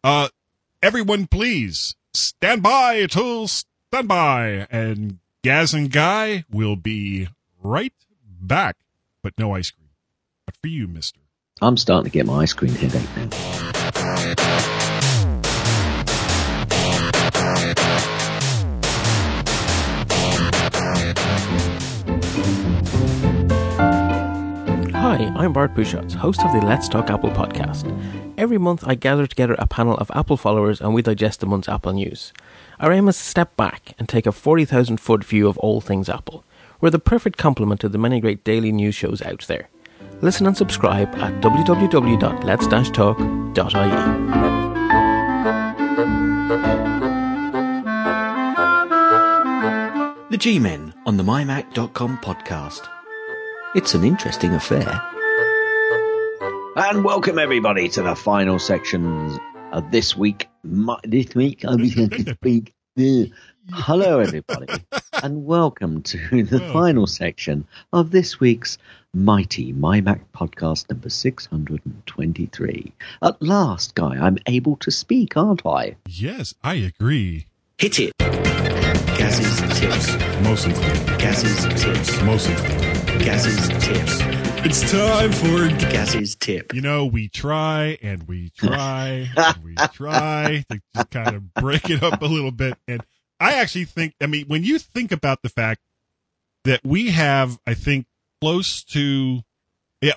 Uh, 0.03 0.29
everyone, 0.83 1.27
please 1.27 1.95
stand 2.15 2.63
by 2.63 3.05
till 3.07 3.47
stand 3.49 4.09
by, 4.09 4.67
and 4.71 5.19
Gaz 5.45 5.75
and 5.75 5.91
Guy 5.91 6.45
will 6.51 6.75
be 6.75 7.29
right 7.63 7.93
back. 8.41 8.77
But 9.23 9.35
no 9.39 9.55
ice 9.55 9.71
cream. 9.71 9.91
But 10.47 10.57
for 10.57 10.69
you, 10.69 10.89
Mister. 10.89 11.21
I'm 11.61 11.77
starting 11.77 12.09
to 12.09 12.15
get 12.15 12.25
my 12.25 12.43
ice 12.43 12.53
cream 12.53 12.73
headache 12.73 13.03
now. 13.17 13.29
Hi, 24.93 25.33
I'm 25.35 25.53
Bart 25.53 25.75
Busschots, 25.75 26.15
host 26.15 26.45
of 26.45 26.53
the 26.53 26.65
Let's 26.65 26.89
Talk 26.89 27.11
Apple 27.11 27.31
podcast. 27.31 27.87
Every 28.39 28.59
month, 28.59 28.85
I 28.87 28.95
gather 28.95 29.27
together 29.27 29.57
a 29.59 29.67
panel 29.67 29.97
of 29.97 30.13
Apple 30.15 30.37
followers 30.37 30.81
and 30.81 30.95
we 30.95 31.03
digest 31.03 31.41
the 31.41 31.47
month's 31.47 31.69
Apple 31.69 31.93
news. 31.93 32.33
Our 32.79 32.93
aim 32.93 33.09
is 33.09 33.17
to 33.17 33.25
step 33.25 33.57
back 33.57 33.95
and 33.99 34.09
take 34.09 34.27
a 34.27 34.33
40,000 34.33 34.99
foot 34.99 35.25
view 35.25 35.49
of 35.49 35.59
all 35.59 35.81
things 35.81 36.09
Apple. 36.09 36.45
We're 36.81 36.91
the 36.91 37.01
perfect 37.01 37.37
complement 37.37 37.81
to 37.81 37.89
the 37.89 37.99
many 37.99 38.21
great 38.21 38.45
daily 38.45 38.71
news 38.71 38.95
shows 38.95 39.21
out 39.23 39.47
there. 39.49 39.69
Listen 40.21 40.47
and 40.47 40.57
subscribe 40.57 41.15
at 41.17 41.41
www.lets-talk.ie. 41.41 44.29
The 50.31 50.37
G 50.37 50.59
Men 50.59 50.93
on 51.07 51.17
the 51.17 51.23
MyMac.com 51.23 52.19
podcast. 52.19 52.89
It's 53.77 53.95
an 53.95 54.03
interesting 54.03 54.55
affair. 54.55 55.01
And 56.77 57.05
welcome 57.05 57.39
everybody 57.39 57.89
to 57.91 58.03
the 58.03 58.17
final 58.17 58.59
sections 58.59 59.39
of 59.73 59.93
this 59.93 60.17
week. 60.17 60.49
My, 60.65 60.99
this 61.05 61.33
week, 61.37 61.65
I'm 61.65 61.89
going 61.89 62.11
to 62.11 62.35
speak. 62.35 62.75
Hello, 63.71 64.19
everybody, 64.19 64.83
and 65.23 65.45
welcome 65.45 66.03
to 66.03 66.43
the 66.43 66.59
final 66.73 67.07
section 67.07 67.65
of 67.93 68.11
this 68.11 68.41
week's 68.41 68.79
mighty 69.15 69.73
MyMac 69.73 70.21
podcast 70.35 70.91
number 70.91 71.09
623. 71.09 72.93
At 73.23 73.43
last, 73.43 73.95
Guy, 73.95 74.17
I'm 74.19 74.39
able 74.47 74.77
to 74.77 74.91
speak, 74.91 75.37
aren't 75.37 75.65
I? 75.65 75.97
Yes, 76.09 76.55
I 76.63 76.75
agree. 76.75 77.47
Hit 77.79 78.01
it. 78.01 78.13
Gaz's 78.19 79.81
tips. 79.81 80.13
Mostly. 80.43 80.73
Gaz's 81.19 81.83
tips. 81.83 82.23
Mostly. 82.23 82.55
Gaz's 83.25 83.69
tips. 83.85 84.19
It's 84.65 84.91
time 84.91 85.33
for 85.33 85.69
Gaz's 85.91 86.35
tip. 86.35 86.75
You 86.75 86.83
know, 86.83 87.07
we 87.07 87.29
try 87.29 87.99
and 88.03 88.25
we 88.29 88.51
try 88.51 89.29
and 89.37 89.65
we 89.65 89.75
try 89.93 90.65
to 90.69 90.81
just 90.95 91.11
kind 91.11 91.35
of 91.35 91.55
break 91.55 91.89
it 91.89 92.03
up 92.03 92.21
a 92.21 92.27
little 92.27 92.51
bit. 92.51 92.77
And 92.87 93.03
I 93.41 93.55
actually 93.55 93.87
think, 93.87 94.15
I 94.21 94.27
mean, 94.27 94.47
when 94.49 94.65
you 94.65 94.79
think 94.79 95.13
about 95.13 95.43
the 95.43 95.49
fact 95.49 95.81
that 96.65 96.81
we 96.85 97.11
have, 97.11 97.59
I 97.67 97.75
think, 97.75 98.07
close 98.41 98.83
to, 98.85 99.41
yeah, 100.01 100.13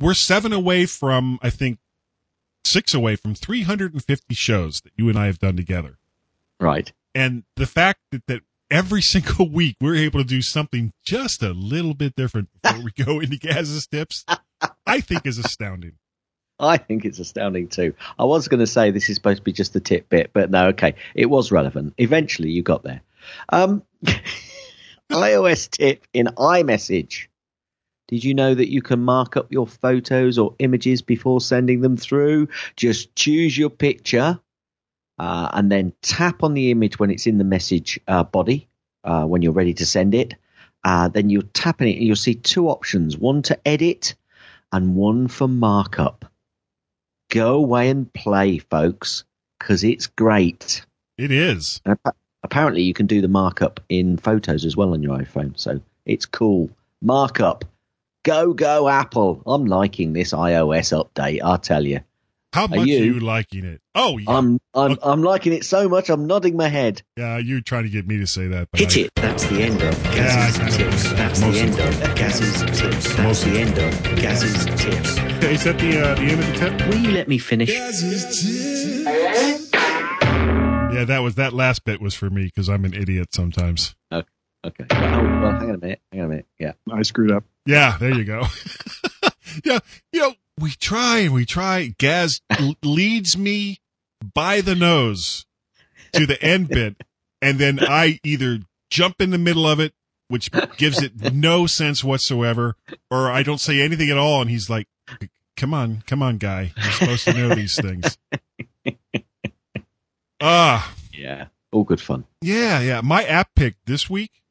we're 0.00 0.14
seven 0.14 0.52
away 0.52 0.86
from, 0.86 1.38
I 1.42 1.50
think, 1.50 1.78
six 2.64 2.94
away 2.94 3.16
from 3.16 3.34
350 3.34 4.34
shows 4.34 4.80
that 4.82 4.92
you 4.96 5.08
and 5.08 5.18
I 5.18 5.26
have 5.26 5.38
done 5.38 5.56
together. 5.56 5.98
Right. 6.60 6.92
And 7.14 7.44
the 7.56 7.66
fact 7.66 8.00
that, 8.12 8.26
that 8.26 8.42
every 8.70 9.02
single 9.02 9.48
week 9.48 9.76
we're 9.80 9.96
able 9.96 10.20
to 10.20 10.26
do 10.26 10.42
something 10.42 10.92
just 11.04 11.42
a 11.42 11.50
little 11.50 11.94
bit 11.94 12.16
different 12.16 12.48
before 12.62 12.82
we 12.82 13.04
go 13.04 13.20
into 13.20 13.38
Gaz's 13.38 13.86
tips, 13.86 14.24
I 14.86 15.00
think 15.00 15.26
is 15.26 15.38
astounding. 15.38 15.92
I 16.58 16.76
think 16.76 17.04
it's 17.04 17.18
astounding 17.18 17.68
too. 17.68 17.94
I 18.18 18.24
was 18.24 18.46
going 18.46 18.60
to 18.60 18.66
say 18.66 18.90
this 18.90 19.08
is 19.08 19.16
supposed 19.16 19.38
to 19.38 19.42
be 19.42 19.52
just 19.52 19.72
the 19.72 19.80
tip 19.80 20.08
bit, 20.08 20.30
but 20.32 20.50
no, 20.50 20.68
okay, 20.68 20.94
it 21.14 21.26
was 21.26 21.50
relevant. 21.50 21.94
Eventually, 21.98 22.50
you 22.50 22.62
got 22.62 22.84
there. 22.84 23.02
Um, 23.48 23.82
iOS 25.10 25.70
tip 25.70 26.06
in 26.12 26.26
iMessage. 26.26 27.26
Did 28.12 28.24
you 28.24 28.34
know 28.34 28.54
that 28.54 28.70
you 28.70 28.82
can 28.82 29.00
mark 29.00 29.38
up 29.38 29.50
your 29.50 29.66
photos 29.66 30.36
or 30.36 30.54
images 30.58 31.00
before 31.00 31.40
sending 31.40 31.80
them 31.80 31.96
through? 31.96 32.48
Just 32.76 33.16
choose 33.16 33.56
your 33.56 33.70
picture 33.70 34.38
uh, 35.18 35.48
and 35.54 35.72
then 35.72 35.94
tap 36.02 36.42
on 36.42 36.52
the 36.52 36.70
image 36.70 36.98
when 36.98 37.10
it's 37.10 37.26
in 37.26 37.38
the 37.38 37.44
message 37.44 37.98
uh, 38.06 38.22
body 38.22 38.68
uh, 39.02 39.24
when 39.24 39.40
you're 39.40 39.54
ready 39.54 39.72
to 39.72 39.86
send 39.86 40.14
it. 40.14 40.34
Uh, 40.84 41.08
then 41.08 41.30
you'll 41.30 41.48
tap 41.54 41.80
on 41.80 41.86
it 41.86 41.96
and 41.96 42.06
you'll 42.06 42.14
see 42.14 42.34
two 42.34 42.68
options 42.68 43.16
one 43.16 43.40
to 43.40 43.58
edit 43.66 44.14
and 44.72 44.94
one 44.94 45.26
for 45.26 45.48
markup. 45.48 46.30
Go 47.30 47.54
away 47.54 47.88
and 47.88 48.12
play, 48.12 48.58
folks, 48.58 49.24
because 49.58 49.84
it's 49.84 50.06
great. 50.06 50.84
It 51.16 51.30
is. 51.30 51.80
Apparently, 52.42 52.82
you 52.82 52.92
can 52.92 53.06
do 53.06 53.22
the 53.22 53.28
markup 53.28 53.80
in 53.88 54.18
photos 54.18 54.66
as 54.66 54.76
well 54.76 54.92
on 54.92 55.02
your 55.02 55.16
iPhone, 55.16 55.58
so 55.58 55.80
it's 56.04 56.26
cool. 56.26 56.68
Markup. 57.00 57.64
Go, 58.24 58.52
go, 58.54 58.88
Apple. 58.88 59.42
I'm 59.46 59.64
liking 59.66 60.12
this 60.12 60.32
iOS 60.32 60.92
update, 60.96 61.40
I'll 61.42 61.58
tell 61.58 61.84
you. 61.84 62.00
How 62.52 62.64
Are 62.64 62.68
much 62.68 62.78
are 62.80 62.86
you? 62.86 63.04
you 63.14 63.18
liking 63.20 63.64
it? 63.64 63.80
Oh, 63.94 64.18
yeah. 64.18 64.30
I'm, 64.30 64.60
I'm, 64.74 64.96
I'm 65.02 65.22
liking 65.22 65.54
it 65.54 65.64
so 65.64 65.88
much, 65.88 66.08
I'm 66.10 66.26
nodding 66.26 66.54
my 66.56 66.68
head. 66.68 67.02
yeah, 67.16 67.38
you're 67.38 67.62
trying 67.62 67.84
to 67.84 67.88
get 67.88 68.06
me 68.06 68.18
to 68.18 68.26
say 68.26 68.46
that. 68.48 68.68
But 68.70 68.78
Hit 68.80 68.96
I- 68.96 69.00
it. 69.06 69.10
That's 69.16 69.44
the 69.46 69.62
end 69.62 69.82
of 69.82 70.04
Yeah, 70.04 70.14
Gaz's 70.14 70.58
kinda- 70.58 70.72
tips. 70.76 71.12
That's 71.14 71.40
the 71.40 71.46
most 71.46 71.56
end 71.58 71.78
of 71.80 72.02
of 72.02 72.14
Gaz's 72.14 72.62
tips. 72.80 73.16
That's 73.16 73.42
the 73.44 73.58
end 73.58 73.78
of 73.78 74.16
Gaz's 74.20 74.64
tips. 74.66 75.16
Is 75.42 75.64
that 75.64 75.78
the 75.78 75.98
uh, 76.00 76.14
the 76.14 76.20
end 76.22 76.40
of 76.40 76.46
the 76.46 76.52
tip? 76.52 76.88
Will 76.88 76.98
you 76.98 77.10
let 77.12 77.26
me 77.28 77.38
finish? 77.38 77.70
Yeah, 80.92 81.04
that 81.06 81.20
was 81.20 81.34
that 81.36 81.54
last 81.54 81.84
bit 81.84 82.00
was 82.02 82.14
for 82.14 82.28
me 82.30 82.44
because 82.44 82.68
I'm 82.68 82.84
an 82.84 82.92
idiot 82.94 83.32
sometimes. 83.34 83.94
Okay. 84.12 84.28
Okay. 84.64 84.84
Oh, 84.90 85.40
well, 85.40 85.52
hang 85.52 85.70
on 85.70 85.74
a 85.74 85.78
minute. 85.78 86.00
Hang 86.10 86.20
on 86.20 86.26
a 86.26 86.30
minute. 86.30 86.46
Yeah. 86.58 86.72
I 86.90 87.02
screwed 87.02 87.30
up. 87.30 87.44
Yeah, 87.66 87.96
there 87.98 88.14
you 88.14 88.24
go. 88.24 88.44
yeah, 89.64 89.78
you 90.12 90.20
know, 90.20 90.34
we 90.58 90.70
try 90.70 91.18
and 91.18 91.32
we 91.32 91.44
try. 91.44 91.94
Gaz 91.98 92.40
leads 92.82 93.36
me 93.36 93.78
by 94.34 94.60
the 94.60 94.74
nose 94.74 95.46
to 96.12 96.26
the 96.26 96.42
end 96.42 96.68
bit, 96.68 96.96
and 97.40 97.58
then 97.58 97.78
I 97.80 98.18
either 98.24 98.60
jump 98.90 99.20
in 99.20 99.30
the 99.30 99.38
middle 99.38 99.66
of 99.66 99.78
it, 99.80 99.94
which 100.28 100.50
gives 100.76 101.00
it 101.02 101.32
no 101.32 101.66
sense 101.66 102.02
whatsoever, 102.02 102.74
or 103.10 103.30
I 103.30 103.42
don't 103.42 103.60
say 103.60 103.80
anything 103.80 104.10
at 104.10 104.18
all, 104.18 104.40
and 104.40 104.50
he's 104.50 104.68
like, 104.68 104.88
"Come 105.56 105.72
on, 105.72 106.02
come 106.06 106.22
on, 106.22 106.38
guy, 106.38 106.72
you're 106.76 106.92
supposed 106.92 107.24
to 107.24 107.32
know 107.32 107.54
these 107.54 107.78
things." 107.80 108.18
Ah. 110.44 110.92
Yeah. 111.12 111.46
All 111.70 111.84
good 111.84 112.00
fun. 112.00 112.24
Yeah, 112.40 112.80
yeah. 112.80 113.00
My 113.00 113.22
app 113.24 113.50
pick 113.54 113.76
this 113.86 114.10
week. 114.10 114.41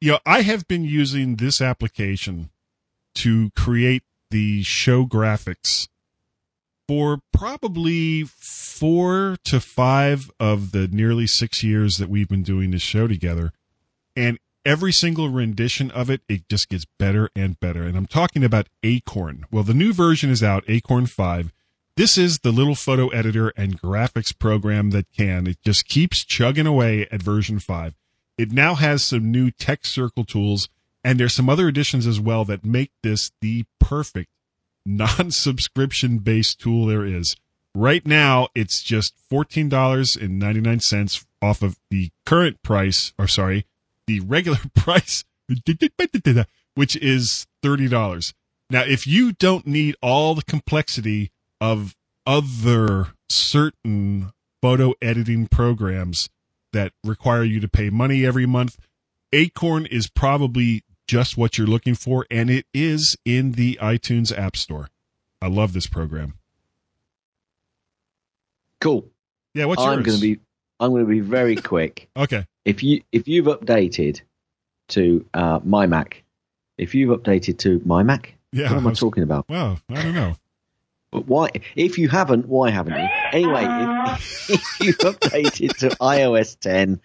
You 0.00 0.12
know, 0.12 0.18
I 0.26 0.42
have 0.42 0.68
been 0.68 0.84
using 0.84 1.36
this 1.36 1.60
application 1.60 2.50
to 3.16 3.50
create 3.56 4.02
the 4.30 4.62
show 4.62 5.06
graphics 5.06 5.88
for 6.86 7.20
probably 7.32 8.24
four 8.24 9.36
to 9.44 9.60
five 9.60 10.30
of 10.38 10.72
the 10.72 10.88
nearly 10.88 11.26
six 11.26 11.62
years 11.62 11.98
that 11.98 12.08
we've 12.08 12.28
been 12.28 12.42
doing 12.42 12.70
this 12.70 12.82
show 12.82 13.06
together. 13.06 13.52
And 14.16 14.38
every 14.64 14.92
single 14.92 15.28
rendition 15.28 15.90
of 15.90 16.10
it, 16.10 16.22
it 16.28 16.48
just 16.48 16.68
gets 16.68 16.84
better 16.98 17.30
and 17.34 17.58
better. 17.60 17.84
And 17.84 17.96
I'm 17.96 18.06
talking 18.06 18.44
about 18.44 18.68
Acorn. 18.82 19.46
Well, 19.50 19.62
the 19.62 19.74
new 19.74 19.92
version 19.92 20.30
is 20.30 20.42
out, 20.42 20.64
Acorn 20.68 21.06
5. 21.06 21.52
This 21.96 22.18
is 22.18 22.40
the 22.40 22.50
little 22.50 22.74
photo 22.74 23.08
editor 23.08 23.50
and 23.56 23.80
graphics 23.80 24.36
program 24.36 24.90
that 24.90 25.06
can. 25.16 25.46
It 25.46 25.58
just 25.64 25.86
keeps 25.86 26.24
chugging 26.24 26.66
away 26.66 27.06
at 27.10 27.22
version 27.22 27.60
5. 27.60 27.94
It 28.36 28.52
now 28.52 28.74
has 28.74 29.04
some 29.04 29.30
new 29.30 29.50
text 29.50 29.92
circle 29.92 30.24
tools, 30.24 30.68
and 31.04 31.18
there's 31.20 31.34
some 31.34 31.48
other 31.48 31.68
additions 31.68 32.06
as 32.06 32.18
well 32.18 32.44
that 32.46 32.64
make 32.64 32.90
this 33.02 33.30
the 33.40 33.64
perfect 33.78 34.30
non 34.84 35.30
subscription 35.30 36.18
based 36.18 36.58
tool 36.60 36.86
there 36.86 37.04
is. 37.04 37.36
Right 37.74 38.06
now, 38.06 38.48
it's 38.54 38.82
just 38.82 39.14
$14.99 39.30 41.24
off 41.42 41.62
of 41.62 41.76
the 41.90 42.10
current 42.24 42.62
price, 42.62 43.12
or 43.18 43.26
sorry, 43.26 43.66
the 44.06 44.20
regular 44.20 44.58
price, 44.74 45.24
which 45.48 46.96
is 46.96 47.46
$30. 47.62 48.32
Now, 48.70 48.82
if 48.82 49.06
you 49.06 49.32
don't 49.32 49.66
need 49.66 49.96
all 50.00 50.34
the 50.34 50.42
complexity 50.42 51.30
of 51.60 51.94
other 52.26 53.08
certain 53.28 54.32
photo 54.62 54.94
editing 55.02 55.46
programs, 55.48 56.28
that 56.74 56.92
require 57.02 57.42
you 57.42 57.58
to 57.60 57.68
pay 57.68 57.88
money 57.90 58.24
every 58.24 58.46
month. 58.46 58.76
Acorn 59.32 59.86
is 59.86 60.08
probably 60.08 60.84
just 61.08 61.36
what 61.36 61.58
you're 61.58 61.66
looking 61.66 61.94
for, 61.94 62.26
and 62.30 62.50
it 62.50 62.66
is 62.72 63.16
in 63.24 63.52
the 63.52 63.78
iTunes 63.82 64.36
App 64.36 64.56
Store. 64.56 64.88
I 65.42 65.48
love 65.48 65.72
this 65.72 65.86
program. 65.86 66.34
Cool. 68.80 69.08
Yeah, 69.54 69.64
what's 69.64 69.82
I'm 69.82 70.04
yours? 70.04 70.16
to 70.16 70.20
be 70.20 70.40
I'm 70.80 70.90
going 70.90 71.04
to 71.04 71.08
be 71.08 71.20
very 71.20 71.56
quick. 71.56 72.08
okay. 72.16 72.46
If 72.64 72.82
you 72.82 73.02
if 73.12 73.28
you've 73.28 73.46
updated 73.46 74.20
to 74.88 75.24
uh, 75.34 75.60
my 75.64 75.86
Mac, 75.86 76.22
if 76.78 76.94
you've 76.94 77.16
updated 77.18 77.58
to 77.58 77.80
my 77.84 78.02
Mac, 78.02 78.34
Yeah, 78.52 78.70
what 78.70 78.78
am 78.78 78.86
I 78.86 78.90
I 78.90 78.94
talking 78.94 79.22
about? 79.22 79.46
Well, 79.48 79.80
I 79.88 80.02
don't 80.02 80.14
know. 80.14 80.34
But 81.14 81.26
why? 81.28 81.48
If 81.76 81.96
you 81.96 82.08
haven't, 82.10 82.46
why 82.48 82.70
haven't 82.70 82.94
you? 83.00 83.08
Anyway, 83.32 83.64
if, 83.68 84.50
if 84.50 84.80
you've 84.80 84.98
updated 84.98 85.76
to 85.78 85.88
iOS 86.00 86.58
10, 86.58 87.00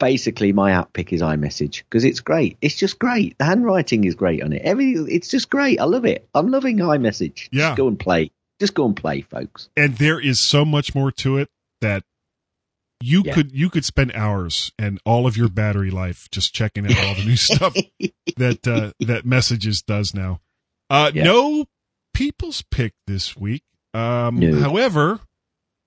basically 0.00 0.52
my 0.52 0.72
app 0.72 0.92
pick 0.92 1.12
is 1.12 1.22
iMessage 1.22 1.84
because 1.88 2.04
it's 2.04 2.18
great. 2.20 2.58
It's 2.60 2.74
just 2.76 2.98
great. 2.98 3.38
The 3.38 3.44
handwriting 3.44 4.04
is 4.04 4.16
great 4.16 4.42
on 4.42 4.52
it. 4.52 4.62
Every 4.62 4.92
it's 4.94 5.28
just 5.28 5.48
great. 5.50 5.80
I 5.80 5.84
love 5.84 6.04
it. 6.04 6.28
I'm 6.34 6.48
loving 6.50 6.78
iMessage. 6.78 7.48
Yeah. 7.52 7.68
Just 7.68 7.76
go 7.78 7.86
and 7.88 7.98
play. 7.98 8.32
Just 8.60 8.74
go 8.74 8.86
and 8.86 8.96
play, 8.96 9.20
folks. 9.22 9.68
and 9.76 9.96
there 9.98 10.18
is 10.20 10.46
so 10.46 10.64
much 10.64 10.94
more 10.94 11.10
to 11.12 11.38
it 11.38 11.48
that 11.80 12.02
you 13.00 13.22
Yeah. 13.24 13.34
could 13.34 13.52
you 13.52 13.70
could 13.70 13.84
spend 13.84 14.12
hours 14.14 14.72
and 14.78 14.98
all 15.06 15.26
of 15.28 15.36
your 15.36 15.48
battery 15.48 15.90
life 15.90 16.28
just 16.32 16.52
checking 16.54 16.86
out 16.86 16.96
all 17.04 17.14
the 17.14 17.24
new 17.24 17.36
stuff 17.36 17.74
that 18.36 18.66
uh, 18.66 18.92
that 19.00 19.24
messages 19.24 19.80
does 19.82 20.12
now. 20.12 20.40
Uh, 20.90 21.10
Yeah. 21.14 21.24
No 21.24 21.66
people's 22.14 22.62
pick 22.62 22.94
this 23.06 23.36
week. 23.36 23.62
Um. 23.92 24.40
However, 24.40 25.20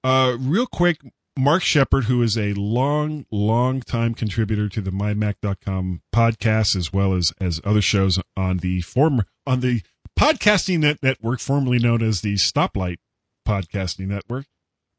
uh, 0.04 0.38
real 0.40 0.68
quick, 0.68 1.00
Mark 1.38 1.62
Shepard, 1.62 2.06
who 2.06 2.22
is 2.22 2.38
a 2.38 2.54
long, 2.54 3.26
long 3.32 3.82
time 3.82 4.14
contributor 4.14 4.70
to 4.70 4.82
the 4.82 4.92
MyMac.com 4.92 6.02
podcast, 6.14 6.76
as 6.76 6.94
well 6.94 7.14
as 7.14 7.34
as 7.40 7.60
other 7.64 7.82
shows 7.82 8.20
on 8.36 8.58
the 8.58 8.82
former 8.82 9.26
on 9.46 9.60
the 9.62 9.82
podcasting 10.18 10.80
net 10.80 10.98
network, 11.04 11.40
formerly 11.40 11.80
known 11.80 12.02
as 12.02 12.22
the 12.22 12.36
Stoplight 12.36 12.98
Podcasting 13.48 14.08
Network, 14.08 14.46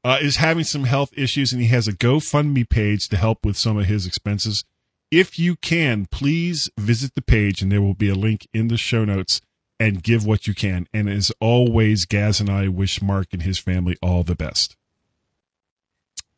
uh, 0.04 0.18
is 0.20 0.36
having 0.36 0.64
some 0.64 0.84
health 0.84 1.10
issues, 1.16 1.52
and 1.52 1.60
he 1.60 1.68
has 1.68 1.88
a 1.88 1.92
GoFundMe 1.92 2.68
page 2.68 3.08
to 3.08 3.16
help 3.16 3.44
with 3.44 3.56
some 3.56 3.76
of 3.76 3.86
his 3.86 4.06
expenses. 4.06 4.64
If 5.10 5.38
you 5.38 5.56
can, 5.56 6.06
please 6.06 6.70
visit 6.78 7.14
the 7.14 7.22
page, 7.22 7.62
and 7.62 7.72
there 7.72 7.82
will 7.82 7.94
be 7.94 8.08
a 8.08 8.14
link 8.14 8.46
in 8.54 8.68
the 8.68 8.76
show 8.76 9.04
notes. 9.04 9.40
And 9.80 10.02
give 10.02 10.26
what 10.26 10.46
you 10.46 10.54
can. 10.54 10.88
And 10.92 11.08
as 11.08 11.30
always, 11.40 12.04
Gaz 12.04 12.40
and 12.40 12.50
I 12.50 12.66
wish 12.68 13.00
Mark 13.00 13.28
and 13.32 13.42
his 13.42 13.58
family 13.58 13.96
all 14.02 14.24
the 14.24 14.34
best. 14.34 14.76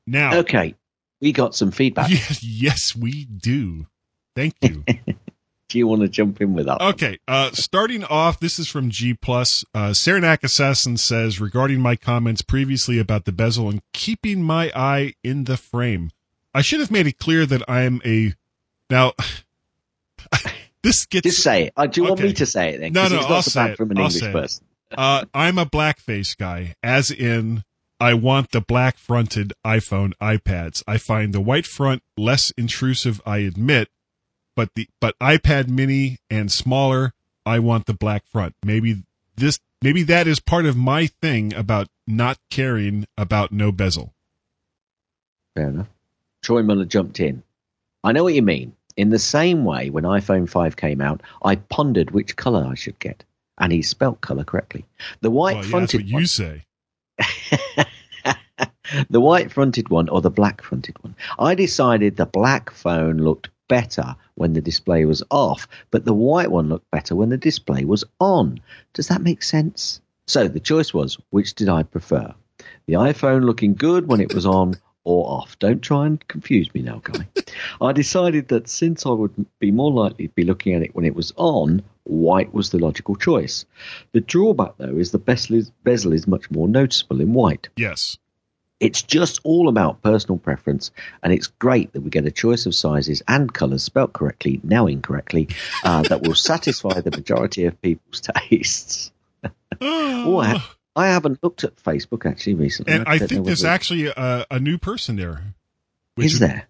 Now, 0.06 0.38
Okay, 0.38 0.74
we 1.20 1.32
got 1.32 1.54
some 1.54 1.70
feedback. 1.70 2.10
Yes, 2.10 2.42
yes, 2.42 2.96
we 2.96 3.24
do. 3.24 3.86
Thank 4.36 4.54
you. 4.62 4.84
Do 5.68 5.78
you 5.78 5.86
want 5.86 6.02
to 6.02 6.08
jump 6.08 6.40
in 6.40 6.52
with 6.52 6.66
that? 6.66 6.80
Okay, 6.80 7.18
uh, 7.28 7.52
starting 7.52 8.02
off, 8.02 8.40
this 8.40 8.58
is 8.58 8.66
from 8.68 8.90
G 8.90 9.14
Plus. 9.14 9.64
Uh, 9.72 9.92
Saranac 9.92 10.42
Assassin 10.42 10.96
says 10.96 11.40
regarding 11.40 11.78
my 11.80 11.94
comments 11.94 12.42
previously 12.42 12.98
about 12.98 13.24
the 13.24 13.30
bezel 13.30 13.70
and 13.70 13.80
keeping 13.92 14.42
my 14.42 14.72
eye 14.74 15.14
in 15.22 15.44
the 15.44 15.56
frame. 15.56 16.10
I 16.52 16.62
should 16.62 16.80
have 16.80 16.90
made 16.90 17.06
it 17.06 17.18
clear 17.18 17.46
that 17.46 17.62
I 17.68 17.82
am 17.82 18.02
a 18.04 18.34
now. 18.90 19.12
this 20.82 21.06
gets 21.06 21.24
Just 21.28 21.42
say 21.42 21.64
it. 21.66 21.72
Uh, 21.76 21.86
do 21.86 22.02
you 22.02 22.08
want 22.08 22.20
me 22.20 22.32
to 22.32 22.46
say 22.46 22.74
it 22.74 22.80
then? 22.80 22.92
No, 22.92 23.08
no, 23.08 23.16
it's 23.16 23.28
not 23.28 23.30
I'll 23.30 23.42
so 23.42 23.50
say 23.50 23.60
bad 23.60 23.70
it. 23.70 23.76
from 23.76 23.90
an 23.90 23.98
I'll 23.98 24.04
English 24.04 24.20
say 24.20 24.28
it. 24.30 24.32
person. 24.32 24.64
uh, 24.96 25.24
I'm 25.34 25.58
a 25.58 25.66
blackface 25.66 26.36
guy, 26.36 26.74
as 26.82 27.10
in 27.10 27.64
I 28.00 28.14
want 28.14 28.50
the 28.50 28.60
black 28.62 28.96
fronted 28.98 29.52
iPhone 29.64 30.12
iPads. 30.22 30.82
I 30.86 30.96
find 30.98 31.32
the 31.34 31.40
white 31.40 31.66
front 31.66 32.02
less 32.16 32.50
intrusive, 32.52 33.20
I 33.26 33.38
admit, 33.38 33.88
but 34.56 34.70
the 34.74 34.88
but 35.00 35.18
iPad 35.20 35.68
mini 35.68 36.18
and 36.30 36.50
smaller, 36.50 37.12
I 37.44 37.58
want 37.58 37.86
the 37.86 37.94
black 37.94 38.24
front. 38.26 38.54
Maybe 38.64 39.02
this 39.36 39.58
maybe 39.82 40.02
that 40.04 40.26
is 40.26 40.40
part 40.40 40.64
of 40.66 40.76
my 40.76 41.06
thing 41.06 41.52
about 41.54 41.88
not 42.06 42.38
caring 42.50 43.06
about 43.18 43.52
no 43.52 43.70
bezel. 43.70 44.14
Fair 45.54 45.68
enough. 45.68 45.88
Troy 46.42 46.62
Muller 46.62 46.84
jumped 46.86 47.20
in. 47.20 47.42
I 48.02 48.12
know 48.12 48.24
what 48.24 48.34
you 48.34 48.42
mean. 48.42 48.74
In 49.00 49.08
the 49.08 49.18
same 49.18 49.64
way, 49.64 49.88
when 49.88 50.04
iPhone 50.04 50.46
5 50.46 50.76
came 50.76 51.00
out, 51.00 51.22
I 51.42 51.56
pondered 51.56 52.10
which 52.10 52.36
color 52.36 52.66
I 52.70 52.74
should 52.74 52.98
get, 52.98 53.24
and 53.56 53.72
he 53.72 53.80
spelt 53.80 54.20
color 54.20 54.44
correctly. 54.44 54.84
The 55.22 55.30
white 55.30 55.54
Well, 55.54 55.54
yeah, 55.54 55.60
that's 55.62 55.70
fronted 55.70 56.00
what 56.00 56.06
you 56.06 56.14
one, 56.16 56.26
say. 56.26 56.64
the 59.08 59.22
white 59.22 59.50
fronted 59.52 59.88
one 59.88 60.10
or 60.10 60.20
the 60.20 60.28
black 60.30 60.60
fronted 60.60 61.02
one. 61.02 61.14
I 61.38 61.54
decided 61.54 62.16
the 62.16 62.26
black 62.26 62.68
phone 62.70 63.16
looked 63.16 63.48
better 63.68 64.16
when 64.34 64.52
the 64.52 64.60
display 64.60 65.06
was 65.06 65.22
off, 65.30 65.66
but 65.90 66.04
the 66.04 66.12
white 66.12 66.50
one 66.50 66.68
looked 66.68 66.90
better 66.90 67.16
when 67.16 67.30
the 67.30 67.38
display 67.38 67.86
was 67.86 68.04
on. 68.20 68.60
Does 68.92 69.08
that 69.08 69.22
make 69.22 69.42
sense? 69.42 70.02
So 70.26 70.46
the 70.46 70.60
choice 70.60 70.92
was 70.92 71.16
which 71.30 71.54
did 71.54 71.70
I 71.70 71.84
prefer? 71.84 72.34
The 72.84 72.94
iPhone 72.94 73.44
looking 73.44 73.76
good 73.76 74.08
when 74.08 74.20
it 74.20 74.34
was 74.34 74.44
on 74.44 74.74
or 75.04 75.26
off. 75.26 75.58
Don't 75.58 75.80
try 75.80 76.06
and 76.06 76.26
confuse 76.28 76.72
me 76.74 76.82
now, 76.82 77.00
guy. 77.02 77.26
I 77.80 77.92
decided 77.92 78.48
that 78.48 78.68
since 78.68 79.06
I 79.06 79.10
would 79.10 79.46
be 79.58 79.70
more 79.70 79.92
likely 79.92 80.28
to 80.28 80.34
be 80.34 80.44
looking 80.44 80.74
at 80.74 80.82
it 80.82 80.94
when 80.94 81.04
it 81.04 81.14
was 81.14 81.32
on, 81.36 81.82
white 82.04 82.52
was 82.52 82.70
the 82.70 82.78
logical 82.78 83.16
choice. 83.16 83.64
The 84.12 84.20
drawback, 84.20 84.74
though, 84.78 84.96
is 84.96 85.10
the 85.10 85.18
bezel 85.18 85.56
is, 85.56 85.70
bezel 85.84 86.12
is 86.12 86.26
much 86.26 86.50
more 86.50 86.68
noticeable 86.68 87.20
in 87.20 87.32
white. 87.32 87.68
Yes. 87.76 88.18
It's 88.80 89.02
just 89.02 89.40
all 89.44 89.68
about 89.68 90.02
personal 90.02 90.38
preference, 90.38 90.90
and 91.22 91.34
it's 91.34 91.48
great 91.48 91.92
that 91.92 92.00
we 92.00 92.08
get 92.08 92.24
a 92.24 92.30
choice 92.30 92.64
of 92.64 92.74
sizes 92.74 93.22
and 93.28 93.52
colours 93.52 93.84
spelt 93.84 94.14
correctly, 94.14 94.58
now 94.62 94.86
incorrectly, 94.86 95.48
uh, 95.84 96.02
that 96.02 96.22
will 96.22 96.34
satisfy 96.50 97.00
the 97.00 97.10
majority 97.10 97.66
of 97.66 97.80
people's 97.82 98.22
tastes. 98.22 99.12
oh, 99.82 100.76
I, 101.04 101.08
haven't 101.08 101.42
looked 101.42 101.64
at 101.64 101.76
Facebook 101.76 102.24
actually 102.30 102.54
recently. 102.54 102.94
And 102.94 103.04
I 103.06 103.18
don't 103.18 103.28
think 103.28 103.44
there's 103.46 103.64
actually 103.64 104.06
a, 104.06 104.46
a 104.50 104.58
new 104.58 104.78
person 104.78 105.16
there. 105.16 105.54
Is 106.16 106.40
would, 106.40 106.48
there? 106.48 106.66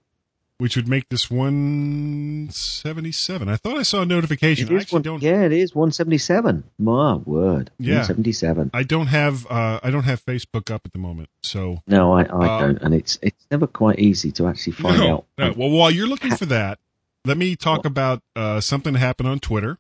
Which 0.59 0.76
would 0.76 0.89
make 0.89 1.09
this 1.09 1.31
177. 1.31 3.49
I 3.49 3.57
thought 3.57 3.76
I 3.78 3.83
saw 3.83 4.03
a 4.03 4.07
notification. 4.07 4.68
I 4.74 4.81
actually 4.81 4.97
one, 4.97 5.03
don't. 5.03 5.22
yeah, 5.22 5.43
it 5.43 5.53
is 5.53 5.74
177. 5.74 6.64
My 6.78 7.14
word. 7.14 7.70
Yeah. 7.78 7.95
177. 7.95 8.70
I 8.74 8.83
don't 8.83 9.07
have. 9.07 9.47
Uh, 9.51 9.81
I 9.83 9.91
don't 9.91 10.05
have 10.05 10.22
Facebook 10.24 10.70
up 10.70 10.83
at 10.85 10.93
the 10.93 10.99
moment. 10.99 11.31
So 11.43 11.78
No, 11.87 12.12
I, 12.12 12.24
I 12.24 12.47
Uh, 12.47 12.61
don't. 12.61 12.83
And 12.83 12.95
it's 12.95 13.18
it's 13.22 13.47
never 13.51 13.66
quite 13.66 13.99
easy 13.99 14.31
to 14.33 14.47
actually 14.47 14.74
find 14.74 14.99
no, 14.99 15.12
out. 15.12 15.24
no. 15.39 15.55
Well, 15.57 15.70
while 15.70 15.91
you're 15.91 16.07
looking 16.09 16.37
for 16.37 16.47
that, 16.47 16.78
let 17.24 17.37
me 17.39 17.57
talk 17.57 17.85
about 17.85 18.22
uh, 18.37 18.61
something 18.61 18.93
that 18.95 19.01
happened 19.01 19.28
on 19.28 19.41
Twitter. 19.41 19.78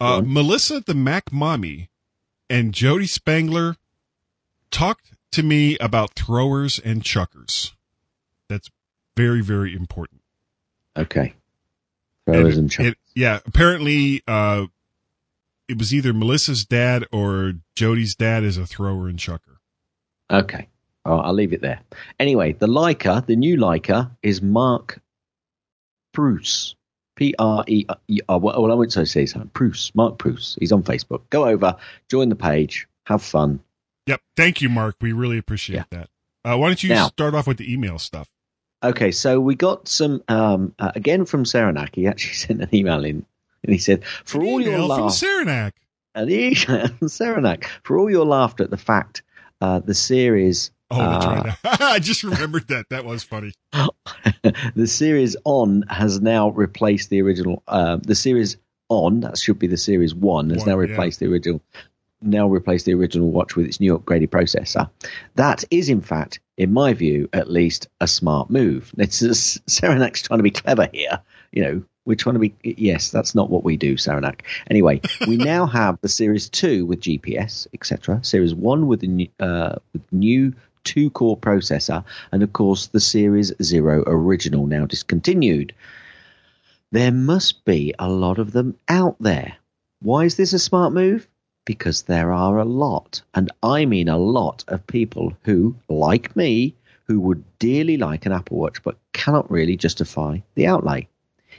Uh, 0.00 0.22
Melissa 0.24 0.80
the 0.80 0.94
Mac 0.94 1.32
Mommy 1.32 1.88
and 2.52 2.72
Jody 2.74 3.06
Spangler 3.06 3.76
talked 4.70 5.12
to 5.32 5.42
me 5.42 5.78
about 5.78 6.14
throwers 6.14 6.78
and 6.78 7.02
chuckers. 7.02 7.74
That's 8.48 8.68
very, 9.16 9.40
very 9.40 9.74
important. 9.74 10.20
Okay. 10.96 11.34
Throwers 12.26 12.58
and, 12.58 12.70
it- 12.70 12.74
chuckers. 12.74 12.92
it- 12.92 12.98
yeah, 13.14 13.40
apparently 13.46 14.22
uh, 14.26 14.66
it 15.68 15.78
was 15.78 15.92
either 15.94 16.12
Melissa's 16.12 16.64
dad 16.64 17.06
or 17.12 17.54
Jody's 17.74 18.14
dad 18.14 18.42
is 18.44 18.56
a 18.56 18.66
thrower 18.66 19.08
and 19.08 19.18
chucker. 19.18 19.58
Okay. 20.30 20.68
Right, 21.04 21.20
I'll 21.20 21.34
leave 21.34 21.52
it 21.52 21.60
there. 21.62 21.80
Anyway, 22.20 22.52
the 22.52 22.66
Leica, 22.68 23.26
the 23.26 23.36
new 23.36 23.56
Leica, 23.56 24.12
is 24.22 24.40
Mark 24.40 25.00
Bruce. 26.12 26.74
P 27.16 27.34
R 27.38 27.64
E. 27.68 27.84
uh, 27.88 28.38
Well, 28.38 28.70
I 28.70 28.74
won't 28.74 28.92
say 28.92 29.00
his 29.02 29.36
name. 29.36 29.50
Bruce. 29.52 29.94
Mark 29.94 30.18
Bruce. 30.18 30.56
He's 30.60 30.72
on 30.72 30.82
Facebook. 30.82 31.22
Go 31.30 31.46
over, 31.46 31.76
join 32.08 32.28
the 32.28 32.36
page, 32.36 32.86
have 33.06 33.22
fun. 33.22 33.60
Yep. 34.06 34.20
Thank 34.36 34.60
you, 34.62 34.68
Mark. 34.68 34.96
We 35.00 35.12
really 35.12 35.38
appreciate 35.38 35.84
that. 35.90 36.08
Uh, 36.44 36.56
why 36.56 36.68
don't 36.68 36.82
you 36.82 36.88
Now- 36.88 37.06
start 37.08 37.34
off 37.34 37.46
with 37.46 37.58
the 37.58 37.72
email 37.72 37.98
stuff? 37.98 38.28
Okay, 38.84 39.12
so 39.12 39.38
we 39.38 39.54
got 39.54 39.86
some 39.86 40.24
um, 40.26 40.74
uh, 40.78 40.90
again 40.96 41.24
from 41.24 41.44
Saranac. 41.44 41.94
He 41.94 42.08
actually 42.08 42.34
sent 42.46 42.62
an 42.62 42.68
email 42.74 43.04
in, 43.04 43.24
and 43.62 43.72
he 43.72 43.78
said, 43.78 44.04
"For 44.24 44.42
all 44.42 44.60
your 44.60 44.72
Email 44.74 44.88
from 44.88 45.00
laugh, 45.02 45.12
Saranac. 45.12 45.74
Saranac, 47.06 47.70
for 47.84 47.98
all 47.98 48.10
your 48.10 48.26
laughter 48.26 48.64
at 48.64 48.70
the 48.70 48.76
fact 48.76 49.22
uh, 49.60 49.78
the 49.78 49.94
series." 49.94 50.72
Oh, 50.92 50.98
that's 50.98 51.24
uh, 51.26 51.52
right. 51.64 51.80
I 51.80 51.98
just 51.98 52.22
remembered 52.22 52.68
that. 52.68 52.88
That 52.90 53.04
was 53.04 53.22
funny. 53.22 53.52
the 54.74 54.86
series 54.86 55.36
on 55.44 55.84
has 55.88 56.20
now 56.20 56.50
replaced 56.50 57.10
the 57.10 57.22
original. 57.22 57.62
Uh, 57.66 57.98
the 58.02 58.14
series 58.14 58.56
on 58.88 59.20
that 59.20 59.38
should 59.38 59.58
be 59.58 59.66
the 59.66 59.76
series 59.76 60.14
one 60.14 60.50
has 60.50 60.58
One, 60.58 60.68
now 60.68 60.74
yeah. 60.74 60.88
replaced 60.88 61.20
the 61.20 61.26
original. 61.26 61.62
Now 62.20 62.46
replaced 62.46 62.86
the 62.86 62.94
original 62.94 63.30
watch 63.30 63.56
with 63.56 63.66
its 63.66 63.80
new 63.80 63.98
upgraded 63.98 64.28
processor. 64.28 64.88
That 65.34 65.64
is, 65.72 65.88
in 65.88 66.00
fact, 66.00 66.38
in 66.56 66.72
my 66.72 66.92
view, 66.92 67.28
at 67.32 67.50
least 67.50 67.88
a 68.00 68.06
smart 68.06 68.48
move. 68.48 68.92
It's 68.96 69.20
Saranac's 69.22 70.22
trying 70.22 70.38
to 70.38 70.44
be 70.44 70.52
clever 70.52 70.88
here. 70.92 71.20
You 71.50 71.62
know, 71.62 71.82
we're 72.04 72.16
trying 72.16 72.34
to 72.34 72.40
be. 72.40 72.54
Yes, 72.62 73.10
that's 73.10 73.34
not 73.34 73.50
what 73.50 73.64
we 73.64 73.76
do, 73.76 73.96
Saranac. 73.96 74.44
Anyway, 74.70 75.00
we 75.26 75.36
now 75.36 75.66
have 75.66 75.98
the 76.00 76.08
Series 76.08 76.48
Two 76.48 76.84
with 76.86 77.00
GPS, 77.00 77.66
etc. 77.74 78.22
Series 78.22 78.54
One 78.54 78.86
with 78.86 79.00
the 79.00 79.08
new, 79.08 79.28
uh, 79.40 79.76
with 79.92 80.02
new 80.12 80.54
two 80.84 81.10
core 81.10 81.36
processor, 81.36 82.04
and 82.30 82.42
of 82.42 82.52
course 82.52 82.86
the 82.86 83.00
Series 83.00 83.52
Zero 83.62 84.02
original 84.06 84.66
now 84.66 84.86
discontinued. 84.86 85.74
There 86.90 87.12
must 87.12 87.64
be 87.64 87.94
a 87.98 88.10
lot 88.10 88.38
of 88.38 88.52
them 88.52 88.76
out 88.88 89.16
there. 89.20 89.54
Why 90.00 90.24
is 90.24 90.36
this 90.36 90.52
a 90.52 90.58
smart 90.58 90.92
move? 90.92 91.28
Because 91.64 92.02
there 92.02 92.32
are 92.32 92.58
a 92.58 92.64
lot, 92.64 93.22
and 93.34 93.50
I 93.62 93.84
mean 93.86 94.08
a 94.08 94.18
lot 94.18 94.64
of 94.68 94.86
people 94.86 95.32
who, 95.44 95.76
like 95.88 96.34
me, 96.34 96.74
who 97.04 97.20
would 97.20 97.44
dearly 97.58 97.96
like 97.96 98.26
an 98.26 98.32
Apple 98.32 98.58
Watch 98.58 98.82
but 98.82 98.98
cannot 99.12 99.50
really 99.50 99.76
justify 99.76 100.38
the 100.54 100.66
outlay. 100.66 101.08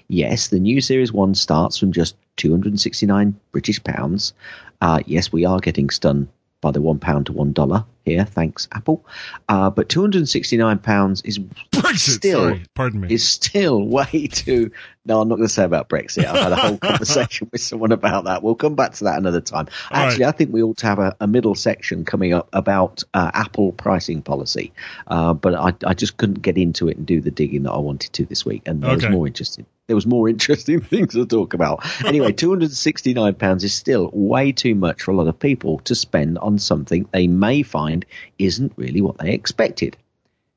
Yes, 0.07 0.49
the 0.49 0.59
new 0.59 0.82
Series 0.82 1.13
1 1.13 1.36
starts 1.36 1.78
from 1.78 1.91
just 1.91 2.15
269 2.38 3.39
British 3.51 3.84
pounds. 3.84 4.34
Uh, 4.82 4.99
yes, 5.05 5.32
we 5.32 5.45
are 5.45 5.59
getting 5.59 5.89
stunned 5.89 6.28
by 6.61 6.71
the 6.71 6.82
one 6.82 6.99
pound 6.99 7.28
to 7.28 7.34
one 7.34 7.53
dollar 7.53 7.86
here. 8.05 8.25
Thanks, 8.25 8.67
Apple. 8.71 9.05
Uh, 9.47 9.69
but 9.69 9.89
269 9.89 10.79
pounds 10.79 11.21
is 11.21 11.39
Brexit, 11.39 12.15
still 12.15 12.39
sorry. 12.39 12.63
Pardon 12.73 13.01
me. 13.01 13.13
is 13.13 13.27
still 13.27 13.81
way 13.87 14.27
too. 14.27 14.71
No, 15.05 15.19
I'm 15.19 15.27
not 15.27 15.35
going 15.35 15.47
to 15.47 15.53
say 15.53 15.65
about 15.65 15.89
Brexit. 15.89 16.25
I've 16.25 16.43
had 16.43 16.51
a 16.53 16.55
whole 16.55 16.77
conversation 16.81 17.49
with 17.51 17.59
someone 17.59 17.91
about 17.91 18.23
that. 18.23 18.41
We'll 18.41 18.55
come 18.55 18.75
back 18.75 18.93
to 18.93 19.03
that 19.05 19.17
another 19.17 19.41
time. 19.41 19.67
All 19.91 19.97
Actually, 19.97 20.25
right. 20.25 20.33
I 20.33 20.37
think 20.37 20.53
we 20.53 20.63
ought 20.63 20.77
to 20.77 20.87
have 20.87 20.99
a, 20.99 21.15
a 21.19 21.27
middle 21.27 21.55
section 21.55 22.05
coming 22.05 22.33
up 22.33 22.47
about 22.53 23.03
uh, 23.13 23.29
Apple 23.33 23.73
pricing 23.73 24.21
policy. 24.21 24.71
Uh, 25.05 25.33
but 25.33 25.55
I, 25.55 25.73
I 25.85 25.93
just 25.93 26.15
couldn't 26.15 26.41
get 26.41 26.57
into 26.57 26.87
it 26.87 26.95
and 26.95 27.05
do 27.05 27.19
the 27.19 27.31
digging 27.31 27.63
that 27.63 27.71
I 27.71 27.79
wanted 27.79 28.13
to 28.13 28.25
this 28.25 28.45
week, 28.45 28.63
and 28.65 28.81
there 28.81 28.95
was 28.95 29.09
more 29.09 29.27
interesting. 29.27 29.65
There 29.87 29.95
was 29.97 30.05
more 30.05 30.29
interesting 30.29 30.79
things 30.79 31.13
to 31.13 31.25
talk 31.25 31.53
about. 31.53 31.85
Anyway, 32.05 32.31
269 32.31 33.33
pounds 33.33 33.65
is 33.65 33.73
still 33.73 34.09
way 34.13 34.53
too 34.53 34.75
much 34.75 35.01
for 35.03 35.11
a 35.11 35.15
lot 35.15 35.27
of 35.27 35.37
people 35.37 35.79
to 35.79 35.95
spend 35.95 36.37
on 36.37 36.59
something 36.59 37.09
they 37.11 37.27
may 37.27 37.63
find 37.63 37.92
isn't 38.39 38.73
really 38.75 39.01
what 39.01 39.17
they 39.17 39.33
expected. 39.33 39.97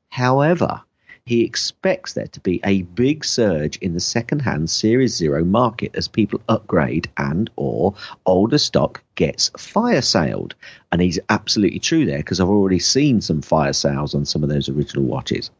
However, 0.09 0.81
he 1.25 1.43
expects 1.43 2.13
there 2.13 2.27
to 2.27 2.39
be 2.39 2.61
a 2.63 2.83
big 2.83 3.25
surge 3.25 3.75
in 3.79 3.93
the 3.93 3.99
second-hand 3.99 4.69
Series 4.69 5.13
Zero 5.13 5.43
market 5.43 5.91
as 5.93 6.07
people 6.07 6.39
upgrade 6.47 7.09
and 7.17 7.49
or 7.57 7.95
older 8.25 8.57
stock 8.57 9.03
gets 9.15 9.51
fire 9.57 10.01
sailed. 10.01 10.55
And 10.89 11.01
he's 11.01 11.19
absolutely 11.27 11.79
true 11.79 12.05
there 12.05 12.19
because 12.19 12.39
I've 12.39 12.47
already 12.47 12.79
seen 12.79 13.19
some 13.19 13.41
fire 13.41 13.73
sales 13.73 14.15
on 14.15 14.23
some 14.23 14.41
of 14.41 14.47
those 14.47 14.69
original 14.69 15.03
watches. 15.03 15.51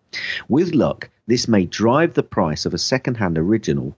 With 0.47 0.73
luck, 0.73 1.09
this 1.25 1.49
may 1.49 1.65
drive 1.65 2.13
the 2.13 2.23
price 2.23 2.65
of 2.65 2.73
a 2.73 2.78
second-hand 2.78 3.38
original 3.38 3.97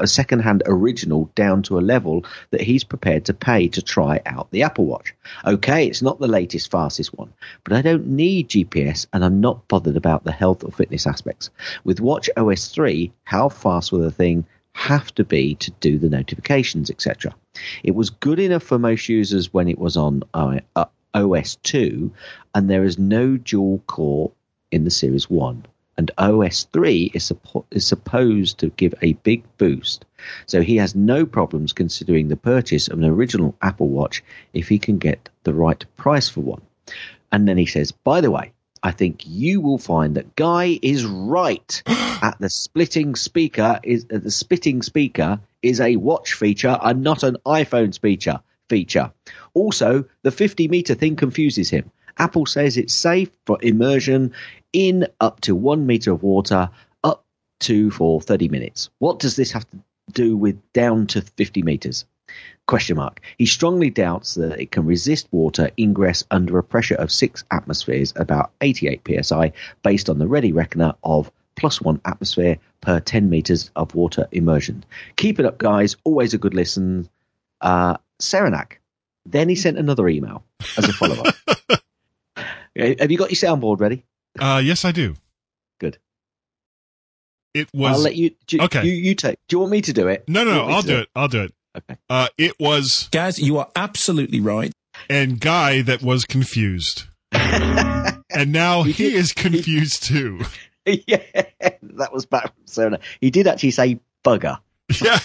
a 0.00 0.06
second-hand 0.06 0.62
original 0.66 1.30
down 1.34 1.62
to 1.62 1.78
a 1.78 1.80
level 1.80 2.24
that 2.50 2.60
he's 2.60 2.84
prepared 2.84 3.24
to 3.24 3.34
pay 3.34 3.68
to 3.68 3.82
try 3.82 4.20
out 4.26 4.50
the 4.50 4.62
Apple 4.62 4.86
Watch. 4.86 5.14
Okay, 5.44 5.86
it's 5.86 6.02
not 6.02 6.18
the 6.18 6.28
latest, 6.28 6.70
fastest 6.70 7.16
one, 7.16 7.32
but 7.64 7.72
I 7.72 7.82
don't 7.82 8.06
need 8.06 8.48
GPS 8.48 9.06
and 9.12 9.24
I'm 9.24 9.40
not 9.40 9.66
bothered 9.68 9.96
about 9.96 10.24
the 10.24 10.32
health 10.32 10.64
or 10.64 10.72
fitness 10.72 11.06
aspects. 11.06 11.50
With 11.84 12.00
Watch 12.00 12.30
OS 12.36 12.68
3, 12.68 13.12
how 13.24 13.48
fast 13.48 13.92
will 13.92 14.00
the 14.00 14.10
thing 14.10 14.44
have 14.72 15.12
to 15.14 15.24
be 15.24 15.56
to 15.56 15.70
do 15.80 15.98
the 15.98 16.08
notifications, 16.08 16.90
etc.? 16.90 17.34
It 17.82 17.94
was 17.94 18.10
good 18.10 18.38
enough 18.38 18.62
for 18.62 18.78
most 18.78 19.08
users 19.08 19.52
when 19.52 19.68
it 19.68 19.78
was 19.78 19.96
on 19.96 20.22
uh, 20.34 20.60
OS 21.14 21.56
2, 21.56 22.12
and 22.54 22.70
there 22.70 22.84
is 22.84 22.98
no 22.98 23.36
dual 23.36 23.82
core 23.86 24.30
in 24.70 24.84
the 24.84 24.90
Series 24.90 25.28
1 25.28 25.66
and 26.00 26.10
OS 26.16 26.64
3 26.72 27.10
is, 27.12 27.30
suppo- 27.30 27.66
is 27.70 27.86
supposed 27.86 28.56
to 28.60 28.70
give 28.70 28.94
a 29.02 29.12
big 29.12 29.44
boost. 29.58 30.06
So 30.46 30.62
he 30.62 30.78
has 30.78 30.94
no 30.94 31.26
problems 31.26 31.74
considering 31.74 32.28
the 32.28 32.38
purchase 32.38 32.88
of 32.88 32.98
an 32.98 33.04
original 33.04 33.54
Apple 33.60 33.90
Watch 33.90 34.24
if 34.54 34.66
he 34.66 34.78
can 34.78 34.96
get 34.96 35.28
the 35.44 35.52
right 35.52 35.84
price 35.98 36.30
for 36.30 36.40
one. 36.40 36.62
And 37.30 37.46
then 37.46 37.58
he 37.58 37.66
says, 37.66 37.92
by 37.92 38.22
the 38.22 38.30
way, 38.30 38.52
I 38.82 38.92
think 38.92 39.24
you 39.26 39.60
will 39.60 39.76
find 39.76 40.16
that 40.16 40.34
Guy 40.36 40.78
is 40.80 41.04
right. 41.04 41.82
At 41.86 42.38
the 42.40 42.48
splitting 42.48 43.14
speaker 43.14 43.78
is 43.82 44.06
the 44.06 44.30
spitting 44.30 44.80
speaker 44.80 45.40
is 45.62 45.82
a 45.82 45.96
watch 45.96 46.32
feature 46.32 46.78
and 46.82 47.02
not 47.02 47.24
an 47.24 47.36
iPhone 47.44 47.92
speaker 47.92 48.40
feature. 48.70 49.12
Also, 49.52 50.06
the 50.22 50.30
50 50.30 50.68
meter 50.68 50.94
thing 50.94 51.16
confuses 51.16 51.68
him. 51.68 51.90
Apple 52.20 52.44
says 52.44 52.76
it's 52.76 52.92
safe 52.92 53.30
for 53.46 53.58
immersion 53.62 54.34
in 54.74 55.06
up 55.20 55.40
to 55.40 55.54
one 55.54 55.86
meter 55.86 56.12
of 56.12 56.22
water, 56.22 56.68
up 57.02 57.24
to 57.60 57.90
for 57.90 58.20
30 58.20 58.48
minutes. 58.48 58.90
What 58.98 59.18
does 59.18 59.36
this 59.36 59.52
have 59.52 59.68
to 59.70 59.78
do 60.12 60.36
with 60.36 60.60
down 60.74 61.06
to 61.08 61.22
50 61.22 61.62
meters? 61.62 62.04
Question 62.66 62.98
mark. 62.98 63.22
He 63.38 63.46
strongly 63.46 63.88
doubts 63.88 64.34
that 64.34 64.60
it 64.60 64.70
can 64.70 64.84
resist 64.84 65.28
water 65.32 65.70
ingress 65.78 66.22
under 66.30 66.58
a 66.58 66.62
pressure 66.62 66.94
of 66.94 67.10
six 67.10 67.42
atmospheres, 67.50 68.12
about 68.14 68.52
88 68.60 69.24
psi, 69.24 69.52
based 69.82 70.10
on 70.10 70.18
the 70.18 70.28
Ready 70.28 70.52
Reckoner 70.52 70.94
of 71.02 71.32
plus 71.56 71.80
one 71.80 72.02
atmosphere 72.04 72.58
per 72.82 73.00
10 73.00 73.30
meters 73.30 73.70
of 73.74 73.94
water 73.94 74.28
immersion. 74.30 74.84
Keep 75.16 75.40
it 75.40 75.46
up, 75.46 75.56
guys. 75.56 75.96
Always 76.04 76.34
a 76.34 76.38
good 76.38 76.54
listen. 76.54 77.08
Uh, 77.62 77.96
Saranac. 78.18 78.80
Then 79.24 79.48
he 79.48 79.54
sent 79.54 79.78
another 79.78 80.06
email 80.06 80.44
as 80.76 80.86
a 80.86 80.92
follow 80.92 81.22
up. 81.22 81.34
Have 82.98 83.10
you 83.10 83.18
got 83.18 83.30
your 83.30 83.36
soundboard 83.36 83.80
ready? 83.80 84.04
Uh, 84.38 84.60
yes, 84.64 84.84
I 84.84 84.92
do. 84.92 85.14
Good. 85.80 85.98
It 87.54 87.68
was. 87.74 87.92
I'll 87.96 88.00
let 88.02 88.16
you. 88.16 88.30
Do, 88.46 88.60
Okay. 88.62 88.84
You, 88.84 88.92
you 88.92 89.14
take. 89.14 89.38
Do 89.48 89.56
you 89.56 89.60
want 89.60 89.72
me 89.72 89.80
to 89.82 89.92
do 89.92 90.08
it? 90.08 90.24
No, 90.28 90.44
Do 90.44 90.50
you 90.50 90.56
no, 90.56 90.68
I'll 90.68 90.82
do 90.82 90.98
it. 90.98 91.08
I'll 91.16 91.28
do 91.28 91.42
it. 91.42 91.54
Okay. 91.76 91.96
Uh, 92.08 92.28
it 92.38 92.52
was 92.58 93.08
Guys, 93.12 93.38
you 93.38 93.58
are 93.58 93.68
absolutely 93.76 94.40
right. 94.40 94.72
and 95.08 95.40
Guy 95.40 95.82
that 95.82 96.02
was 96.02 96.24
confused, 96.24 97.04
and 97.32 98.52
now 98.52 98.82
He 98.82 98.92
he, 98.92 99.04
did- 99.10 99.14
is 99.14 99.32
confused 99.34 100.02
too. 100.04 100.40
yeah, 100.86 101.22
that 101.82 102.12
was 102.12 102.26
back 102.26 102.44
from 102.54 102.66
Saranac. 102.66 103.00
He 103.20 103.30
did 103.30 103.46
actually 103.46 103.70
say 103.72 104.00
bugger. 104.24 104.58
Yeah. 105.00 105.18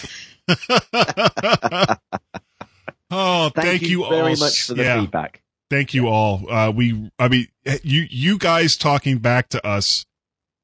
oh, 3.10 3.50
Thank, 3.50 3.52
thank, 3.54 3.82
you, 3.82 4.04
all. 4.04 4.10
very 4.10 4.36
much 4.36 4.64
for 4.64 4.74
the 4.74 4.82
yeah. 4.84 5.00
feedback. 5.00 5.42
Thank 5.68 5.94
you 5.94 6.06
all. 6.08 6.50
Uh, 6.50 6.70
we, 6.70 7.10
I 7.18 7.28
mean, 7.28 7.48
you, 7.82 8.06
you 8.08 8.38
guys 8.38 8.76
talking 8.76 9.18
back 9.18 9.48
to 9.50 9.66
us, 9.66 10.06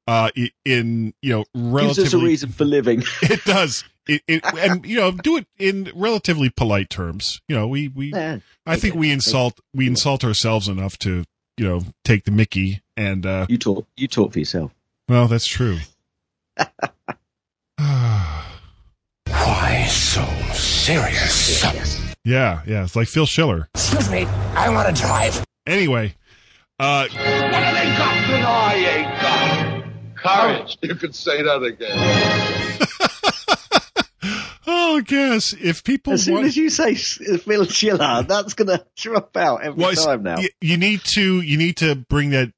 uh, 0.06 0.30
in, 0.64 1.14
you 1.22 1.44
know, 1.54 1.78
Gives 1.80 1.98
us 1.98 2.12
a 2.12 2.18
reason 2.18 2.50
for 2.50 2.64
living. 2.64 3.02
it 3.22 3.44
does. 3.44 3.84
It, 4.06 4.22
it, 4.26 4.42
and, 4.58 4.84
you 4.84 4.96
know, 4.96 5.12
do 5.12 5.36
it 5.36 5.46
in 5.58 5.90
relatively 5.94 6.50
polite 6.50 6.90
terms. 6.90 7.40
You 7.48 7.56
know, 7.56 7.68
we, 7.68 7.88
we, 7.88 8.12
Yeah. 8.12 8.38
I 8.66 8.76
think 8.76 8.94
we 8.94 9.10
insult, 9.10 9.60
we 9.74 9.86
insult 9.86 10.24
ourselves 10.24 10.68
enough 10.68 10.98
to, 11.00 11.24
you 11.56 11.68
know, 11.68 11.82
take 12.04 12.24
the 12.24 12.30
Mickey 12.30 12.82
and, 12.96 13.24
uh, 13.26 13.46
You 13.48 13.58
talk. 13.58 13.86
You 13.96 14.08
talk 14.08 14.32
for 14.32 14.38
yourself. 14.38 14.72
well, 15.08 15.26
that's 15.28 15.46
true. 15.46 15.78
Why 19.26 19.86
so 19.88 20.24
serious? 20.52 22.01
Yeah, 22.24 22.62
yeah. 22.66 22.84
It's 22.84 22.94
like 22.94 23.08
Phil 23.08 23.26
Schiller. 23.26 23.68
Excuse 23.74 24.10
me, 24.10 24.24
I 24.54 24.70
want 24.70 24.94
to 24.94 25.02
drive. 25.02 25.44
Anyway, 25.66 26.14
uh, 26.78 27.08
What 27.08 27.20
have 27.20 27.74
they 27.74 27.90
got 27.96 28.14
that 28.28 28.44
I 28.44 28.74
ain't 28.74 29.20
got? 29.22 30.16
Courage. 30.16 30.78
You 30.82 30.94
could 30.94 31.14
say 31.14 31.42
that 31.42 31.62
again. 31.62 31.96
oh, 34.66 35.00
guess 35.00 35.52
if 35.52 35.82
people 35.82 36.12
As 36.12 36.24
soon 36.24 36.34
want, 36.34 36.46
as 36.46 36.56
you 36.56 36.70
say 36.70 36.94
Phil 36.94 37.64
Schiller, 37.66 38.22
that's 38.22 38.54
going 38.54 38.68
to 38.68 38.84
drop 38.96 39.36
out 39.36 39.62
every 39.62 39.82
well, 39.82 39.92
time 39.92 40.22
now. 40.22 40.38
You, 40.38 40.48
you 40.60 40.76
need 40.76 41.00
to, 41.14 41.40
you 41.40 41.56
need 41.56 41.78
to 41.78 41.96
bring 41.96 42.30
that. 42.30 42.52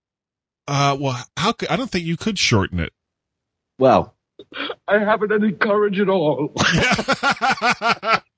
Uh, 0.66 0.96
well, 0.98 1.22
how 1.36 1.52
could 1.52 1.68
I 1.68 1.76
don't 1.76 1.90
think 1.90 2.06
you 2.06 2.16
could 2.16 2.38
shorten 2.38 2.80
it. 2.80 2.92
Well, 3.78 4.14
I 4.88 4.98
haven't 4.98 5.32
any 5.32 5.52
courage 5.52 6.00
at 6.00 6.08
all. 6.08 6.54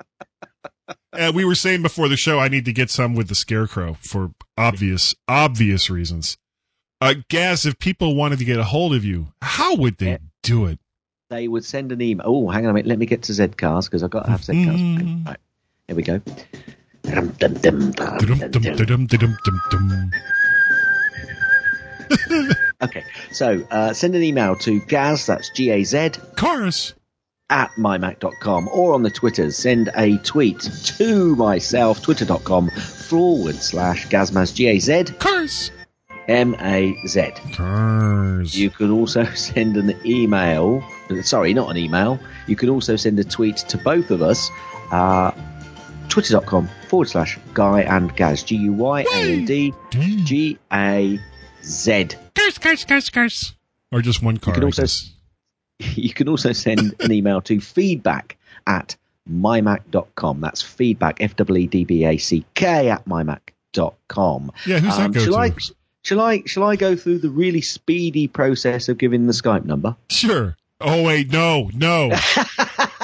Uh, 1.19 1.33
we 1.35 1.45
were 1.45 1.55
saying 1.55 1.83
before 1.83 2.09
the 2.09 2.17
show, 2.17 2.39
I 2.39 2.49
need 2.49 2.64
to 2.67 2.73
get 2.73 2.91
some 2.91 3.14
with 3.14 3.29
the 3.29 3.35
scarecrow 3.35 3.97
for 4.01 4.33
obvious, 4.57 5.14
obvious 5.29 5.91
reasons. 5.91 6.37
Uh, 7.01 7.14
Gaz, 7.29 7.67
if 7.67 7.79
people 7.79 8.14
wanted 8.14 8.39
to 8.39 8.45
get 8.45 8.59
a 8.59 8.64
hold 8.64 8.95
of 8.95 9.05
you, 9.05 9.29
how 9.43 9.75
would 9.77 9.99
they 9.99 10.19
do 10.43 10.67
it? 10.67 10.79
they 11.29 11.49
would 11.49 11.64
send 11.64 11.93
an 11.93 12.01
email. 12.01 12.27
Oh, 12.29 12.49
hang 12.49 12.64
on 12.67 12.71
a 12.71 12.75
minute. 12.75 12.87
Let 12.87 12.99
me 12.99 13.07
get 13.07 13.23
to 13.25 13.33
Zcars 13.33 13.87
because 13.87 14.03
I've 14.03 14.11
got 14.11 14.27
to 14.27 14.31
have 14.31 14.41
Zcars. 14.43 14.79
Mm. 14.79 15.27
Right. 15.27 15.39
Here 15.89 15.97
we 15.97 16.03
go. 16.03 16.21
Okay, 22.83 23.05
so 23.33 23.67
uh, 23.71 23.93
send 23.93 24.14
an 24.14 24.23
email 24.23 24.55
to 24.57 24.81
Gaz, 24.81 25.27
that's 25.27 25.51
G 25.51 25.71
A 25.71 25.83
Z, 25.83 26.11
Cars. 26.37 26.95
At 27.51 27.70
mymac.com 27.78 28.68
or 28.72 28.94
on 28.94 29.03
the 29.03 29.11
Twitters. 29.11 29.57
Send 29.57 29.90
a 29.97 30.16
tweet 30.18 30.61
to 30.61 31.36
myself, 31.36 32.03
twitter.com 32.03 32.70
forward 32.70 33.55
slash 33.57 34.07
Gazmaz, 34.09 34.55
G 34.55 34.66
A 34.68 34.78
Z 34.78 35.05
Cars. 35.18 35.70
M 36.28 36.57
A 36.61 36.97
Z. 37.07 37.30
Cars. 37.55 38.59
You 38.59 38.70
could 38.70 38.90
also 38.90 39.24
send 39.34 39.76
an 39.76 39.94
email, 40.05 40.82
sorry, 41.22 41.55
not 41.55 41.70
an 41.70 41.76
email. 41.76 42.18
You 42.49 42.57
could 42.57 42.68
also 42.68 42.97
send 42.97 43.18
a 43.20 43.24
tweet 43.24 43.59
to 43.59 43.78
both 43.78 44.11
of 44.11 44.22
us, 44.22 44.51
uh, 44.90 45.30
twitter.com 46.09 46.68
forward 46.88 47.09
slash 47.09 47.38
Guy 47.55 47.82
and 47.82 48.14
Gaz, 48.16 48.42
G 48.42 48.57
U 48.57 48.72
Y 48.72 49.03
A 49.03 49.32
N 49.34 49.44
D 49.44 49.72
G 49.90 50.59
A 50.72 51.20
Z. 51.62 52.09
Curse, 52.34 52.59
curse, 52.59 52.84
curse, 52.84 53.09
curse. 53.09 53.55
Or 53.92 54.03
just 54.03 54.20
one 54.20 54.36
car. 54.38 54.55
can 54.55 54.64
I 54.64 54.66
also- 54.66 54.82
guess. 54.82 55.12
You 55.97 56.12
can 56.12 56.29
also 56.29 56.53
send 56.53 56.95
an 57.01 57.12
email 57.12 57.41
to 57.43 57.61
feedback 57.61 58.37
at 58.66 58.97
mymac.com. 59.31 60.41
That's 60.41 60.62
feedback, 60.62 61.20
F 61.20 61.37
W 61.37 61.64
E 61.64 61.66
D 61.66 61.85
B 61.85 62.05
A 62.05 62.16
C 62.16 62.45
K, 62.55 62.91
at 62.91 63.07
mymac.com. 63.07 64.53
Yeah, 64.66 64.79
who's 64.79 64.97
that 64.97 65.07
um, 65.07 65.12
go 65.12 65.20
shall 65.20 65.33
to? 65.35 65.39
I, 65.39 65.53
shall, 66.03 66.20
I, 66.20 66.43
shall 66.47 66.62
I 66.64 66.77
go 66.77 66.97
through 66.97 67.18
the 67.18 67.31
really 67.31 67.61
speedy 67.61 68.29
process 68.29 68.89
of 68.89 68.99
giving 68.99 69.27
the 69.27 69.33
Skype 69.33 69.64
number? 69.64 69.97
Sure. 70.09 70.57
Oh 70.81 71.03
wait, 71.03 71.33
no, 71.33 71.70
no, 71.72 72.09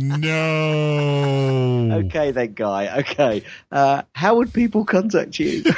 no. 0.00 1.90
Okay, 2.04 2.32
then, 2.32 2.54
Guy. 2.54 2.98
Okay. 3.00 3.44
Uh, 3.70 4.02
how 4.14 4.34
would 4.36 4.52
people 4.52 4.84
contact 4.84 5.38
you? 5.38 5.62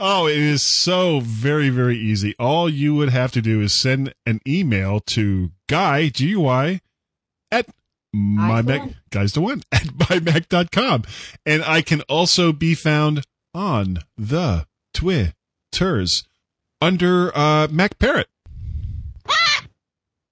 Oh, 0.00 0.28
it 0.28 0.38
is 0.38 0.62
so 0.84 1.18
very, 1.18 1.70
very 1.70 1.98
easy. 1.98 2.32
All 2.38 2.68
you 2.68 2.94
would 2.94 3.08
have 3.08 3.32
to 3.32 3.42
do 3.42 3.60
is 3.60 3.80
send 3.80 4.14
an 4.24 4.40
email 4.46 5.00
to 5.06 5.50
Guy, 5.68 6.08
G 6.08 6.28
U 6.28 6.40
Y, 6.42 6.80
at 7.50 7.66
my 8.14 8.62
Mac, 8.62 8.90
guys 9.10 9.32
to 9.32 9.40
one, 9.40 9.62
at 9.72 9.82
mymac.com. 9.82 11.02
And 11.44 11.64
I 11.64 11.82
can 11.82 12.02
also 12.02 12.52
be 12.52 12.76
found 12.76 13.24
on 13.52 13.98
the 14.16 14.66
Twitters 14.94 16.22
under 16.80 17.36
uh, 17.36 17.66
Mac 17.68 17.98
Parrot. 17.98 18.28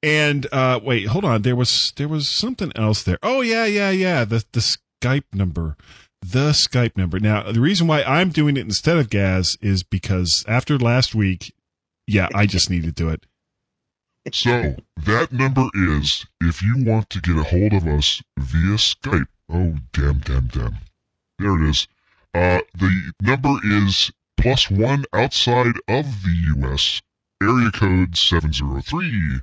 And 0.03 0.47
uh, 0.53 0.81
wait, 0.83 1.07
hold 1.07 1.25
on. 1.25 1.43
There 1.43 1.57
was 1.57 1.93
there 1.97 2.09
was 2.09 2.29
something 2.29 2.73
else 2.77 3.03
there. 3.03 3.19
Oh 3.23 3.41
yeah, 3.41 3.65
yeah, 3.65 3.91
yeah. 3.91 4.25
The 4.25 4.45
the 4.53 4.61
Skype 4.61 5.25
number, 5.33 5.77
the 6.21 6.51
Skype 6.51 6.97
number. 6.97 7.19
Now 7.19 7.51
the 7.51 7.61
reason 7.61 7.87
why 7.87 8.03
I'm 8.03 8.31
doing 8.31 8.57
it 8.57 8.61
instead 8.61 8.99
of 8.99 9.11
Gaz 9.11 9.57
is 9.61 9.83
because 9.83 10.45
after 10.47 10.79
last 10.79 11.15
week, 11.15 11.55
yeah, 12.07 12.29
I 12.35 12.47
just 12.47 12.71
need 12.71 12.85
to 12.85 12.93
do 12.93 13.09
it. 13.09 13.27
So 14.33 14.77
that 14.97 15.33
number 15.33 15.69
is 15.75 16.27
if 16.41 16.63
you 16.63 16.85
want 16.85 17.11
to 17.11 17.21
get 17.21 17.37
a 17.39 17.45
hold 17.45 17.73
of 17.73 17.87
us 17.87 18.23
via 18.39 18.77
Skype. 18.77 19.29
Oh 19.49 19.77
damn, 19.93 20.19
damn, 20.19 20.49
damn. 20.49 20.77
There 21.39 21.63
it 21.63 21.71
is. 21.71 21.89
Uh, 22.35 22.61
the 22.75 23.13
number 23.23 23.55
is 23.65 24.13
plus 24.37 24.71
one 24.71 25.05
outside 25.13 25.77
of 25.89 26.05
the 26.23 26.55
U.S. 26.59 27.01
Area 27.43 27.71
code 27.71 28.17
seven 28.17 28.53
zero 28.53 28.81
three 28.81 29.41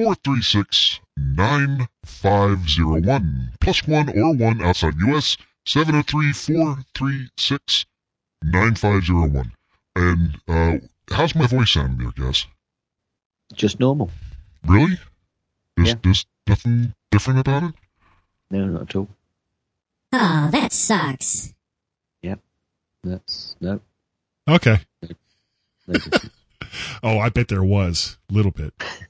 four 0.00 0.14
three 0.16 0.40
six 0.42 1.00
nine 1.16 1.88
five 2.04 2.68
zero 2.68 3.00
one. 3.00 3.52
Plus 3.60 3.86
one 3.86 4.08
or 4.18 4.34
one 4.34 4.62
outside 4.62 4.94
U.S. 5.06 5.36
seven 5.66 5.92
zero 5.92 6.02
three 6.06 6.32
four 6.32 6.78
three 6.94 7.28
six 7.36 7.84
nine 8.42 8.74
five 8.74 9.04
zero 9.04 9.28
one. 9.28 9.52
And 9.94 10.38
uh, 10.48 10.78
how's 11.10 11.34
my 11.34 11.46
voice 11.46 11.72
sounding 11.72 11.98
there, 12.16 12.26
guys? 12.26 12.46
Just 13.52 13.78
normal. 13.80 14.10
Really? 14.66 14.98
There's, 15.76 15.88
Yeah. 15.90 15.94
there's 16.02 16.26
nothing 16.48 16.94
different 17.10 17.40
about 17.40 17.64
it? 17.64 17.74
No, 18.50 18.66
not 18.66 18.82
at 18.82 18.96
all. 18.96 19.08
Oh, 20.12 20.48
that 20.50 20.72
sucks. 20.72 21.52
Yep. 22.22 22.40
That's 23.04 23.56
no. 23.60 23.80
Okay. 24.48 24.78
Oh, 27.02 27.18
I 27.18 27.30
bet 27.30 27.48
there 27.48 27.64
was 27.64 28.16
a 28.30 28.32
little 28.34 28.52
bit. 28.52 28.72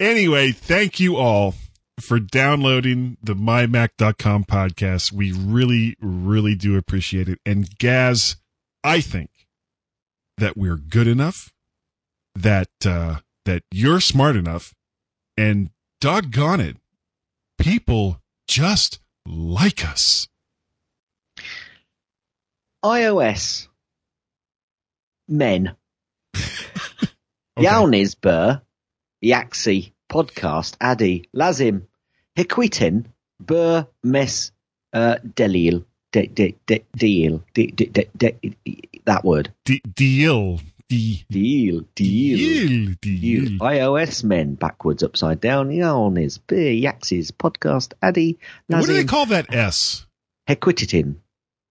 anyway, 0.00 0.50
thank 0.50 0.98
you 0.98 1.16
all 1.16 1.54
for 2.00 2.18
downloading 2.18 3.18
the 3.22 3.34
mymac.com 3.34 4.44
podcast. 4.44 5.12
We 5.12 5.32
really, 5.32 5.96
really 6.00 6.54
do 6.54 6.76
appreciate 6.76 7.28
it. 7.28 7.38
And 7.46 7.68
Gaz, 7.78 8.36
I 8.82 9.00
think 9.00 9.30
that 10.38 10.56
we're 10.56 10.76
good 10.76 11.06
enough, 11.06 11.52
that 12.34 12.70
uh, 12.84 13.18
that 13.44 13.62
you're 13.70 14.00
smart 14.00 14.36
enough, 14.36 14.74
and 15.36 15.70
doggone 16.00 16.60
it, 16.60 16.76
people 17.58 18.20
just 18.48 18.98
like 19.26 19.84
us. 19.86 20.26
iOS 22.84 23.68
men. 25.28 25.76
Yalnis 27.58 28.18
Burr, 28.18 28.62
Yaxi, 29.22 29.92
Podcast, 30.10 30.76
Addy, 30.80 31.28
Lazim, 31.34 31.82
Hiquitin, 32.36 33.06
Burr, 33.38 33.86
Mes, 34.02 34.52
uh, 34.92 35.16
Delil, 35.34 35.84
de, 36.12 36.26
de, 36.26 36.56
de, 36.66 36.84
Deal, 36.96 37.42
de, 37.54 37.66
de, 37.68 37.86
de, 37.86 38.08
de, 38.16 38.52
that 39.04 39.24
word. 39.24 39.52
D- 39.64 39.82
deal. 39.94 40.60
D- 40.88 41.24
Deal, 41.30 41.84
deal, 41.94 42.96
deal, 43.00 43.44
iOS 43.60 44.24
men, 44.24 44.56
backwards, 44.56 45.04
upside 45.04 45.40
down, 45.40 45.68
Yalnis, 45.70 46.40
Burr, 46.44 46.56
Yaxis, 46.56 47.30
Podcast, 47.30 47.92
Addy, 48.02 48.40
What 48.66 48.86
do 48.86 48.92
they 48.94 49.04
call 49.04 49.26
that 49.26 49.54
S? 49.54 50.04
Hequititin. 50.48 51.14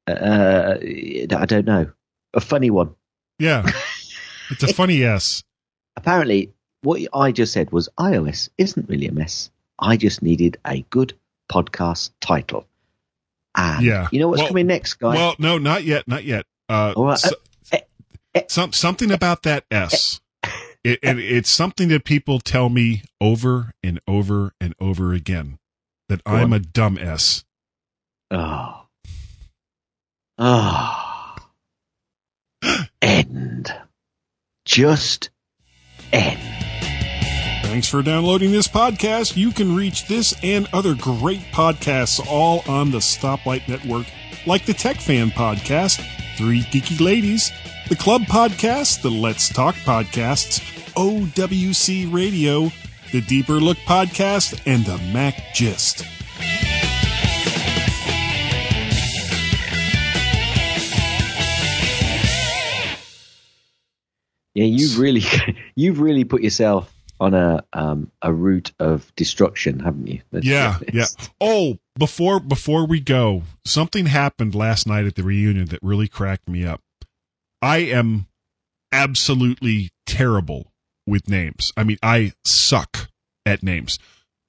Uh, 0.07 0.75
I 0.81 1.45
don't 1.45 1.65
know. 1.65 1.91
A 2.33 2.39
funny 2.39 2.69
one. 2.69 2.95
Yeah. 3.39 3.69
It's 4.51 4.63
a 4.63 4.73
funny 4.73 5.03
S. 5.03 5.43
apparently 5.97 6.53
what 6.81 7.01
I 7.13 7.31
just 7.31 7.53
said 7.53 7.71
was 7.71 7.89
iOS 7.99 8.49
isn't 8.57 8.89
really 8.89 9.07
a 9.07 9.11
mess. 9.11 9.49
I 9.77 9.97
just 9.97 10.21
needed 10.21 10.57
a 10.65 10.81
good 10.89 11.13
podcast 11.51 12.11
title. 12.21 12.65
And 13.55 13.83
Yeah. 13.83 14.07
you 14.11 14.19
know 14.19 14.27
what's 14.29 14.39
Well- 14.41 14.49
coming 14.49 14.67
next, 14.67 14.93
guys? 14.95 15.15
Well, 15.17 15.35
no, 15.39 15.57
not 15.57 15.83
yet, 15.83 16.07
not 16.07 16.23
yet. 16.23 16.45
Uh, 16.69 16.93
right. 16.95 17.17
so- 17.17 17.35
uh, 17.73 17.77
uh, 17.77 17.79
uh, 18.35 18.41
some 18.47 18.73
something 18.73 19.11
about 19.11 19.43
that 19.43 19.65
S. 19.71 20.21
It, 20.83 20.99
and 21.03 21.19
it's 21.19 21.53
something 21.53 21.89
that 21.89 22.05
people 22.05 22.39
tell 22.39 22.69
me 22.69 23.01
over 23.19 23.71
and 23.83 23.99
over 24.07 24.53
and 24.61 24.73
over 24.79 25.13
again 25.13 25.57
that 26.07 26.23
Go 26.23 26.31
I'm 26.33 26.53
on. 26.53 26.53
a 26.53 26.59
dumb 26.59 26.97
S. 26.97 27.43
oh. 28.31 28.85
Oh. 30.37 31.35
end. 33.01 33.73
Just 34.63 35.31
end. 36.13 36.39
Thanks 37.69 37.87
for 37.87 38.01
downloading 38.01 38.51
this 38.51 38.67
podcast. 38.67 39.37
You 39.37 39.51
can 39.51 39.75
reach 39.75 40.07
this 40.07 40.33
and 40.41 40.67
other 40.73 40.95
great 40.95 41.41
podcasts 41.51 42.19
all 42.27 42.63
on 42.67 42.89
the 42.89 42.97
Stoplight 42.97 43.67
Network, 43.67 44.07
like 44.47 44.65
the 44.65 44.73
Tech 44.73 44.97
Fan 44.97 45.29
Podcast, 45.29 46.03
Three 46.35 46.61
Geeky 46.61 46.99
Ladies, 46.99 47.51
the 47.87 47.95
Club 47.95 48.23
Podcast, 48.23 49.03
the 49.03 49.11
Let's 49.11 49.49
Talk 49.49 49.75
Podcasts, 49.75 50.61
OWC 50.95 52.11
Radio, 52.11 52.71
the 53.11 53.21
Deeper 53.21 53.59
Look 53.61 53.77
Podcast, 53.77 54.59
and 54.65 54.83
the 54.83 54.97
Mac 55.13 55.53
Gist. 55.53 56.03
Yeah, 64.55 64.65
you've 64.65 64.97
really, 64.97 65.23
you've 65.75 65.99
really 65.99 66.23
put 66.23 66.41
yourself 66.41 66.91
on 67.19 67.33
a 67.33 67.63
um, 67.73 68.11
a 68.21 68.33
route 68.33 68.71
of 68.79 69.13
destruction, 69.15 69.79
haven't 69.79 70.07
you? 70.07 70.21
Yeah, 70.31 70.77
yeah. 70.93 71.05
Oh, 71.41 71.77
before 71.97 72.39
before 72.39 72.85
we 72.85 72.99
go, 72.99 73.43
something 73.65 74.07
happened 74.07 74.55
last 74.55 74.87
night 74.87 75.05
at 75.05 75.15
the 75.15 75.23
reunion 75.23 75.65
that 75.67 75.79
really 75.81 76.07
cracked 76.07 76.47
me 76.47 76.65
up. 76.65 76.81
I 77.61 77.77
am 77.79 78.27
absolutely 78.91 79.89
terrible 80.05 80.71
with 81.05 81.29
names. 81.29 81.71
I 81.75 81.83
mean, 81.83 81.97
I 82.01 82.33
suck 82.45 83.09
at 83.45 83.63
names. 83.63 83.99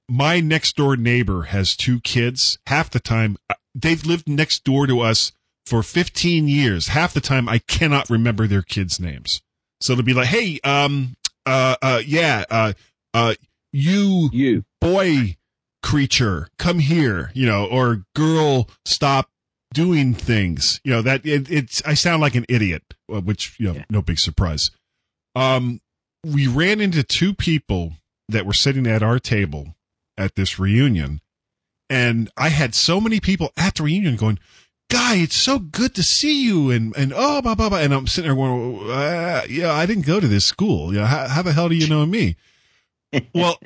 My 0.09 0.39
next 0.39 0.75
door 0.75 0.97
neighbor 0.97 1.43
has 1.43 1.75
two 1.75 1.99
kids. 2.01 2.57
Half 2.67 2.89
the 2.91 2.99
time, 2.99 3.37
uh, 3.49 3.55
they've 3.73 4.05
lived 4.05 4.27
next 4.27 4.63
door 4.63 4.87
to 4.87 4.99
us 4.99 5.31
for 5.65 5.83
15 5.83 6.47
years. 6.47 6.89
Half 6.89 7.13
the 7.13 7.21
time, 7.21 7.47
I 7.47 7.59
cannot 7.59 8.09
remember 8.09 8.47
their 8.47 8.61
kids' 8.61 8.99
names. 8.99 9.41
So 9.79 9.95
they'll 9.95 10.03
be 10.03 10.13
like, 10.13 10.27
"Hey, 10.27 10.59
um, 10.63 11.15
uh, 11.45 11.75
uh, 11.81 12.01
yeah, 12.05 12.45
uh, 12.49 12.73
uh, 13.13 13.33
you, 13.71 14.29
you, 14.31 14.63
boy, 14.79 15.37
creature, 15.81 16.47
come 16.57 16.79
here," 16.79 17.31
you 17.33 17.45
know, 17.45 17.65
or 17.65 18.03
girl, 18.15 18.69
stop 18.85 19.29
doing 19.73 20.13
things. 20.13 20.79
You 20.83 20.91
know 20.91 21.01
that 21.01 21.25
it, 21.25 21.49
it's. 21.49 21.81
I 21.85 21.93
sound 21.93 22.21
like 22.21 22.35
an 22.35 22.45
idiot, 22.49 22.83
uh, 23.11 23.21
which 23.21 23.59
you 23.59 23.73
know, 23.73 23.81
no 23.89 24.01
big 24.01 24.19
surprise. 24.19 24.71
Um, 25.35 25.81
we 26.23 26.47
ran 26.47 26.81
into 26.81 27.03
two 27.03 27.33
people 27.33 27.93
that 28.29 28.45
were 28.45 28.53
sitting 28.53 28.87
at 28.87 29.03
our 29.03 29.19
table 29.19 29.75
at 30.17 30.35
this 30.35 30.59
reunion, 30.59 31.21
and 31.89 32.29
I 32.37 32.49
had 32.49 32.75
so 32.75 33.01
many 33.01 33.19
people 33.19 33.51
at 33.57 33.75
the 33.75 33.83
reunion 33.83 34.15
going, 34.15 34.39
"Guy, 34.91 35.15
it's 35.15 35.37
so 35.37 35.57
good 35.57 35.95
to 35.95 36.03
see 36.03 36.43
you," 36.43 36.69
and 36.69 36.93
and 36.97 37.13
oh, 37.15 37.41
blah 37.41 37.55
blah 37.55 37.69
blah, 37.69 37.79
and 37.79 37.93
I'm 37.93 38.07
sitting 38.07 38.27
there 38.27 38.35
going, 38.35 38.91
uh, 38.91 39.43
"Yeah, 39.49 39.71
I 39.71 39.85
didn't 39.85 40.05
go 40.05 40.19
to 40.19 40.27
this 40.27 40.45
school. 40.45 40.93
Yeah, 40.93 41.05
how, 41.05 41.27
how 41.29 41.41
the 41.41 41.53
hell 41.53 41.69
do 41.69 41.75
you 41.75 41.87
know 41.87 42.05
me?" 42.05 42.35
well, 43.33 43.57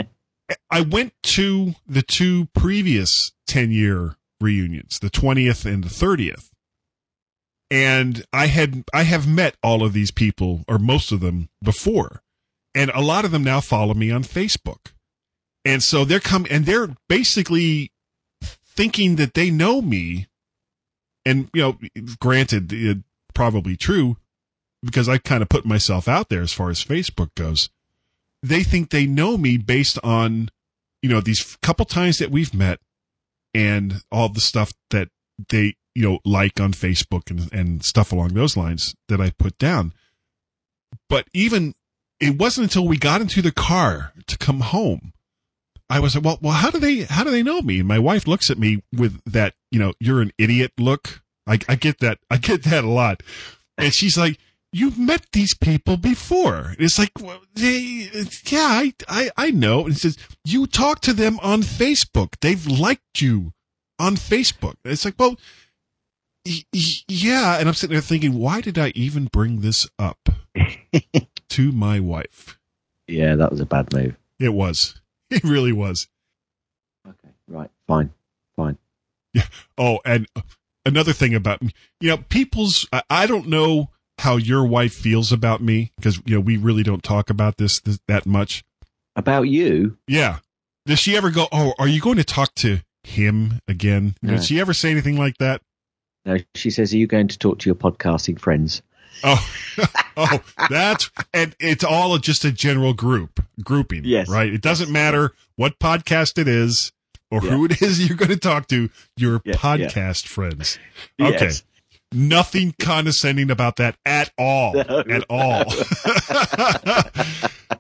I 0.70 0.82
went 0.82 1.14
to 1.24 1.74
the 1.88 2.04
two 2.04 2.46
previous 2.54 3.32
ten 3.48 3.72
year 3.72 4.16
reunions, 4.40 5.00
the 5.00 5.10
twentieth 5.10 5.66
and 5.66 5.84
the 5.84 5.90
thirtieth, 5.90 6.52
and 7.72 8.24
I 8.32 8.46
had 8.48 8.84
I 8.94 9.04
have 9.04 9.28
met 9.28 9.56
all 9.64 9.84
of 9.84 9.94
these 9.94 10.12
people 10.12 10.64
or 10.68 10.78
most 10.78 11.12
of 11.12 11.22
them 11.22 11.50
before, 11.64 12.22
and 12.76 12.92
a 12.92 13.02
lot 13.02 13.26
of 13.26 13.32
them 13.32 13.44
now 13.44 13.62
follow 13.62 13.96
me 13.96 14.12
on 14.12 14.24
Facebook, 14.24 14.92
and 15.64 15.82
so 15.82 16.06
they're 16.06 16.20
coming 16.20 16.52
and 16.52 16.68
they're 16.68 16.96
basically 17.10 17.92
thinking 18.76 19.16
that 19.16 19.34
they 19.34 19.50
know 19.50 19.82
me, 19.82 20.28
and 21.26 21.50
you 21.54 21.62
know, 21.62 21.78
granted, 22.20 22.72
it, 22.72 23.00
probably 23.34 23.76
true 23.76 24.18
because 24.84 25.10
I 25.10 25.18
kind 25.18 25.42
of 25.42 25.50
put 25.50 25.66
myself 25.66 26.08
out 26.08 26.30
there 26.30 26.42
as 26.42 26.54
far 26.54 26.70
as 26.70 26.84
Facebook 26.84 27.34
goes. 27.36 27.70
They 28.44 28.64
think 28.64 28.90
they 28.90 29.06
know 29.06 29.38
me 29.38 29.58
based 29.58 29.98
on 30.04 30.50
you 31.02 31.10
know 31.10 31.22
these 31.22 31.58
couple 31.62 31.86
times 31.86 32.20
that 32.20 32.32
we've 32.32 32.54
met 32.54 32.80
and 33.54 34.04
all 34.12 34.30
the 34.30 34.42
stuff 34.42 34.74
that 34.92 35.10
they 35.50 35.76
you 35.96 36.08
know 36.08 36.20
like 36.24 36.60
on 36.60 36.74
Facebook 36.74 37.30
and 37.30 37.52
and 37.52 37.84
stuff 37.84 38.12
along 38.12 38.30
those 38.30 38.56
lines 38.56 38.96
that 39.10 39.20
I 39.20 39.32
put 39.32 39.58
down. 39.58 39.94
But 41.10 41.28
even 41.34 41.74
it 42.20 42.38
wasn't 42.38 42.66
until 42.66 42.88
we 42.88 42.98
got 42.98 43.22
into 43.22 43.42
the 43.42 43.52
car 43.52 44.14
to 44.28 44.38
come 44.38 44.62
home 44.62 45.14
I 45.90 46.00
was 46.00 46.16
like, 46.16 46.24
well, 46.24 46.40
well, 46.42 46.54
how 46.54 46.72
do 46.72 46.80
they, 46.80 47.04
how 47.04 47.24
do 47.24 47.30
they 47.32 47.44
know 47.44 47.62
me? 47.62 47.80
And 47.80 47.88
my 47.88 48.00
wife 48.00 48.28
looks 48.28 48.50
at 48.50 48.58
me 48.58 48.84
with 48.92 49.22
that, 49.26 49.54
you 49.72 49.80
know, 49.80 49.94
you're 50.00 50.22
an 50.22 50.32
idiot 50.38 50.72
look. 50.80 51.22
I, 51.48 51.60
I 51.70 51.76
get 51.76 52.00
that. 52.00 52.20
I 52.30 52.38
get 52.38 52.64
that 52.64 52.84
a 52.84 52.90
lot. 52.90 53.22
And 53.78 53.94
she's 53.94 54.18
like, 54.18 54.40
you've 54.74 54.98
met 54.98 55.28
these 55.32 55.56
people 55.56 55.96
before. 55.96 56.56
And 56.70 56.78
it's 56.80 56.98
like, 56.98 57.12
well, 57.22 57.40
they, 57.54 58.10
yeah, 58.48 58.60
I, 58.68 58.94
I, 59.08 59.30
I 59.38 59.52
know. 59.52 59.86
And 59.86 59.96
it 59.96 60.00
says, 60.00 60.18
you 60.44 60.66
talk 60.66 61.02
to 61.02 61.14
them 61.14 61.40
on 61.44 61.62
Facebook. 61.62 62.34
They've 62.42 62.66
liked 62.66 63.22
you 63.22 63.54
on 64.00 64.16
Facebook. 64.16 64.76
And 64.84 64.92
it's 64.92 65.06
like, 65.06 65.16
well, 65.20 65.36
y- 66.46 66.64
y- 66.74 66.82
yeah. 67.08 67.60
And 67.60 67.68
I'm 67.68 67.76
sitting 67.76 67.94
there 67.94 68.02
thinking, 68.02 68.40
why 68.40 68.60
did 68.62 68.80
I 68.80 68.88
even 68.96 69.26
bring 69.26 69.62
this 69.62 69.88
up 70.00 70.30
to 71.50 71.72
my 71.72 72.00
wife? 72.00 72.58
Yeah, 73.08 73.36
that 73.36 73.52
was 73.52 73.60
a 73.60 73.66
bad 73.68 73.94
move. 73.94 74.16
It 74.40 74.50
was. 74.54 75.00
It 75.32 75.44
really 75.44 75.72
was. 75.72 76.08
Okay, 77.08 77.34
right, 77.48 77.70
fine, 77.88 78.12
fine. 78.56 78.78
Yeah. 79.34 79.44
Oh, 79.78 80.00
and 80.06 80.28
another 80.86 81.12
thing 81.12 81.36
about 81.36 81.62
me, 81.62 81.74
you 82.00 82.10
know, 82.10 82.18
people's. 82.18 82.88
I, 83.10 83.28
don't 83.28 83.50
know 83.50 83.90
how 84.20 84.38
your 84.38 84.66
wife 84.66 84.94
feels 84.94 85.34
about 85.34 85.62
me 85.62 85.92
because 85.98 86.22
you 86.26 86.36
know 86.36 86.40
we 86.40 86.56
really 86.56 86.84
don't 86.84 87.04
talk 87.04 87.30
about 87.30 87.58
this, 87.58 87.82
this 87.82 88.00
that 88.08 88.26
much. 88.26 88.64
About 89.18 89.44
you? 89.44 89.98
Yeah. 90.08 90.40
Does 90.86 91.00
she 91.00 91.18
ever 91.18 91.32
go? 91.32 91.48
Oh, 91.52 91.74
are 91.80 91.88
you 91.88 92.00
going 92.00 92.18
to 92.18 92.24
talk 92.24 92.54
to 92.56 92.80
him 93.04 93.60
again? 93.68 94.16
No. 94.22 94.36
Does 94.36 94.46
she 94.46 94.60
ever 94.60 94.74
say 94.74 94.92
anything 94.92 95.18
like 95.18 95.38
that? 95.40 95.62
No, 96.26 96.38
she 96.56 96.70
says, 96.70 96.94
"Are 96.94 96.98
you 96.98 97.08
going 97.08 97.28
to 97.28 97.38
talk 97.38 97.60
to 97.60 97.70
your 97.70 97.76
podcasting 97.76 98.40
friends?" 98.40 98.82
Oh, 99.24 99.50
oh, 100.18 100.40
that's 100.70 101.10
and 101.34 101.56
it's 101.60 101.84
all 101.84 102.18
just 102.18 102.46
a 102.46 102.52
general 102.52 102.94
group 102.94 103.44
grouping. 103.64 104.02
Yes, 104.06 104.30
right. 104.30 104.52
It 104.54 104.62
doesn't 104.62 104.92
matter 104.92 105.34
what 105.56 105.80
podcast 105.80 106.38
it 106.38 106.48
is 106.48 106.92
or 107.32 107.42
Yeah. 107.44 107.52
who 107.52 107.66
it 107.66 107.82
is 107.82 108.06
you're 108.08 108.18
going 108.18 108.30
to 108.32 108.38
talk 108.38 108.68
to. 108.68 108.90
Your 109.18 109.42
Yeah, 109.46 109.56
podcast 109.56 110.28
friends. 110.28 110.78
Okay. 111.22 111.46
Yes. 111.46 111.64
Nothing 112.12 112.74
condescending 112.80 113.50
about 113.52 113.76
that 113.78 113.98
at 114.06 114.32
all. 114.38 114.74
No, 114.74 115.00
at 115.10 115.24
all. 115.30 115.64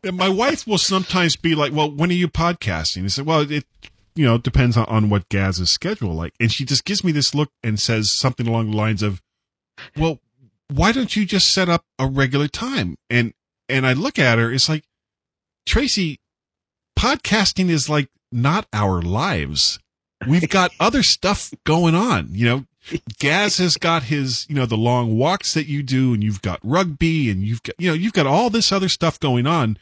and 0.03 0.17
my 0.17 0.29
wife 0.29 0.67
will 0.67 0.77
sometimes 0.77 1.35
be 1.35 1.55
like, 1.55 1.71
"Well, 1.73 1.91
when 1.91 2.09
are 2.09 2.13
you 2.13 2.27
podcasting?" 2.27 3.05
I 3.05 3.07
said, 3.07 3.25
"Well, 3.25 3.49
it." 3.49 3.65
You 4.17 4.23
know, 4.23 4.37
depends 4.37 4.77
on, 4.77 4.85
on 4.85 5.09
what 5.09 5.27
Gaz's 5.27 5.71
schedule 5.73 6.13
like. 6.13 6.33
And 6.39 6.49
she 6.49 6.63
just 6.63 6.85
gives 6.85 7.03
me 7.03 7.11
this 7.11 7.35
look 7.35 7.49
and 7.61 7.77
says 7.77 8.17
something 8.17 8.47
along 8.47 8.71
the 8.71 8.77
lines 8.77 9.03
of, 9.03 9.21
Well, 9.97 10.21
why 10.69 10.91
don't 10.91 11.15
you 11.15 11.25
just 11.25 11.53
set 11.53 11.69
up 11.69 11.83
a 11.99 12.07
regular 12.07 12.47
time? 12.47 12.95
And 13.09 13.33
and 13.67 13.85
I 13.85 13.93
look 13.93 14.19
at 14.19 14.37
her, 14.37 14.51
it's 14.51 14.69
like, 14.69 14.83
Tracy, 15.65 16.19
podcasting 16.97 17.69
is 17.69 17.89
like 17.89 18.09
not 18.31 18.67
our 18.73 19.01
lives. 19.01 19.79
We've 20.27 20.49
got 20.49 20.71
other 20.79 21.03
stuff 21.03 21.51
going 21.65 21.95
on, 21.95 22.29
you 22.31 22.45
know. 22.45 22.65
Gaz 23.19 23.57
has 23.57 23.77
got 23.79 24.03
his, 24.03 24.45
you 24.47 24.55
know, 24.55 24.65
the 24.65 24.77
long 24.77 25.17
walks 25.17 25.53
that 25.55 25.67
you 25.67 25.81
do, 25.81 26.13
and 26.13 26.23
you've 26.23 26.41
got 26.41 26.59
rugby, 26.63 27.29
and 27.31 27.41
you've 27.41 27.63
got, 27.63 27.75
you 27.79 27.89
know, 27.89 27.95
you've 27.95 28.13
got 28.13 28.27
all 28.27 28.49
this 28.49 28.71
other 28.71 28.89
stuff 28.89 29.19
going 29.19 29.47
on. 29.47 29.77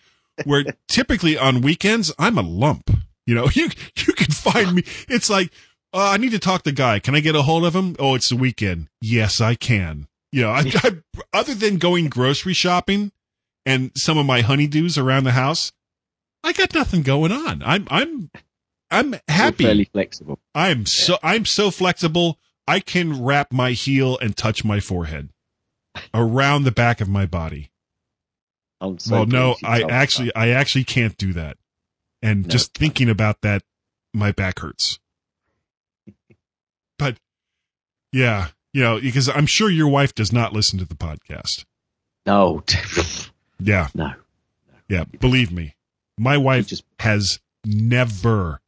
Where 0.46 0.64
typically 0.88 1.38
on 1.38 1.62
weekends 1.62 2.12
I'm 2.18 2.38
a 2.38 2.42
lump. 2.42 2.90
You 3.26 3.36
know, 3.36 3.50
you 3.54 3.70
you 3.98 4.14
can 4.14 4.32
find 4.32 4.76
me. 4.76 4.84
It's 5.08 5.30
like, 5.30 5.52
uh, 5.94 6.10
I 6.10 6.18
need 6.18 6.32
to 6.32 6.40
talk 6.40 6.64
to 6.64 6.72
Guy. 6.72 7.00
Can 7.00 7.16
I 7.16 7.20
get 7.20 7.36
a 7.36 7.44
hold 7.44 7.66
of 7.66 7.76
him? 7.76 7.96
Oh, 8.00 8.16
it's 8.16 8.30
the 8.30 8.36
weekend. 8.36 8.88
Yes, 9.02 9.40
I 9.42 9.56
can. 9.56 10.08
You 10.34 10.42
know, 10.42 10.50
I, 10.50 10.64
I 10.84 10.92
other 11.32 11.54
than 11.54 11.78
going 11.78 12.10
grocery 12.10 12.56
shopping 12.56 13.12
and 13.68 13.92
some 13.96 14.18
of 14.18 14.26
my 14.26 14.42
honeydews 14.42 15.02
around 15.02 15.26
the 15.26 15.32
house, 15.34 15.72
I 16.44 16.54
got 16.54 16.74
nothing 16.74 17.04
going 17.04 17.32
on. 17.32 17.62
I'm 17.64 17.88
I'm 17.92 18.32
I'm 18.90 19.16
happy. 19.28 19.64
You're 19.64 19.70
fairly 19.70 19.86
flexible. 19.86 20.40
I'm 20.56 20.88
so 20.88 21.20
I'm 21.22 21.46
so 21.46 21.70
flexible. 21.70 22.40
I 22.68 22.80
can 22.80 23.24
wrap 23.24 23.54
my 23.54 23.74
heel 23.74 24.18
and 24.18 24.36
touch 24.36 24.66
my 24.66 24.80
forehead 24.80 25.30
around 26.16 26.64
the 26.64 26.72
back 26.72 27.00
of 27.00 27.08
my 27.08 27.28
body. 27.28 27.70
I'm 28.82 28.98
so 28.98 29.18
well, 29.18 29.26
no, 29.28 29.56
I 29.64 29.84
actually 29.84 30.34
I 30.36 30.50
actually 30.50 30.84
can't 30.84 31.16
do 31.16 31.34
that. 31.34 31.58
And 32.24 32.48
No, 32.48 32.50
just 32.50 32.74
thinking 32.74 33.08
about 33.08 33.42
that, 33.42 33.62
my 34.16 34.32
back 34.32 34.62
hurts. 34.62 34.98
But 36.98 37.18
yeah, 38.12 38.48
you 38.74 38.82
know, 38.84 39.00
because 39.00 39.30
I'm 39.30 39.46
sure 39.46 39.70
your 39.70 39.88
wife 39.88 40.14
does 40.16 40.32
not 40.34 40.54
listen 40.54 40.80
to 40.80 40.86
the 40.86 40.96
podcast. 40.96 41.66
No, 42.26 42.64
Yeah. 43.60 43.88
no. 43.94 44.14
Yeah, 44.90 45.04
believe 45.20 45.52
me. 45.52 45.76
My 46.18 46.38
wife 46.38 46.68
just, 46.68 46.84
has 47.00 47.40
never, 47.66 48.62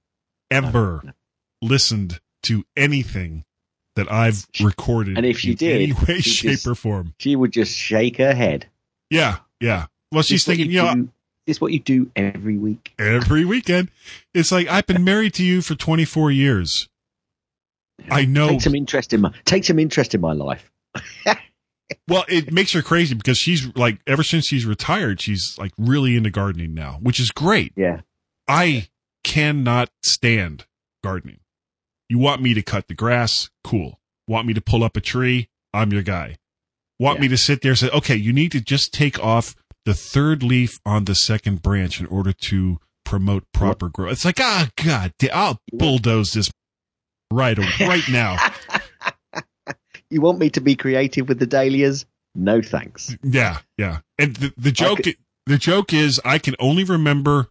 ever 0.50 1.14
listened 1.62 2.20
to 2.44 2.64
anything 2.76 3.44
that 3.96 4.12
I've 4.12 4.46
recorded. 4.62 5.18
And 5.18 5.26
if 5.26 5.40
she 5.40 5.52
in 5.52 5.56
did, 5.58 5.82
any 5.82 5.94
way, 5.94 6.20
shape, 6.22 6.52
just- 6.52 6.68
or 6.68 6.76
form. 6.76 7.14
She 7.20 7.36
would 7.36 7.52
just 7.52 7.76
shake 7.76 8.18
her 8.18 8.34
head. 8.34 8.68
Yeah, 9.10 9.38
yeah. 9.60 9.86
Well, 10.12 10.24
she's 10.24 10.46
thinking, 10.46 10.72
you 10.72 10.82
know, 10.82 10.94
do- 10.96 11.10
this 11.46 11.62
what 11.62 11.72
you 11.72 11.80
do 11.80 12.10
every 12.16 12.58
week. 12.58 12.94
every 12.98 13.46
weekend. 13.46 13.90
It's 14.34 14.52
like 14.52 14.68
I've 14.68 14.88
been 14.88 15.04
married 15.04 15.34
to 15.36 15.44
you 15.44 15.62
for 15.62 15.76
24 15.76 16.32
years. 16.32 16.90
I 18.10 18.26
know. 18.26 18.50
Take 18.50 18.62
some 18.62 18.76
interest 18.76 19.14
in 19.14 19.22
my 19.22 19.32
take 19.46 19.64
some 19.64 19.80
interest 19.80 20.14
in 20.14 20.22
my 20.22 20.34
life. 20.34 20.72
Well, 22.08 22.26
it 22.28 22.52
makes 22.52 22.72
her 22.74 22.82
crazy 22.82 23.16
because 23.16 23.38
she's 23.38 23.76
like, 23.76 24.00
ever 24.08 24.24
since 24.24 24.48
she's 24.48 24.66
retired, 24.66 25.22
she's 25.22 25.56
like 25.60 25.72
really 25.78 26.16
into 26.16 26.32
gardening 26.32 26.74
now, 26.74 27.00
which 27.02 27.20
is 27.20 27.32
great. 27.32 27.74
Yeah. 27.76 28.02
I 28.48 28.90
cannot 29.24 29.90
stand 30.04 30.66
gardening. 31.04 31.40
You 32.10 32.20
want 32.20 32.42
me 32.42 32.54
to 32.54 32.62
cut 32.62 32.88
the 32.88 32.94
grass? 32.94 33.50
Cool. 33.64 34.00
Want 34.28 34.48
me 34.48 34.54
to 34.54 34.62
pull 34.62 34.84
up 34.84 34.98
a 34.98 35.02
tree? 35.02 35.50
I'm 35.74 35.92
your 35.92 36.04
guy. 36.04 36.38
Want 37.00 37.20
me 37.20 37.28
to 37.28 37.38
sit 37.38 37.62
there 37.62 37.72
and 37.72 37.80
say, 37.80 37.90
okay, 37.90 38.16
you 38.16 38.32
need 38.32 38.52
to 38.54 38.62
just 38.62 38.94
take 38.94 39.22
off 39.22 39.56
the 39.84 39.94
third 39.94 40.42
leaf 40.42 40.80
on 40.86 41.06
the 41.06 41.16
second 41.16 41.62
branch 41.62 42.00
in 42.00 42.06
order 42.08 42.32
to 42.32 42.80
promote 43.04 43.52
proper 43.52 43.90
growth. 43.90 44.14
It's 44.14 44.26
like, 44.26 44.40
ah, 44.40 44.70
God, 44.76 45.14
I'll 45.34 45.60
bulldoze 45.72 46.32
this 46.32 46.50
right, 47.36 47.58
right 47.80 48.04
now. 48.10 48.38
You 50.12 50.22
want 50.22 50.38
me 50.40 50.52
to 50.52 50.62
be 50.62 50.76
creative 50.76 51.28
with 51.28 51.40
the 51.40 51.48
dahlias? 51.48 52.06
No 52.36 52.62
thanks. 52.62 53.18
Yeah, 53.24 53.58
yeah. 53.78 54.00
And 54.20 54.36
the, 54.36 54.54
the 54.56 54.72
joke 54.72 55.02
could- 55.04 55.18
the 55.48 55.58
joke 55.58 55.94
is 55.94 56.22
I 56.24 56.38
can 56.38 56.56
only 56.60 56.84
remember 56.84 57.48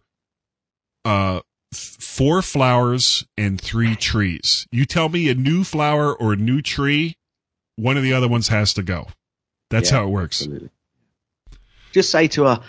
uh 1.03 1.41
f- 1.73 1.79
four 1.99 2.41
flowers 2.41 3.25
and 3.37 3.59
three 3.59 3.95
trees. 3.95 4.67
You 4.71 4.85
tell 4.85 5.09
me 5.09 5.29
a 5.29 5.35
new 5.35 5.63
flower 5.65 6.15
or 6.15 6.33
a 6.33 6.35
new 6.37 6.61
tree, 6.61 7.17
one 7.75 7.97
of 7.97 8.03
the 8.03 8.13
other 8.13 8.27
ones 8.27 8.47
has 8.47 8.73
to 8.75 8.83
go. 8.83 9.07
That's 9.69 9.91
Yeah, 9.91 9.97
how 9.97 10.03
it 10.05 10.11
works. 10.11 10.41
Absolutely. 10.41 10.69
Just 11.91 12.09
say 12.09 12.27
to 12.29 12.43
her. 12.45 12.61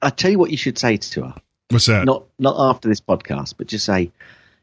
I 0.00 0.10
tell 0.10 0.30
you 0.30 0.38
what 0.38 0.50
you 0.52 0.56
should 0.56 0.78
say 0.78 0.96
to 0.98 1.22
her. 1.24 1.34
What's 1.70 1.86
that? 1.86 2.04
Not 2.06 2.24
not 2.38 2.54
after 2.58 2.88
this 2.88 3.00
podcast, 3.00 3.54
but 3.58 3.66
just 3.66 3.84
say, 3.86 4.12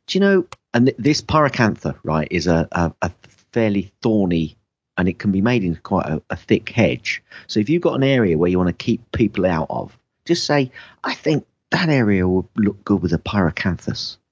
do 0.08 0.18
you 0.18 0.20
know? 0.22 0.48
And 0.74 0.88
th- 0.88 0.98
this 0.98 1.22
pyracantha, 1.22 1.98
right, 2.04 2.28
is 2.30 2.48
a, 2.48 2.68
a, 2.72 2.94
a 3.02 3.12
fairly 3.52 3.92
thorny, 4.02 4.58
and 4.98 5.08
it 5.08 5.20
can 5.20 5.32
be 5.32 5.42
made 5.42 5.64
into 5.64 5.82
quite 5.82 6.06
a, 6.06 6.22
a 6.30 6.36
thick 6.36 6.70
hedge. 6.70 7.24
So 7.48 7.60
if 7.60 7.70
you've 7.70 7.82
got 7.82 7.96
an 7.96 8.04
area 8.04 8.38
where 8.38 8.50
you 8.50 8.58
want 8.58 8.68
to 8.68 8.86
keep 8.86 9.12
people 9.12 9.46
out 9.46 9.68
of, 9.70 9.98
just 10.26 10.46
say, 10.46 10.72
I 11.04 11.14
think 11.14 11.46
that 11.72 11.90
area 11.90 12.28
will 12.28 12.50
look 12.56 12.84
good 12.84 13.02
with 13.02 13.14
a 13.14 13.18
pyracanthus. 13.18 14.18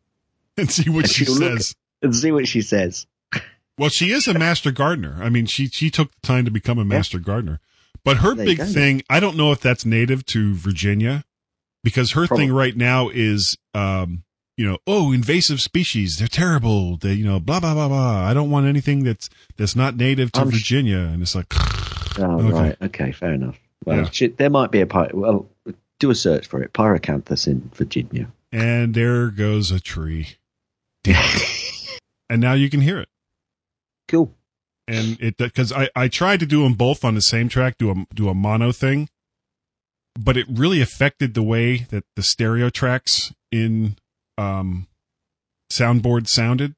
And 0.59 0.71
see 0.71 0.89
what 0.89 1.05
And 1.05 1.13
she 1.13 1.25
says. 1.25 1.75
And 2.01 2.15
see 2.15 2.31
what 2.31 2.47
she 2.47 2.63
says. 2.63 3.05
Well, 3.77 3.89
she 3.89 4.11
is 4.11 4.27
a 4.27 4.33
master 4.33 4.71
gardener. 4.71 5.19
I 5.21 5.29
mean, 5.29 5.45
she 5.45 5.67
she 5.67 5.91
took 5.91 6.11
the 6.11 6.25
time 6.25 6.45
to 6.45 6.51
become 6.51 6.79
a 6.79 6.85
master 6.85 7.19
gardener. 7.19 7.59
But 8.03 8.17
her 8.17 8.33
There 8.33 8.45
big 8.45 8.61
thing, 8.63 9.03
I 9.07 9.19
don't 9.19 9.37
know 9.37 9.51
if 9.51 9.59
that's 9.59 9.85
native 9.85 10.25
to 10.27 10.55
Virginia, 10.55 11.25
because 11.83 12.13
her 12.13 12.25
thing 12.25 12.51
right 12.51 12.75
now 12.75 13.09
is, 13.09 13.55
um, 13.75 14.23
you 14.57 14.65
know, 14.67 14.77
oh, 14.87 15.11
invasive 15.11 15.61
species, 15.61 16.17
they're 16.17 16.27
terrible. 16.27 16.97
They, 16.97 17.13
you 17.13 17.25
know, 17.25 17.39
blah 17.39 17.59
blah 17.59 17.73
blah 17.73 17.87
blah. 17.87 18.25
I 18.25 18.33
don't 18.33 18.49
want 18.49 18.65
anything 18.65 19.03
that's 19.03 19.29
that's 19.55 19.75
not 19.75 19.95
native 19.95 20.31
to 20.33 20.41
I'm 20.41 20.49
Virginia. 20.51 20.97
And 20.99 21.21
it's 21.21 21.35
like, 21.35 21.53
Oh, 22.19 22.23
Okay. 22.41 22.51
right. 22.51 22.75
Okay, 22.81 23.11
fair 23.11 23.33
enough. 23.33 23.59
Well, 23.85 23.97
Yeah. 23.97 24.09
shit, 24.09 24.37
there 24.37 24.49
might 24.49 24.71
be 24.71 24.81
a 24.81 24.87
py- 24.87 25.13
well. 25.13 25.47
Do 25.99 26.11
a 26.11 26.15
search 26.15 26.45
for 26.47 26.61
it. 26.61 26.73
Pyrocanthus 26.73 27.47
in 27.47 27.71
Virginia. 27.73 28.31
And 28.51 28.93
there 28.93 29.29
goes 29.29 29.71
a 29.71 29.79
tree. 29.79 30.35
and 32.29 32.41
now 32.41 32.53
you 32.53 32.69
can 32.69 32.81
hear 32.81 32.99
it. 32.99 33.09
Cool. 34.07 34.31
And 34.87 35.19
it 35.19 35.35
uh, 35.41 35.45
because 35.45 35.71
I 35.73 35.89
I 35.95 36.07
tried 36.07 36.39
to 36.39 36.45
do 36.45 36.63
them 36.63 36.73
both 36.73 37.03
on 37.03 37.15
the 37.15 37.21
same 37.21 37.49
track, 37.49 37.77
do 37.77 37.91
a 37.91 37.95
do 38.13 38.29
a 38.29 38.33
mono 38.33 38.71
thing, 38.71 39.09
but 40.17 40.37
it 40.37 40.45
really 40.49 40.81
affected 40.81 41.33
the 41.33 41.43
way 41.43 41.77
that 41.89 42.05
the 42.15 42.23
stereo 42.23 42.69
tracks 42.69 43.33
in 43.51 43.97
um 44.37 44.87
soundboard 45.71 46.27
sounded. 46.27 46.75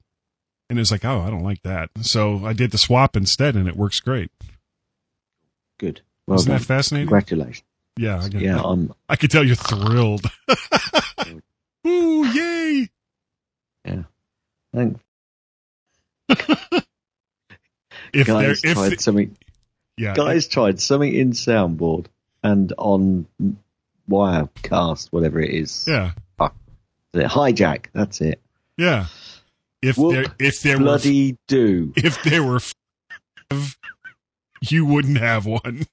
And 0.70 0.78
it 0.78 0.82
was 0.82 0.92
like, 0.92 1.04
oh, 1.04 1.22
I 1.22 1.32
don't 1.32 1.44
like 1.44 1.64
that. 1.64 1.90
So 2.02 2.46
I 2.46 2.54
did 2.54 2.70
the 2.70 2.78
swap 2.78 3.16
instead, 3.16 3.56
and 3.56 3.68
it 3.68 3.76
works 3.76 4.00
great. 4.00 4.30
Good. 5.80 6.02
Well 6.28 6.38
Isn't 6.38 6.52
done. 6.52 6.60
that 6.60 6.66
fascinating? 6.66 7.08
Congratulations. 7.08 7.64
Yeah, 7.98 8.20
I 8.22 8.30
can, 8.30 8.40
Yeah, 8.40 8.62
I'm. 8.64 8.94
I 9.10 9.16
can 9.16 9.30
tell 9.30 9.44
you're 9.44 9.56
thrilled. 9.56 10.26
Ooh, 11.88 12.26
yay! 12.26 12.90
Yeah. 13.86 14.04
Thank 14.76 15.00
If 18.14 18.28
there, 18.28 18.36
guys 18.50 18.62
if 18.64 18.74
tried 18.76 19.02
something. 19.02 19.38
yeah, 19.98 20.14
Guys 20.14 20.48
tried 20.48 20.80
something 20.80 21.14
in 21.14 21.32
soundboard 21.32 22.06
and 22.44 22.74
on 22.78 23.26
Wirecast, 24.10 25.08
whatever 25.12 25.40
it 25.40 25.52
is. 25.52 25.86
yeah, 25.88 26.12
Fuck. 26.12 26.18
Is 26.18 26.18
it 26.18 26.29
hijack? 27.14 27.88
That's 27.94 28.22
it. 28.22 28.42
yeah. 28.78 29.08
If 29.82 29.98
Whoop, 29.98 30.14
there, 30.14 30.26
if 30.40 30.62
there 30.62 30.78
were 30.78 30.84
bloody 30.84 31.38
do. 31.48 31.94
if 31.98 32.22
there 32.24 32.44
were 32.44 32.60
you 34.62 34.86
wouldn't 34.86 35.18
have 35.18 35.46
one. 35.46 35.86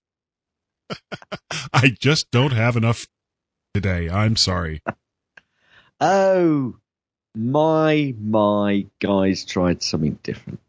I 1.72 1.88
just 1.88 2.30
don't 2.30 2.52
have 2.52 2.76
enough 2.76 3.06
today. 3.74 4.08
I'm 4.08 4.36
sorry. 4.36 4.82
Oh, 6.00 6.76
my 7.34 8.14
my 8.20 8.86
guys 8.98 9.44
tried 9.44 9.82
something 9.82 10.18
different. 10.22 10.60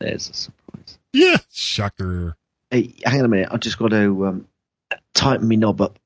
There's 0.00 0.28
a 0.28 0.34
surprise. 0.34 0.98
Yeah, 1.12 1.36
shocker. 1.52 2.36
Hey, 2.70 2.94
hang 3.04 3.20
on 3.20 3.26
a 3.26 3.28
minute. 3.28 3.48
I've 3.50 3.60
just 3.60 3.78
got 3.78 3.88
to 3.92 4.26
um, 4.26 4.48
tighten 5.14 5.48
my 5.48 5.54
knob 5.54 5.80
up. 5.80 5.98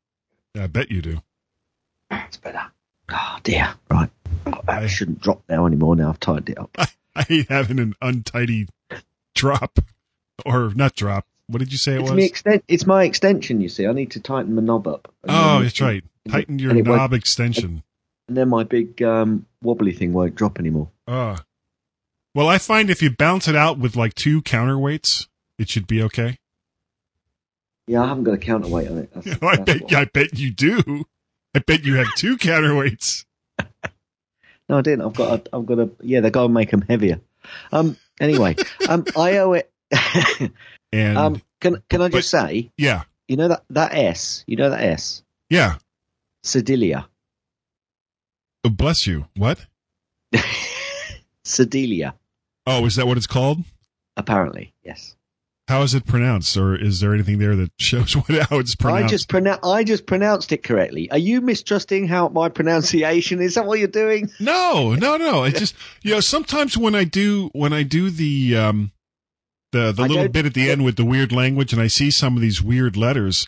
I 0.54 0.66
bet 0.66 0.90
you 0.90 1.00
do. 1.00 1.22
It's 2.10 2.36
better. 2.36 2.66
Oh 3.10 3.38
dear. 3.42 3.74
Right. 3.90 4.10
I 4.66 4.86
shouldn't 4.86 5.20
drop 5.20 5.42
now 5.48 5.66
anymore. 5.66 5.96
Now 5.96 6.10
I've 6.10 6.20
tightened 6.20 6.50
it 6.50 6.58
up. 6.58 6.70
I 7.16 7.22
hate 7.22 7.48
having 7.48 7.78
an 7.80 7.94
untidy 8.00 8.68
drop, 9.34 9.78
or 10.46 10.72
not 10.74 10.94
drop. 10.94 11.26
What 11.48 11.58
did 11.60 11.72
you 11.72 11.78
say 11.78 11.94
it 11.94 12.00
It's 12.02 12.10
was? 12.10 12.44
my. 12.44 12.62
It's 12.68 12.86
my 12.86 13.04
extension. 13.04 13.60
You 13.60 13.68
see, 13.68 13.86
I 13.86 13.92
need 13.92 14.10
to 14.12 14.20
tighten 14.20 14.54
my 14.54 14.62
knob 14.62 14.86
up. 14.86 15.12
Oh, 15.26 15.62
that's 15.62 15.80
right. 15.80 16.04
Tighten 16.28 16.58
your 16.58 16.70
and 16.70 16.78
it 16.80 16.86
won't- 16.86 16.98
knob 17.00 17.12
extension. 17.14 17.82
And 18.28 18.36
then 18.36 18.50
my 18.50 18.62
big 18.62 19.02
um, 19.02 19.46
wobbly 19.62 19.92
thing 19.92 20.12
won't 20.12 20.34
drop 20.34 20.58
anymore. 20.58 20.90
Uh, 21.06 21.38
well, 22.34 22.46
I 22.46 22.58
find 22.58 22.90
if 22.90 23.00
you 23.00 23.10
bounce 23.10 23.48
it 23.48 23.56
out 23.56 23.78
with 23.78 23.96
like 23.96 24.12
two 24.14 24.42
counterweights, 24.42 25.28
it 25.58 25.70
should 25.70 25.86
be 25.86 26.02
okay. 26.02 26.38
Yeah, 27.86 28.02
I 28.02 28.08
haven't 28.08 28.24
got 28.24 28.34
a 28.34 28.38
counterweight 28.38 28.88
on 28.90 28.98
it. 28.98 29.10
That's, 29.14 29.26
I 29.42 29.56
that's 29.56 29.80
bet. 29.80 29.94
I 29.94 30.04
bet 30.04 30.38
you 30.38 30.50
do. 30.50 31.06
I 31.58 31.60
bet 31.66 31.84
you 31.84 31.96
have 31.96 32.14
two 32.14 32.36
counterweights. 32.36 33.24
No, 34.68 34.78
I 34.78 34.80
didn't. 34.80 35.02
I've 35.06 35.14
got. 35.14 35.48
A, 35.48 35.56
I've 35.56 35.66
got 35.66 35.78
a. 35.80 35.90
Yeah, 36.00 36.20
they 36.20 36.30
got 36.30 36.42
to 36.44 36.48
make 36.48 36.70
them 36.70 36.82
heavier. 36.82 37.20
Um. 37.72 37.96
Anyway, 38.20 38.54
um, 38.88 39.04
I 39.16 39.38
owe 39.38 39.54
it. 39.54 39.72
And 40.92 41.18
um. 41.18 41.42
Can 41.60 41.82
Can 41.90 42.00
I 42.00 42.08
just 42.10 42.30
say? 42.30 42.70
yeah, 42.78 43.02
You 43.26 43.36
know 43.36 43.48
that 43.48 43.64
that 43.70 43.92
S. 43.92 44.44
You 44.46 44.54
know 44.56 44.70
that 44.70 44.82
S. 44.84 45.24
yeah. 45.50 45.78
Cedilla. 46.44 47.06
Oh, 48.62 48.70
bless 48.70 49.04
you. 49.04 49.26
What? 49.36 49.66
Cedilla. 51.44 52.12
Oh, 52.66 52.86
is 52.86 52.94
that 52.96 53.06
what 53.08 53.16
it's 53.16 53.26
called? 53.26 53.64
Apparently, 54.16 54.72
yes. 54.84 55.16
How 55.68 55.82
is 55.82 55.92
it 55.92 56.06
pronounced, 56.06 56.56
or 56.56 56.74
is 56.74 57.00
there 57.00 57.12
anything 57.12 57.38
there 57.38 57.54
that 57.54 57.70
shows 57.78 58.14
what 58.16 58.48
how 58.48 58.58
it's 58.58 58.74
pronounced? 58.74 59.04
I 59.04 59.08
just 59.08 59.28
pronoun- 59.28 59.58
I 59.62 59.84
just 59.84 60.06
pronounced 60.06 60.50
it 60.50 60.62
correctly. 60.64 61.10
Are 61.10 61.18
you 61.18 61.42
mistrusting 61.42 62.08
how 62.08 62.28
my 62.28 62.48
pronunciation 62.48 63.42
is? 63.42 63.54
That 63.54 63.66
what 63.66 63.78
you're 63.78 63.88
doing? 63.88 64.30
No, 64.40 64.94
no, 64.94 65.18
no. 65.18 65.44
It 65.44 65.56
just 65.56 65.74
you 66.02 66.14
know 66.14 66.20
sometimes 66.20 66.78
when 66.78 66.94
I 66.94 67.04
do 67.04 67.50
when 67.52 67.74
I 67.74 67.82
do 67.82 68.08
the 68.08 68.56
um 68.56 68.92
the 69.72 69.92
the 69.92 70.04
I 70.04 70.06
little 70.06 70.28
bit 70.28 70.46
at 70.46 70.54
the 70.54 70.70
end 70.70 70.86
with 70.86 70.96
the 70.96 71.04
weird 71.04 71.32
language 71.32 71.74
and 71.74 71.82
I 71.82 71.88
see 71.88 72.10
some 72.10 72.34
of 72.34 72.40
these 72.40 72.62
weird 72.62 72.96
letters. 72.96 73.46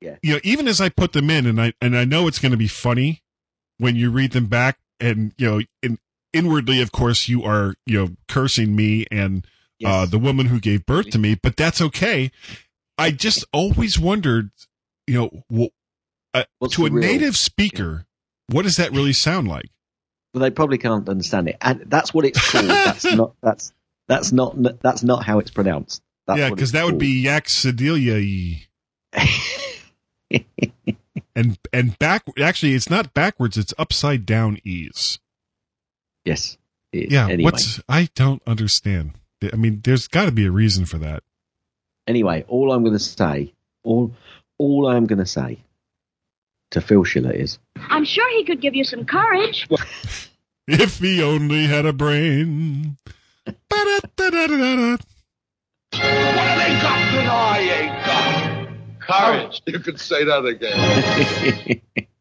Yeah. 0.00 0.16
You 0.22 0.34
know, 0.34 0.40
even 0.44 0.68
as 0.68 0.80
I 0.80 0.90
put 0.90 1.12
them 1.12 1.28
in 1.28 1.44
and 1.44 1.60
I 1.60 1.72
and 1.80 1.96
I 1.98 2.04
know 2.04 2.28
it's 2.28 2.38
going 2.38 2.52
to 2.52 2.58
be 2.58 2.68
funny 2.68 3.24
when 3.78 3.96
you 3.96 4.12
read 4.12 4.30
them 4.30 4.46
back 4.46 4.78
and 5.00 5.32
you 5.36 5.50
know 5.50 5.60
in, 5.82 5.98
inwardly 6.32 6.80
of 6.80 6.92
course 6.92 7.28
you 7.28 7.42
are 7.42 7.74
you 7.84 7.98
know 7.98 8.10
cursing 8.28 8.76
me 8.76 9.06
and 9.10 9.44
uh 9.84 10.06
the 10.06 10.18
woman 10.18 10.46
who 10.46 10.60
gave 10.60 10.86
birth 10.86 11.10
to 11.10 11.18
me, 11.18 11.34
but 11.40 11.56
that's 11.56 11.80
okay. 11.80 12.30
I 12.96 13.10
just 13.12 13.44
always 13.52 13.98
wondered, 13.98 14.50
you 15.06 15.14
know, 15.14 15.44
well, 15.50 15.68
uh, 16.34 16.44
to 16.70 16.86
a 16.86 16.90
real- 16.90 17.00
native 17.00 17.36
speaker, 17.36 18.06
what 18.48 18.62
does 18.62 18.76
that 18.76 18.90
really 18.92 19.12
sound 19.12 19.46
like? 19.48 19.70
Well, 20.34 20.42
they 20.42 20.50
probably 20.50 20.78
can't 20.78 21.08
understand 21.08 21.48
it, 21.48 21.56
and 21.60 21.84
that's 21.86 22.12
what 22.12 22.24
it's 22.24 22.50
called. 22.50 22.66
that's 22.68 23.04
not. 23.04 23.34
That's 23.42 23.72
that's 24.08 24.32
not. 24.32 24.56
That's 24.82 25.02
not 25.02 25.24
how 25.24 25.38
it's 25.38 25.50
pronounced. 25.50 26.02
That's 26.26 26.38
yeah, 26.40 26.50
because 26.50 26.72
that 26.72 26.84
would 26.84 26.92
called. 26.92 27.00
be 27.00 27.24
Yaxadilia. 27.24 28.64
and 31.34 31.58
and 31.72 31.98
back 31.98 32.24
actually 32.38 32.74
it's 32.74 32.90
not 32.90 33.14
backwards, 33.14 33.56
it's 33.56 33.72
upside 33.78 34.26
down 34.26 34.58
e's. 34.64 35.18
yes. 36.24 36.58
Yeah, 36.90 37.26
Anyway, 37.28 37.44
what's 37.44 37.80
I 37.88 38.08
don't 38.14 38.42
understand. 38.46 39.12
I 39.42 39.56
mean, 39.56 39.80
there's 39.84 40.08
got 40.08 40.26
to 40.26 40.32
be 40.32 40.46
a 40.46 40.50
reason 40.50 40.84
for 40.84 40.98
that. 40.98 41.22
anyway, 42.06 42.44
all 42.48 42.72
I'm 42.72 42.82
going 42.82 42.96
to 42.96 42.98
say, 42.98 43.52
all 43.84 44.12
all 44.58 44.88
I'm 44.88 45.06
going 45.06 45.18
to 45.20 45.26
say 45.26 45.58
to 46.72 46.80
Phil 46.80 47.04
Schiller 47.04 47.32
is, 47.32 47.58
I'm 47.76 48.04
sure 48.04 48.28
he 48.36 48.44
could 48.44 48.60
give 48.60 48.74
you 48.74 48.84
some 48.84 49.04
courage. 49.04 49.68
If 50.70 50.98
he 50.98 51.22
only 51.22 51.66
had 51.66 51.86
a 51.86 51.94
brain. 51.94 52.98
Ba-da-da-da-da-da. 53.46 54.98
What 55.92 56.02
have 56.02 56.58
they 56.58 56.72
got 56.82 57.12
that 57.14 57.26
I 57.26 57.58
ain't 57.80 58.04
got? 58.04 59.00
Courage. 59.00 59.62
Oh. 59.66 59.70
You 59.72 59.78
could 59.78 59.98
say 59.98 60.24
that 60.24 60.44
again. 60.44 61.80